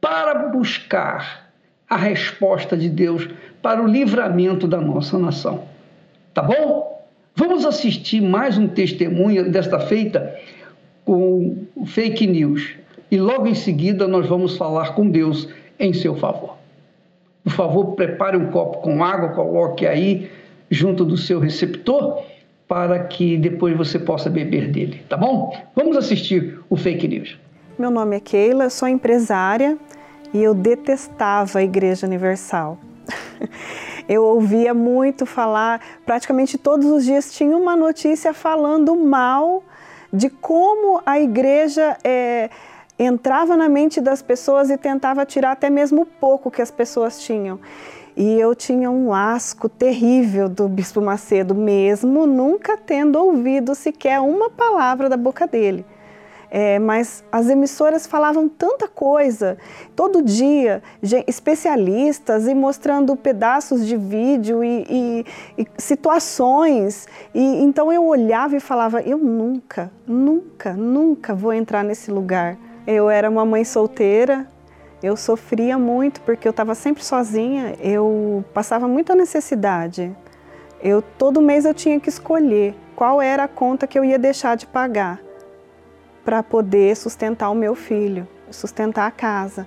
para 0.00 0.48
buscar 0.48 1.43
a 1.88 1.96
resposta 1.96 2.76
de 2.76 2.88
Deus 2.88 3.28
para 3.62 3.82
o 3.82 3.86
livramento 3.86 4.66
da 4.66 4.80
nossa 4.80 5.18
nação. 5.18 5.64
Tá 6.32 6.42
bom? 6.42 7.02
Vamos 7.36 7.64
assistir 7.64 8.20
mais 8.20 8.56
um 8.56 8.68
testemunho 8.68 9.50
desta 9.50 9.80
feita 9.80 10.34
com 11.04 11.64
fake 11.86 12.26
news. 12.26 12.74
E 13.10 13.18
logo 13.18 13.46
em 13.46 13.54
seguida 13.54 14.08
nós 14.08 14.26
vamos 14.26 14.56
falar 14.56 14.94
com 14.94 15.08
Deus 15.08 15.48
em 15.78 15.92
seu 15.92 16.14
favor. 16.16 16.56
Por 17.42 17.52
favor, 17.52 17.94
prepare 17.94 18.36
um 18.36 18.50
copo 18.50 18.78
com 18.78 19.04
água, 19.04 19.30
coloque 19.30 19.86
aí 19.86 20.30
junto 20.70 21.04
do 21.04 21.16
seu 21.16 21.38
receptor 21.38 22.22
para 22.66 23.04
que 23.04 23.36
depois 23.36 23.76
você 23.76 23.98
possa 23.98 24.30
beber 24.30 24.70
dele, 24.70 25.02
tá 25.08 25.16
bom? 25.16 25.54
Vamos 25.76 25.96
assistir 25.96 26.58
o 26.70 26.76
fake 26.76 27.06
news. 27.06 27.38
Meu 27.78 27.90
nome 27.90 28.16
é 28.16 28.20
Keila, 28.20 28.70
sou 28.70 28.88
empresária 28.88 29.76
e 30.34 30.42
eu 30.42 30.52
detestava 30.52 31.60
a 31.60 31.62
Igreja 31.62 32.06
Universal. 32.06 32.76
eu 34.08 34.24
ouvia 34.24 34.74
muito 34.74 35.24
falar, 35.24 35.80
praticamente 36.04 36.58
todos 36.58 36.86
os 36.86 37.04
dias 37.04 37.32
tinha 37.32 37.56
uma 37.56 37.76
notícia 37.76 38.34
falando 38.34 38.96
mal 38.96 39.62
de 40.12 40.28
como 40.28 41.00
a 41.06 41.20
igreja 41.20 41.96
é, 42.02 42.50
entrava 42.98 43.56
na 43.56 43.68
mente 43.68 44.00
das 44.00 44.22
pessoas 44.22 44.70
e 44.70 44.76
tentava 44.76 45.24
tirar 45.24 45.52
até 45.52 45.70
mesmo 45.70 46.02
o 46.02 46.06
pouco 46.06 46.50
que 46.50 46.60
as 46.60 46.70
pessoas 46.70 47.20
tinham. 47.20 47.60
E 48.16 48.38
eu 48.38 48.54
tinha 48.54 48.90
um 48.90 49.12
asco 49.12 49.68
terrível 49.68 50.48
do 50.48 50.68
Bispo 50.68 51.00
Macedo, 51.00 51.52
mesmo 51.52 52.26
nunca 52.26 52.76
tendo 52.76 53.16
ouvido 53.16 53.74
sequer 53.74 54.20
uma 54.20 54.50
palavra 54.50 55.08
da 55.08 55.16
boca 55.16 55.48
dele. 55.48 55.84
É, 56.56 56.78
mas 56.78 57.24
as 57.32 57.48
emissoras 57.48 58.06
falavam 58.06 58.48
tanta 58.48 58.86
coisa, 58.86 59.58
todo 59.96 60.22
dia, 60.22 60.84
especialistas 61.26 62.46
e 62.46 62.54
mostrando 62.54 63.16
pedaços 63.16 63.84
de 63.84 63.96
vídeo 63.96 64.62
e, 64.62 64.86
e, 64.88 65.62
e 65.62 65.66
situações. 65.76 67.08
E 67.34 67.40
então 67.40 67.92
eu 67.92 68.04
olhava 68.06 68.54
e 68.54 68.60
falava: 68.60 69.02
eu 69.02 69.18
nunca, 69.18 69.90
nunca, 70.06 70.74
nunca 70.74 71.34
vou 71.34 71.52
entrar 71.52 71.82
nesse 71.82 72.08
lugar. 72.08 72.56
Eu 72.86 73.10
era 73.10 73.28
uma 73.28 73.44
mãe 73.44 73.64
solteira, 73.64 74.46
eu 75.02 75.16
sofria 75.16 75.76
muito 75.76 76.20
porque 76.20 76.46
eu 76.46 76.52
estava 76.52 76.76
sempre 76.76 77.04
sozinha, 77.04 77.74
eu 77.80 78.44
passava 78.54 78.86
muita 78.86 79.16
necessidade. 79.16 80.16
Eu 80.80 81.02
todo 81.02 81.42
mês 81.42 81.64
eu 81.64 81.74
tinha 81.74 81.98
que 81.98 82.08
escolher 82.08 82.76
qual 82.94 83.20
era 83.20 83.42
a 83.42 83.48
conta 83.48 83.88
que 83.88 83.98
eu 83.98 84.04
ia 84.04 84.20
deixar 84.20 84.56
de 84.56 84.68
pagar 84.68 85.33
para 86.24 86.42
poder 86.42 86.96
sustentar 86.96 87.50
o 87.50 87.54
meu 87.54 87.74
filho, 87.74 88.26
sustentar 88.50 89.06
a 89.06 89.10
casa. 89.10 89.66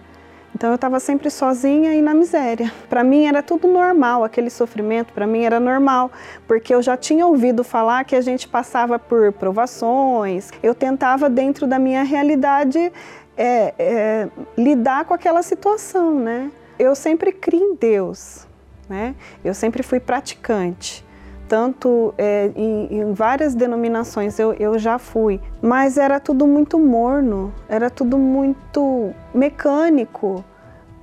Então 0.55 0.71
eu 0.71 0.75
estava 0.75 0.99
sempre 0.99 1.29
sozinha 1.29 1.93
e 1.93 2.01
na 2.01 2.15
miséria. 2.15 2.71
Para 2.89 3.03
mim 3.03 3.25
era 3.25 3.43
tudo 3.43 3.67
normal, 3.67 4.23
aquele 4.23 4.49
sofrimento 4.49 5.13
para 5.13 5.27
mim 5.27 5.43
era 5.43 5.59
normal, 5.59 6.11
porque 6.47 6.73
eu 6.73 6.81
já 6.81 6.97
tinha 6.97 7.27
ouvido 7.27 7.63
falar 7.63 8.03
que 8.05 8.15
a 8.15 8.21
gente 8.21 8.47
passava 8.47 8.97
por 8.97 9.31
provações. 9.33 10.49
Eu 10.63 10.73
tentava 10.73 11.29
dentro 11.29 11.67
da 11.67 11.77
minha 11.77 12.01
realidade 12.01 12.91
é, 13.37 13.73
é, 13.77 14.29
lidar 14.57 15.05
com 15.05 15.13
aquela 15.13 15.43
situação, 15.43 16.19
né? 16.19 16.49
Eu 16.79 16.95
sempre 16.95 17.31
criei 17.31 17.61
em 17.61 17.75
Deus, 17.75 18.47
né? 18.89 19.13
Eu 19.43 19.53
sempre 19.53 19.83
fui 19.83 19.99
praticante, 19.99 21.05
tanto 21.47 22.13
é, 22.17 22.51
em, 22.55 22.99
em, 22.99 23.13
várias 23.13 23.55
denominações 23.55 24.37
eu, 24.37 24.53
eu 24.53 24.77
já 24.77 24.99
fui, 24.99 25.39
mas 25.61 25.97
era 25.97 26.19
tudo 26.19 26.45
muito 26.45 26.77
morno, 26.79 27.53
era 27.69 27.89
tudo 27.89 28.17
muito 28.17 29.11
mecânico 29.33 30.43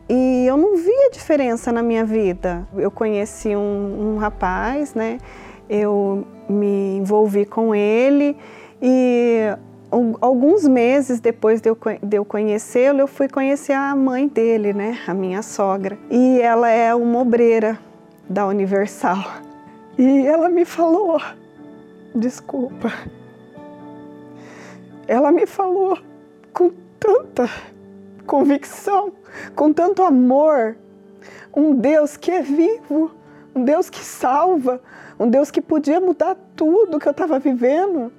e 0.09 0.45
eu 0.47 0.57
não 0.57 0.77
via 0.77 1.11
diferença 1.11 1.73
na 1.73 1.83
minha 1.83 2.05
vida. 2.05 2.67
Eu 2.77 2.91
conheci 2.91 3.57
um, 3.57 4.15
um 4.15 4.19
rapaz, 4.19 4.95
né? 4.95 5.19
Eu 5.69 6.27
me 6.49 6.99
envolvi 6.99 7.47
com 7.47 7.75
ele 7.75 8.37
e 8.83 9.57
alguns 10.21 10.67
meses 10.67 11.21
depois 11.21 11.61
de 11.61 11.71
eu, 11.71 11.79
de 12.03 12.17
eu 12.17 12.25
conhecê-lo, 12.25 13.01
eu 13.01 13.07
fui 13.07 13.29
conhecer 13.29 13.73
a 13.73 13.95
mãe 13.95 14.29
dele, 14.29 14.73
né, 14.73 14.99
a 15.07 15.15
minha 15.15 15.41
sogra. 15.41 15.97
E 16.11 16.41
ela 16.41 16.69
é 16.69 16.95
uma 16.95 17.21
obreira 17.21 17.79
da 18.29 18.47
Universal. 18.47 19.25
E 19.97 20.27
ela 20.27 20.49
me 20.49 20.65
falou, 20.65 21.21
desculpa, 22.15 22.93
ela 25.07 25.31
me 25.31 25.47
falou 25.47 25.99
com 26.53 26.71
tanta 26.99 27.49
convicção, 28.27 29.13
com 29.55 29.73
tanto 29.73 30.03
amor, 30.03 30.77
um 31.55 31.75
Deus 31.77 32.17
que 32.17 32.31
é 32.31 32.43
vivo, 32.43 33.13
um 33.55 33.65
Deus 33.65 33.89
que 33.89 34.01
salva, 34.01 34.81
um 35.19 35.31
Deus 35.31 35.51
que 35.51 35.61
podia 35.61 36.01
mudar 36.01 36.37
tudo 36.57 36.99
que 36.99 37.07
eu 37.07 37.13
estava 37.13 37.39
vivendo. 37.39 38.13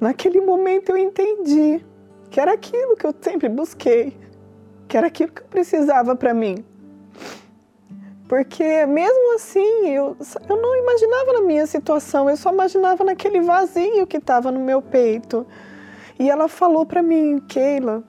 Naquele 0.00 0.40
momento 0.40 0.90
eu 0.90 0.96
entendi 0.96 1.84
que 2.30 2.40
era 2.40 2.52
aquilo 2.52 2.96
que 2.96 3.06
eu 3.06 3.14
sempre 3.20 3.48
busquei, 3.48 4.16
que 4.88 4.96
era 4.96 5.06
aquilo 5.06 5.32
que 5.32 5.42
eu 5.42 5.46
precisava 5.46 6.14
para 6.14 6.32
mim. 6.32 6.64
Porque 8.28 8.84
mesmo 8.86 9.34
assim, 9.36 9.88
eu, 9.88 10.16
eu 10.48 10.56
não 10.60 10.76
imaginava 10.76 11.32
na 11.34 11.42
minha 11.42 11.66
situação, 11.66 12.28
eu 12.28 12.36
só 12.36 12.52
imaginava 12.52 13.04
naquele 13.04 13.40
vazio 13.40 14.06
que 14.06 14.16
estava 14.16 14.50
no 14.50 14.58
meu 14.58 14.82
peito. 14.82 15.46
E 16.18 16.28
ela 16.28 16.48
falou 16.48 16.84
para 16.84 17.02
mim, 17.02 17.38
Keila, 17.46 18.02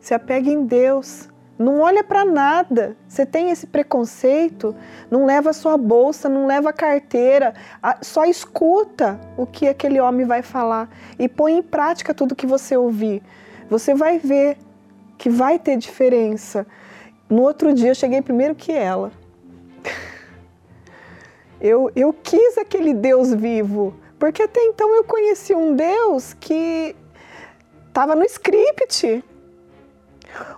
se 0.00 0.12
apegue 0.12 0.52
em 0.52 0.66
Deus, 0.66 1.30
não 1.58 1.80
olha 1.80 2.04
para 2.04 2.24
nada. 2.24 2.96
Você 3.08 3.24
tem 3.24 3.50
esse 3.50 3.66
preconceito, 3.66 4.76
não 5.10 5.24
leva 5.24 5.52
sua 5.54 5.78
bolsa, 5.78 6.28
não 6.28 6.46
leva 6.46 6.70
a 6.70 6.72
carteira, 6.72 7.54
só 8.02 8.24
escuta 8.26 9.18
o 9.36 9.46
que 9.46 9.66
aquele 9.66 9.98
homem 9.98 10.26
vai 10.26 10.42
falar 10.42 10.90
e 11.18 11.26
põe 11.26 11.56
em 11.56 11.62
prática 11.62 12.12
tudo 12.12 12.36
que 12.36 12.46
você 12.46 12.76
ouvir. 12.76 13.22
Você 13.70 13.94
vai 13.94 14.18
ver 14.18 14.58
que 15.16 15.28
vai 15.28 15.58
ter 15.58 15.76
diferença. 15.76 16.66
No 17.28 17.42
outro 17.42 17.72
dia 17.72 17.90
eu 17.90 17.94
cheguei 17.94 18.22
primeiro 18.22 18.54
que 18.54 18.72
ela. 18.72 19.12
Eu, 21.58 21.90
eu 21.96 22.12
quis 22.12 22.58
aquele 22.58 22.92
Deus 22.92 23.32
vivo, 23.32 23.96
porque 24.18 24.42
até 24.42 24.60
então 24.66 24.94
eu 24.94 25.02
conheci 25.02 25.54
um 25.54 25.74
Deus 25.74 26.34
que 26.34 26.94
estava 27.88 28.14
no 28.14 28.24
script 28.24 29.24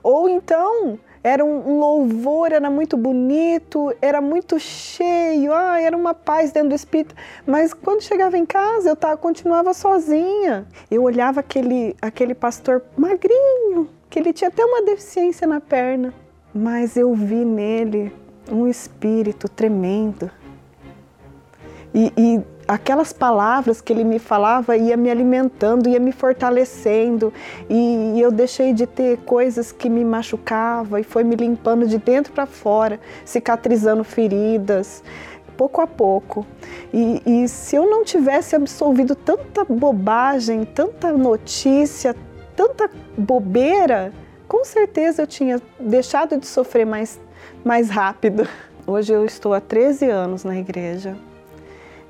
ou 0.02 0.28
então 0.28 0.98
era 1.22 1.44
um 1.44 1.78
louvor, 1.78 2.52
era 2.52 2.70
muito 2.70 2.96
bonito, 2.96 3.94
era 4.00 4.20
muito 4.20 4.58
cheio, 4.58 5.52
ah, 5.52 5.80
era 5.80 5.96
uma 5.96 6.14
paz 6.14 6.52
dentro 6.52 6.70
do 6.70 6.74
espírito. 6.74 7.14
Mas 7.46 7.74
quando 7.74 8.02
chegava 8.02 8.38
em 8.38 8.46
casa, 8.46 8.88
eu 8.88 8.96
tava, 8.96 9.16
continuava 9.16 9.74
sozinha. 9.74 10.66
Eu 10.90 11.02
olhava 11.02 11.40
aquele, 11.40 11.96
aquele 12.00 12.34
pastor 12.34 12.84
magrinho, 12.96 13.88
que 14.08 14.18
ele 14.18 14.32
tinha 14.32 14.48
até 14.48 14.64
uma 14.64 14.82
deficiência 14.82 15.46
na 15.46 15.60
perna, 15.60 16.12
mas 16.54 16.96
eu 16.96 17.14
vi 17.14 17.44
nele 17.44 18.12
um 18.50 18.66
espírito 18.66 19.48
tremendo. 19.48 20.30
E, 21.94 22.12
e 22.16 22.40
aquelas 22.66 23.12
palavras 23.14 23.80
que 23.80 23.92
ele 23.92 24.04
me 24.04 24.18
falava 24.18 24.76
ia 24.76 24.96
me 24.96 25.10
alimentando, 25.10 25.88
ia 25.88 25.98
me 25.98 26.12
fortalecendo 26.12 27.32
e, 27.68 28.12
e 28.14 28.20
eu 28.20 28.30
deixei 28.30 28.74
de 28.74 28.86
ter 28.86 29.18
coisas 29.18 29.72
que 29.72 29.88
me 29.88 30.04
machucavam 30.04 30.98
e 30.98 31.02
foi 31.02 31.24
me 31.24 31.34
limpando 31.34 31.86
de 31.86 31.96
dentro 31.96 32.32
para 32.32 32.44
fora, 32.44 33.00
cicatrizando 33.24 34.04
feridas 34.04 35.02
pouco 35.56 35.80
a 35.80 35.88
pouco. 35.88 36.46
E, 36.94 37.20
e, 37.26 37.48
se 37.48 37.74
eu 37.74 37.90
não 37.90 38.04
tivesse 38.04 38.54
absolvido 38.54 39.16
tanta 39.16 39.64
bobagem, 39.64 40.64
tanta 40.64 41.10
notícia, 41.10 42.14
tanta 42.58 42.90
bobeira, 43.16 44.12
com 44.48 44.64
certeza 44.64 45.22
eu 45.22 45.28
tinha 45.28 45.62
deixado 45.78 46.36
de 46.36 46.44
sofrer 46.44 46.84
mais, 46.84 47.20
mais 47.64 47.88
rápido. 47.88 48.48
Hoje 48.84 49.12
eu 49.12 49.24
estou 49.24 49.54
há 49.54 49.60
13 49.60 50.10
anos 50.10 50.42
na 50.42 50.58
igreja 50.58 51.16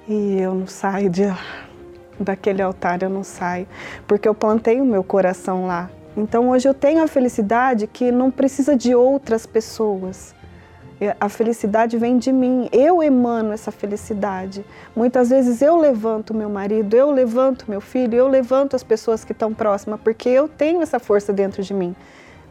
e 0.08 0.40
eu 0.40 0.54
não 0.54 0.66
saio 0.66 1.10
de, 1.10 1.24
daquele 2.18 2.62
altar, 2.62 3.02
eu 3.02 3.10
não 3.10 3.22
saio, 3.22 3.68
porque 4.06 4.26
eu 4.26 4.34
plantei 4.34 4.80
o 4.80 4.86
meu 4.86 5.04
coração 5.04 5.66
lá. 5.66 5.90
Então 6.16 6.48
hoje 6.48 6.66
eu 6.66 6.72
tenho 6.72 7.02
a 7.02 7.08
felicidade 7.08 7.86
que 7.86 8.10
não 8.10 8.30
precisa 8.30 8.74
de 8.74 8.94
outras 8.94 9.44
pessoas. 9.44 10.34
A 11.20 11.28
felicidade 11.28 11.96
vem 11.96 12.18
de 12.18 12.32
mim, 12.32 12.68
eu 12.72 13.00
emano 13.00 13.52
essa 13.52 13.70
felicidade. 13.70 14.64
Muitas 14.96 15.30
vezes 15.30 15.62
eu 15.62 15.76
levanto 15.76 16.34
meu 16.34 16.50
marido, 16.50 16.94
eu 16.94 17.10
levanto 17.12 17.66
meu 17.68 17.80
filho, 17.80 18.16
eu 18.16 18.26
levanto 18.26 18.74
as 18.74 18.82
pessoas 18.82 19.24
que 19.24 19.30
estão 19.30 19.54
próximas, 19.54 20.00
porque 20.00 20.28
eu 20.28 20.48
tenho 20.48 20.82
essa 20.82 20.98
força 20.98 21.32
dentro 21.32 21.62
de 21.62 21.72
mim. 21.72 21.94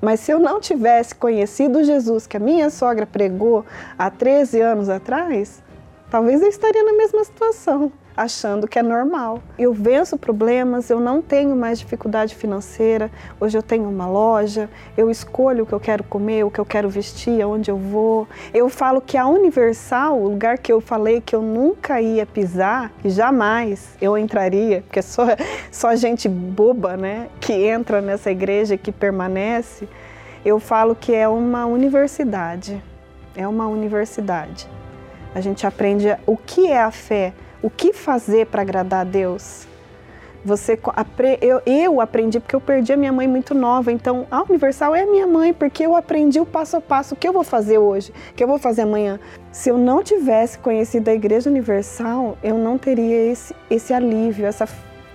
Mas 0.02 0.22
se 0.22 0.32
eu 0.32 0.39
não 0.39 0.62
tivesse 0.62 1.14
conhecido 1.14 1.84
Jesus 1.84 2.26
que 2.26 2.38
a 2.38 2.39
minha 2.39 2.70
sogra 2.70 3.06
pregou 3.06 3.66
há 3.98 4.10
13 4.10 4.62
anos 4.62 4.88
atrás, 4.88 5.62
talvez 6.10 6.41
eu 6.41 6.48
estaria 6.48 6.84
na 6.84 6.93
mesma 6.93 7.24
situação, 7.26 7.91
achando 8.18 8.68
que 8.68 8.80
é 8.80 8.84
normal. 8.84 9.43
Eu 9.59 9.72
venço 9.72 10.18
problemas, 10.18 10.89
eu 10.89 10.99
não 10.99 11.22
tenho 11.22 11.55
mais 11.55 11.78
dificuldade 11.78 12.34
financeira. 12.34 13.11
Hoje 13.39 13.55
eu 13.55 13.61
tenho 13.61 13.88
uma 13.88 14.07
loja, 14.07 14.68
eu 14.97 15.11
escolho 15.11 15.63
o 15.63 15.68
que 15.68 15.74
eu 15.74 15.80
quero 15.80 16.03
comer, 16.03 16.43
o 16.43 16.49
que 16.49 16.59
eu 16.59 16.65
quero 16.65 16.89
vestir, 16.89 17.39
aonde 17.39 17.70
eu 17.70 17.78
vou. 17.78 18.28
Eu 18.51 18.68
falo 18.70 18.99
que 18.99 19.15
a 19.15 19.28
Universal, 19.28 20.20
o 20.20 20.30
lugar 20.30 20.57
que 20.57 20.74
eu 20.74 20.82
falei 20.82 21.22
que 21.22 21.36
eu 21.36 21.43
nunca 21.43 22.01
ia 22.01 22.26
pisar, 22.26 22.91
que 23.03 23.09
jamais 23.09 23.95
eu 24.01 24.18
entraria, 24.18 24.82
porque 24.82 25.03
só 25.03 25.28
só 25.72 25.95
gente 25.95 26.28
boba, 26.28 26.97
né, 26.97 27.28
que 27.39 27.53
entra 27.53 28.01
nessa 28.01 28.32
igreja 28.32 28.74
e 28.74 28.78
que 28.78 28.91
permanece. 28.91 29.88
Eu 30.43 30.59
falo 30.59 30.95
que 30.95 31.13
é 31.13 31.28
uma 31.28 31.65
universidade. 31.65 32.82
É 33.36 33.47
uma 33.47 33.68
universidade. 33.68 34.68
A 35.36 35.41
gente 35.41 35.68
aprende 35.68 36.07
o 36.26 36.36
que 36.36 36.68
é 36.68 36.82
a 36.82 36.89
fé, 36.89 37.34
o 37.62 37.70
que 37.70 37.93
fazer 37.93 38.47
para 38.47 38.62
agradar 38.62 39.01
a 39.01 39.03
Deus. 39.03 39.68
Você 40.45 40.80
eu, 41.41 41.62
eu 41.66 41.99
aprendi 41.99 42.39
porque 42.39 42.55
eu 42.55 42.62
perdi 42.62 42.93
a 42.93 42.97
minha 42.97 43.12
mãe 43.12 43.28
muito 43.28 43.53
nova. 43.53 43.91
Então, 43.91 44.26
a 44.32 44.43
Universal 44.43 44.95
é 44.95 45.01
a 45.01 45.05
minha 45.05 45.28
mãe 45.28 45.53
porque 45.53 45.84
eu 45.84 45.95
aprendi 45.95 46.39
o 46.39 46.45
passo 46.45 46.78
a 46.78 46.82
passo 46.82 47.16
o 47.16 47.18
que 47.18 47.28
eu 47.28 47.34
vou 47.34 47.43
fazer 47.43 47.78
hoje, 47.78 48.14
o 48.32 48.34
que 48.34 48.43
eu 48.43 48.47
vou 48.47 48.58
fazer 48.58 48.84
amanhã. 48.84 49.20
Se 49.51 49.70
eu 49.70 49.78
não 49.78 50.01
tivesse 50.01 50.58
conhecido 50.60 51.10
a 51.10 51.14
Igreja 51.14 51.49
Universal, 51.49 52.38
eu 52.41 52.58
não 52.58 52.78
teria 52.78 53.32
esse, 53.32 53.53
esse 53.70 53.93
alívio, 53.93 54.45
essa 54.45 54.68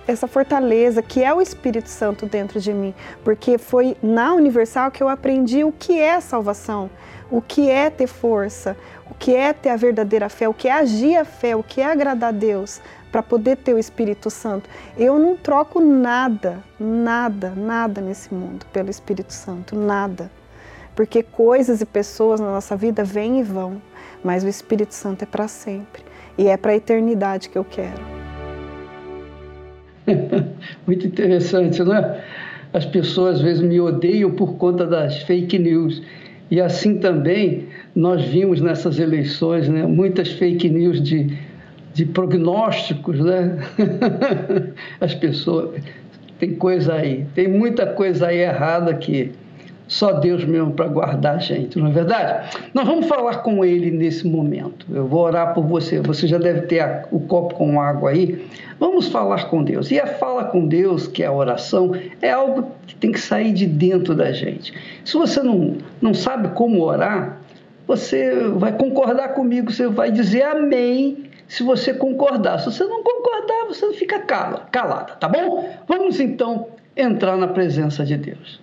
essa 0.05 0.27
fortaleza 0.27 1.01
que 1.01 1.23
é 1.23 1.33
o 1.33 1.41
Espírito 1.41 1.87
Santo 1.87 2.25
dentro 2.25 2.59
de 2.59 2.73
mim, 2.73 2.93
porque 3.23 3.57
foi 3.57 3.95
na 4.03 4.33
Universal 4.33 4.91
que 4.91 5.01
eu 5.01 5.07
aprendi 5.07 5.63
o 5.63 5.71
que 5.71 5.97
é 5.99 6.19
salvação, 6.19 6.89
o 7.29 7.41
que 7.41 7.69
é 7.69 7.89
ter 7.89 8.07
força, 8.07 8.75
o 9.09 9.13
que 9.13 9.35
é 9.35 9.53
ter 9.53 9.69
a 9.69 9.75
verdadeira 9.75 10.29
fé, 10.29 10.47
o 10.47 10.53
que 10.53 10.67
é 10.67 10.73
agir 10.73 11.15
a 11.15 11.25
fé, 11.25 11.55
o 11.55 11.63
que 11.63 11.81
é 11.81 11.85
agradar 11.85 12.29
a 12.29 12.31
Deus, 12.31 12.81
para 13.11 13.21
poder 13.21 13.57
ter 13.57 13.73
o 13.73 13.79
Espírito 13.79 14.29
Santo. 14.29 14.69
Eu 14.97 15.19
não 15.19 15.35
troco 15.37 15.79
nada, 15.79 16.63
nada, 16.79 17.53
nada 17.55 18.01
nesse 18.01 18.33
mundo 18.33 18.65
pelo 18.73 18.89
Espírito 18.89 19.31
Santo, 19.31 19.75
nada. 19.75 20.31
Porque 20.95 21.21
coisas 21.21 21.81
e 21.81 21.85
pessoas 21.85 22.39
na 22.39 22.51
nossa 22.51 22.75
vida 22.75 23.03
vêm 23.03 23.39
e 23.39 23.43
vão, 23.43 23.81
mas 24.23 24.43
o 24.43 24.47
Espírito 24.47 24.93
Santo 24.93 25.23
é 25.23 25.25
para 25.25 25.47
sempre 25.47 26.03
e 26.37 26.47
é 26.47 26.57
para 26.57 26.71
a 26.71 26.75
eternidade 26.75 27.49
que 27.49 27.57
eu 27.57 27.63
quero. 27.63 28.01
Muito 30.85 31.07
interessante, 31.07 31.83
não 31.83 31.95
é? 31.95 32.23
As 32.73 32.85
pessoas 32.85 33.35
às 33.35 33.41
vezes 33.41 33.61
me 33.61 33.79
odeiam 33.79 34.31
por 34.31 34.55
conta 34.55 34.85
das 34.85 35.21
fake 35.23 35.59
news. 35.59 36.01
E 36.53 36.61
assim 36.61 36.99
também 36.99 37.65
nós 37.95 38.23
vimos 38.25 38.61
nessas 38.61 38.99
eleições 38.99 39.67
né, 39.67 39.87
muitas 39.87 40.33
fake 40.33 40.69
news 40.69 41.01
de 41.01 41.35
de 41.95 42.05
prognósticos, 42.05 43.19
né? 43.19 43.57
As 45.01 45.15
pessoas. 45.15 45.81
Tem 46.37 46.53
coisa 46.53 46.93
aí, 46.93 47.25
tem 47.33 47.47
muita 47.47 47.87
coisa 47.87 48.27
aí 48.27 48.37
errada 48.37 48.93
que 48.93 49.31
só 49.87 50.13
Deus 50.13 50.45
mesmo 50.45 50.71
para 50.71 50.87
guardar 50.87 51.35
a 51.35 51.39
gente, 51.39 51.77
não 51.77 51.87
é 51.87 51.91
verdade? 51.91 52.57
Nós 52.73 52.85
vamos 52.85 53.07
falar 53.07 53.37
com 53.37 53.63
Ele 53.63 53.91
nesse 53.91 54.25
momento. 54.27 54.85
Eu 54.91 55.05
vou 55.05 55.21
orar 55.21 55.53
por 55.53 55.65
você. 55.65 55.99
Você 56.01 56.27
já 56.27 56.37
deve 56.37 56.61
ter 56.61 57.05
o 57.11 57.19
copo 57.19 57.55
com 57.55 57.79
água 57.79 58.11
aí. 58.11 58.45
Vamos 58.79 59.07
falar 59.09 59.49
com 59.49 59.63
Deus. 59.63 59.91
E 59.91 59.99
a 59.99 60.07
fala 60.07 60.45
com 60.45 60.65
Deus, 60.67 61.07
que 61.07 61.21
é 61.21 61.27
a 61.27 61.31
oração, 61.31 61.91
é 62.21 62.31
algo 62.31 62.71
que 62.87 62.95
tem 62.95 63.11
que 63.11 63.19
sair 63.19 63.51
de 63.51 63.65
dentro 63.65 64.15
da 64.15 64.31
gente. 64.31 64.73
Se 65.03 65.13
você 65.13 65.41
não, 65.41 65.77
não 66.01 66.13
sabe 66.13 66.49
como 66.49 66.81
orar, 66.81 67.39
você 67.85 68.33
vai 68.55 68.71
concordar 68.71 69.29
comigo, 69.29 69.71
você 69.71 69.87
vai 69.87 70.11
dizer 70.11 70.43
amém 70.43 71.25
se 71.47 71.61
você 71.61 71.93
concordar. 71.93 72.59
Se 72.59 72.65
você 72.65 72.83
não 72.85 73.03
concordar, 73.03 73.67
você 73.67 73.93
fica 73.93 74.19
cala, 74.19 74.65
calada, 74.71 75.13
tá 75.15 75.27
bom? 75.27 75.69
Vamos 75.87 76.19
então 76.19 76.67
entrar 76.95 77.37
na 77.37 77.47
presença 77.47 78.05
de 78.05 78.17
Deus. 78.17 78.61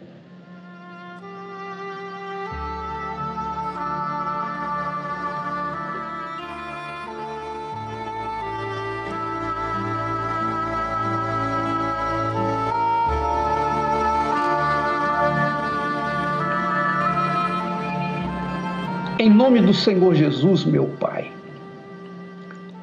Em 19.21 19.29
nome 19.29 19.61
do 19.61 19.75
Senhor 19.75 20.15
Jesus, 20.15 20.65
meu 20.65 20.87
Pai, 20.99 21.31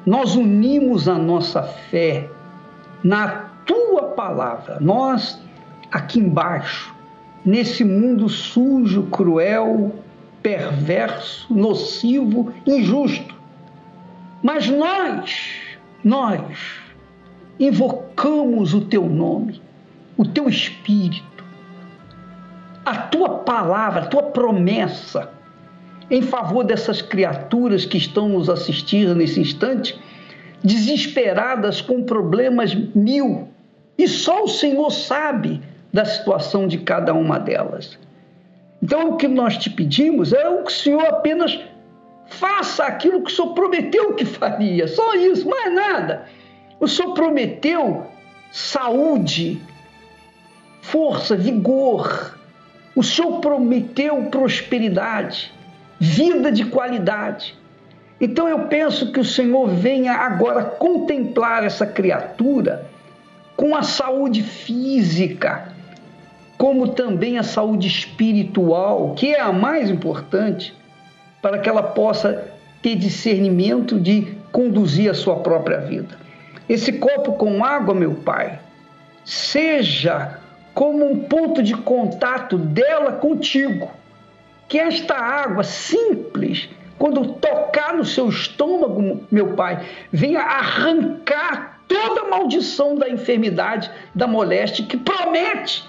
nós 0.06 0.36
unimos 0.36 1.08
a 1.08 1.18
nossa 1.18 1.64
fé 1.64 2.30
na 3.02 3.46
tua 3.66 4.10
palavra. 4.10 4.78
Nós, 4.80 5.42
aqui 5.90 6.20
embaixo, 6.20 6.94
nesse 7.44 7.82
mundo 7.82 8.28
sujo, 8.28 9.02
cruel, 9.10 9.92
perverso, 10.40 11.52
nocivo, 11.52 12.54
injusto. 12.64 13.34
Mas 14.40 14.70
nós, 14.70 15.58
nós, 16.04 16.56
invocamos 17.58 18.74
o 18.74 18.82
teu 18.82 19.08
nome, 19.08 19.60
o 20.16 20.24
teu 20.24 20.48
espírito, 20.48 21.44
a 22.86 22.96
tua 22.96 23.40
palavra, 23.40 24.02
a 24.02 24.06
tua 24.06 24.22
promessa 24.22 25.36
em 26.10 26.22
favor 26.22 26.64
dessas 26.64 27.02
criaturas 27.02 27.84
que 27.84 27.98
estão 27.98 28.28
nos 28.28 28.48
assistindo 28.48 29.14
nesse 29.14 29.40
instante, 29.40 29.98
desesperadas 30.62 31.80
com 31.80 32.02
problemas 32.02 32.74
mil. 32.74 33.48
E 33.96 34.08
só 34.08 34.44
o 34.44 34.48
Senhor 34.48 34.90
sabe 34.90 35.60
da 35.92 36.04
situação 36.04 36.66
de 36.66 36.78
cada 36.78 37.12
uma 37.12 37.38
delas. 37.38 37.98
Então, 38.82 39.10
o 39.10 39.16
que 39.16 39.28
nós 39.28 39.56
te 39.58 39.68
pedimos 39.68 40.32
é 40.32 40.48
o 40.48 40.62
que 40.62 40.70
o 40.70 40.74
Senhor 40.74 41.04
apenas 41.04 41.58
faça 42.26 42.84
aquilo 42.84 43.22
que 43.22 43.32
o 43.32 43.34
Senhor 43.34 43.54
prometeu 43.54 44.14
que 44.14 44.24
faria, 44.24 44.86
só 44.86 45.14
isso, 45.14 45.48
mais 45.48 45.72
nada. 45.72 46.26
O 46.78 46.86
Senhor 46.86 47.12
prometeu 47.12 48.06
saúde, 48.52 49.60
força, 50.80 51.36
vigor. 51.36 52.38
O 52.94 53.02
Senhor 53.02 53.40
prometeu 53.40 54.24
prosperidade 54.24 55.52
vida 55.98 56.52
de 56.52 56.64
qualidade. 56.66 57.56
Então 58.20 58.48
eu 58.48 58.66
penso 58.66 59.12
que 59.12 59.20
o 59.20 59.24
Senhor 59.24 59.68
venha 59.68 60.12
agora 60.12 60.64
contemplar 60.64 61.64
essa 61.64 61.86
criatura 61.86 62.86
com 63.56 63.74
a 63.74 63.82
saúde 63.82 64.42
física, 64.42 65.72
como 66.56 66.88
também 66.88 67.38
a 67.38 67.42
saúde 67.42 67.86
espiritual, 67.86 69.14
que 69.14 69.34
é 69.34 69.40
a 69.40 69.52
mais 69.52 69.90
importante, 69.90 70.74
para 71.40 71.58
que 71.58 71.68
ela 71.68 71.82
possa 71.82 72.48
ter 72.82 72.96
discernimento 72.96 73.98
de 73.98 74.36
conduzir 74.52 75.10
a 75.10 75.14
sua 75.14 75.36
própria 75.36 75.78
vida. 75.78 76.16
Esse 76.68 76.92
copo 76.94 77.32
com 77.32 77.64
água, 77.64 77.94
meu 77.94 78.14
Pai, 78.14 78.58
seja 79.24 80.38
como 80.74 81.10
um 81.10 81.20
ponto 81.20 81.62
de 81.62 81.74
contato 81.74 82.56
dela 82.58 83.12
contigo 83.12 83.90
que 84.68 84.78
esta 84.78 85.16
água 85.16 85.64
simples, 85.64 86.68
quando 86.98 87.34
tocar 87.34 87.94
no 87.94 88.04
seu 88.04 88.28
estômago, 88.28 89.22
meu 89.30 89.54
Pai, 89.54 89.84
venha 90.12 90.40
arrancar 90.40 91.80
toda 91.88 92.20
a 92.20 92.28
maldição 92.28 92.94
da 92.94 93.08
enfermidade, 93.08 93.90
da 94.14 94.26
moléstia, 94.26 94.84
que 94.84 94.96
promete, 94.96 95.88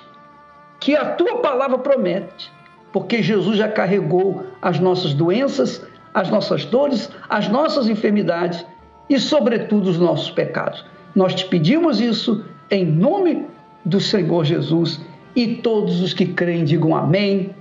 que 0.80 0.96
a 0.96 1.14
tua 1.14 1.40
palavra 1.40 1.78
promete, 1.78 2.50
porque 2.94 3.22
Jesus 3.22 3.58
já 3.58 3.68
carregou 3.68 4.46
as 4.62 4.80
nossas 4.80 5.14
doenças, 5.14 5.86
as 6.14 6.30
nossas 6.30 6.64
dores, 6.66 7.12
as 7.28 7.50
nossas 7.50 7.90
enfermidades 7.90 8.66
e, 9.10 9.20
sobretudo, 9.20 9.90
os 9.90 10.00
nossos 10.00 10.32
pecados. 10.32 10.86
Nós 11.14 11.36
te 11.36 11.46
pedimos 11.46 12.00
isso 12.00 12.46
em 12.72 12.86
nome 12.86 13.46
do 13.84 14.00
Senhor 14.00 14.46
Jesus. 14.46 15.02
E 15.36 15.56
todos 15.56 16.02
os 16.02 16.14
que 16.14 16.26
creem 16.26 16.64
digam 16.64 16.96
amém 16.96 17.54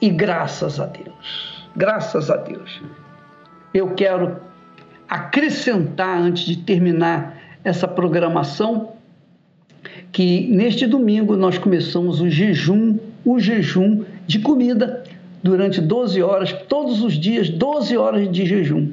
e 0.00 0.08
graças 0.08 0.80
a 0.80 0.86
Deus, 0.86 1.68
graças 1.76 2.30
a 2.30 2.36
Deus. 2.36 2.80
Eu 3.72 3.94
quero 3.94 4.36
acrescentar, 5.08 6.18
antes 6.18 6.44
de 6.44 6.56
terminar 6.56 7.36
essa 7.64 7.86
programação, 7.86 8.92
que 10.12 10.48
neste 10.48 10.86
domingo 10.86 11.36
nós 11.36 11.58
começamos 11.58 12.20
o 12.20 12.28
jejum, 12.28 12.98
o 13.24 13.38
jejum 13.38 14.04
de 14.26 14.38
comida 14.40 15.04
durante 15.42 15.80
12 15.80 16.22
horas, 16.22 16.52
todos 16.68 17.02
os 17.02 17.14
dias, 17.14 17.48
12 17.48 17.96
horas 17.96 18.30
de 18.30 18.46
jejum 18.46 18.92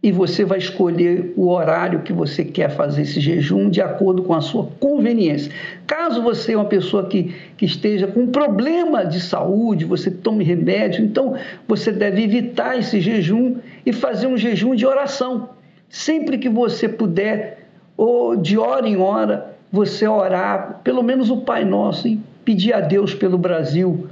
e 0.00 0.12
você 0.12 0.44
vai 0.44 0.58
escolher 0.58 1.32
o 1.36 1.48
horário 1.48 2.02
que 2.02 2.12
você 2.12 2.44
quer 2.44 2.70
fazer 2.70 3.02
esse 3.02 3.20
jejum 3.20 3.68
de 3.68 3.80
acordo 3.80 4.22
com 4.22 4.32
a 4.32 4.40
sua 4.40 4.68
conveniência. 4.78 5.50
Caso 5.86 6.22
você 6.22 6.52
é 6.52 6.56
uma 6.56 6.66
pessoa 6.66 7.06
que, 7.06 7.34
que 7.56 7.66
esteja 7.66 8.06
com 8.06 8.28
problema 8.28 9.04
de 9.04 9.20
saúde, 9.20 9.84
você 9.84 10.08
tome 10.08 10.44
remédio, 10.44 11.04
então 11.04 11.34
você 11.66 11.90
deve 11.90 12.22
evitar 12.22 12.78
esse 12.78 13.00
jejum 13.00 13.56
e 13.84 13.92
fazer 13.92 14.28
um 14.28 14.36
jejum 14.36 14.76
de 14.76 14.86
oração. 14.86 15.50
Sempre 15.88 16.38
que 16.38 16.48
você 16.48 16.88
puder, 16.88 17.66
ou 17.96 18.36
de 18.36 18.56
hora 18.56 18.88
em 18.88 18.96
hora, 18.96 19.56
você 19.72 20.06
orar, 20.06 20.80
pelo 20.84 21.02
menos 21.02 21.28
o 21.28 21.38
Pai 21.38 21.64
Nosso, 21.64 22.06
e 22.06 22.20
pedir 22.44 22.72
a 22.72 22.80
Deus 22.80 23.14
pelo 23.14 23.36
Brasil, 23.36 24.06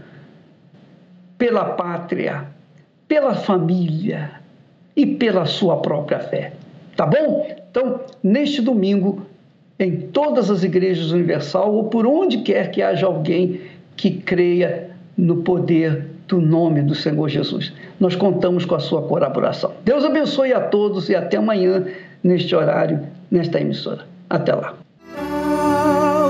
pela 1.39 1.64
pátria, 1.64 2.49
pela 3.07 3.34
família 3.34 4.45
e 4.97 5.05
pela 5.05 5.44
sua 5.44 5.76
própria 5.76 6.18
fé. 6.18 6.53
Tá 6.97 7.05
bom? 7.05 7.47
Então, 7.70 8.01
neste 8.22 8.62
domingo, 8.62 9.26
em 9.78 10.01
todas 10.01 10.51
as 10.51 10.64
igrejas 10.64 11.12
universal 11.12 11.74
ou 11.74 11.84
por 11.84 12.07
onde 12.07 12.38
quer 12.38 12.70
que 12.70 12.80
haja 12.80 13.07
alguém 13.07 13.61
que 13.94 14.11
creia 14.11 14.90
no 15.16 15.38
poder 15.38 16.07
do 16.26 16.40
nome 16.40 16.82
do 16.82 16.94
Senhor 16.94 17.28
Jesus. 17.28 17.72
Nós 18.01 18.16
contamos 18.16 18.64
com 18.64 18.74
a 18.74 18.80
sua 18.80 19.03
colaboração. 19.03 19.72
Deus 19.84 20.05
abençoe 20.05 20.53
a 20.53 20.61
todos 20.61 21.09
e 21.09 21.14
até 21.14 21.36
amanhã 21.36 21.86
neste 22.22 22.55
horário, 22.55 23.01
nesta 23.30 23.61
emissora. 23.61 24.05
Até 24.28 24.55
lá. 24.55 24.74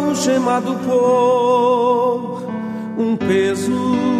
algemado 0.07 0.77
por 0.85 2.43
um 2.99 3.17
peso 3.17 4.16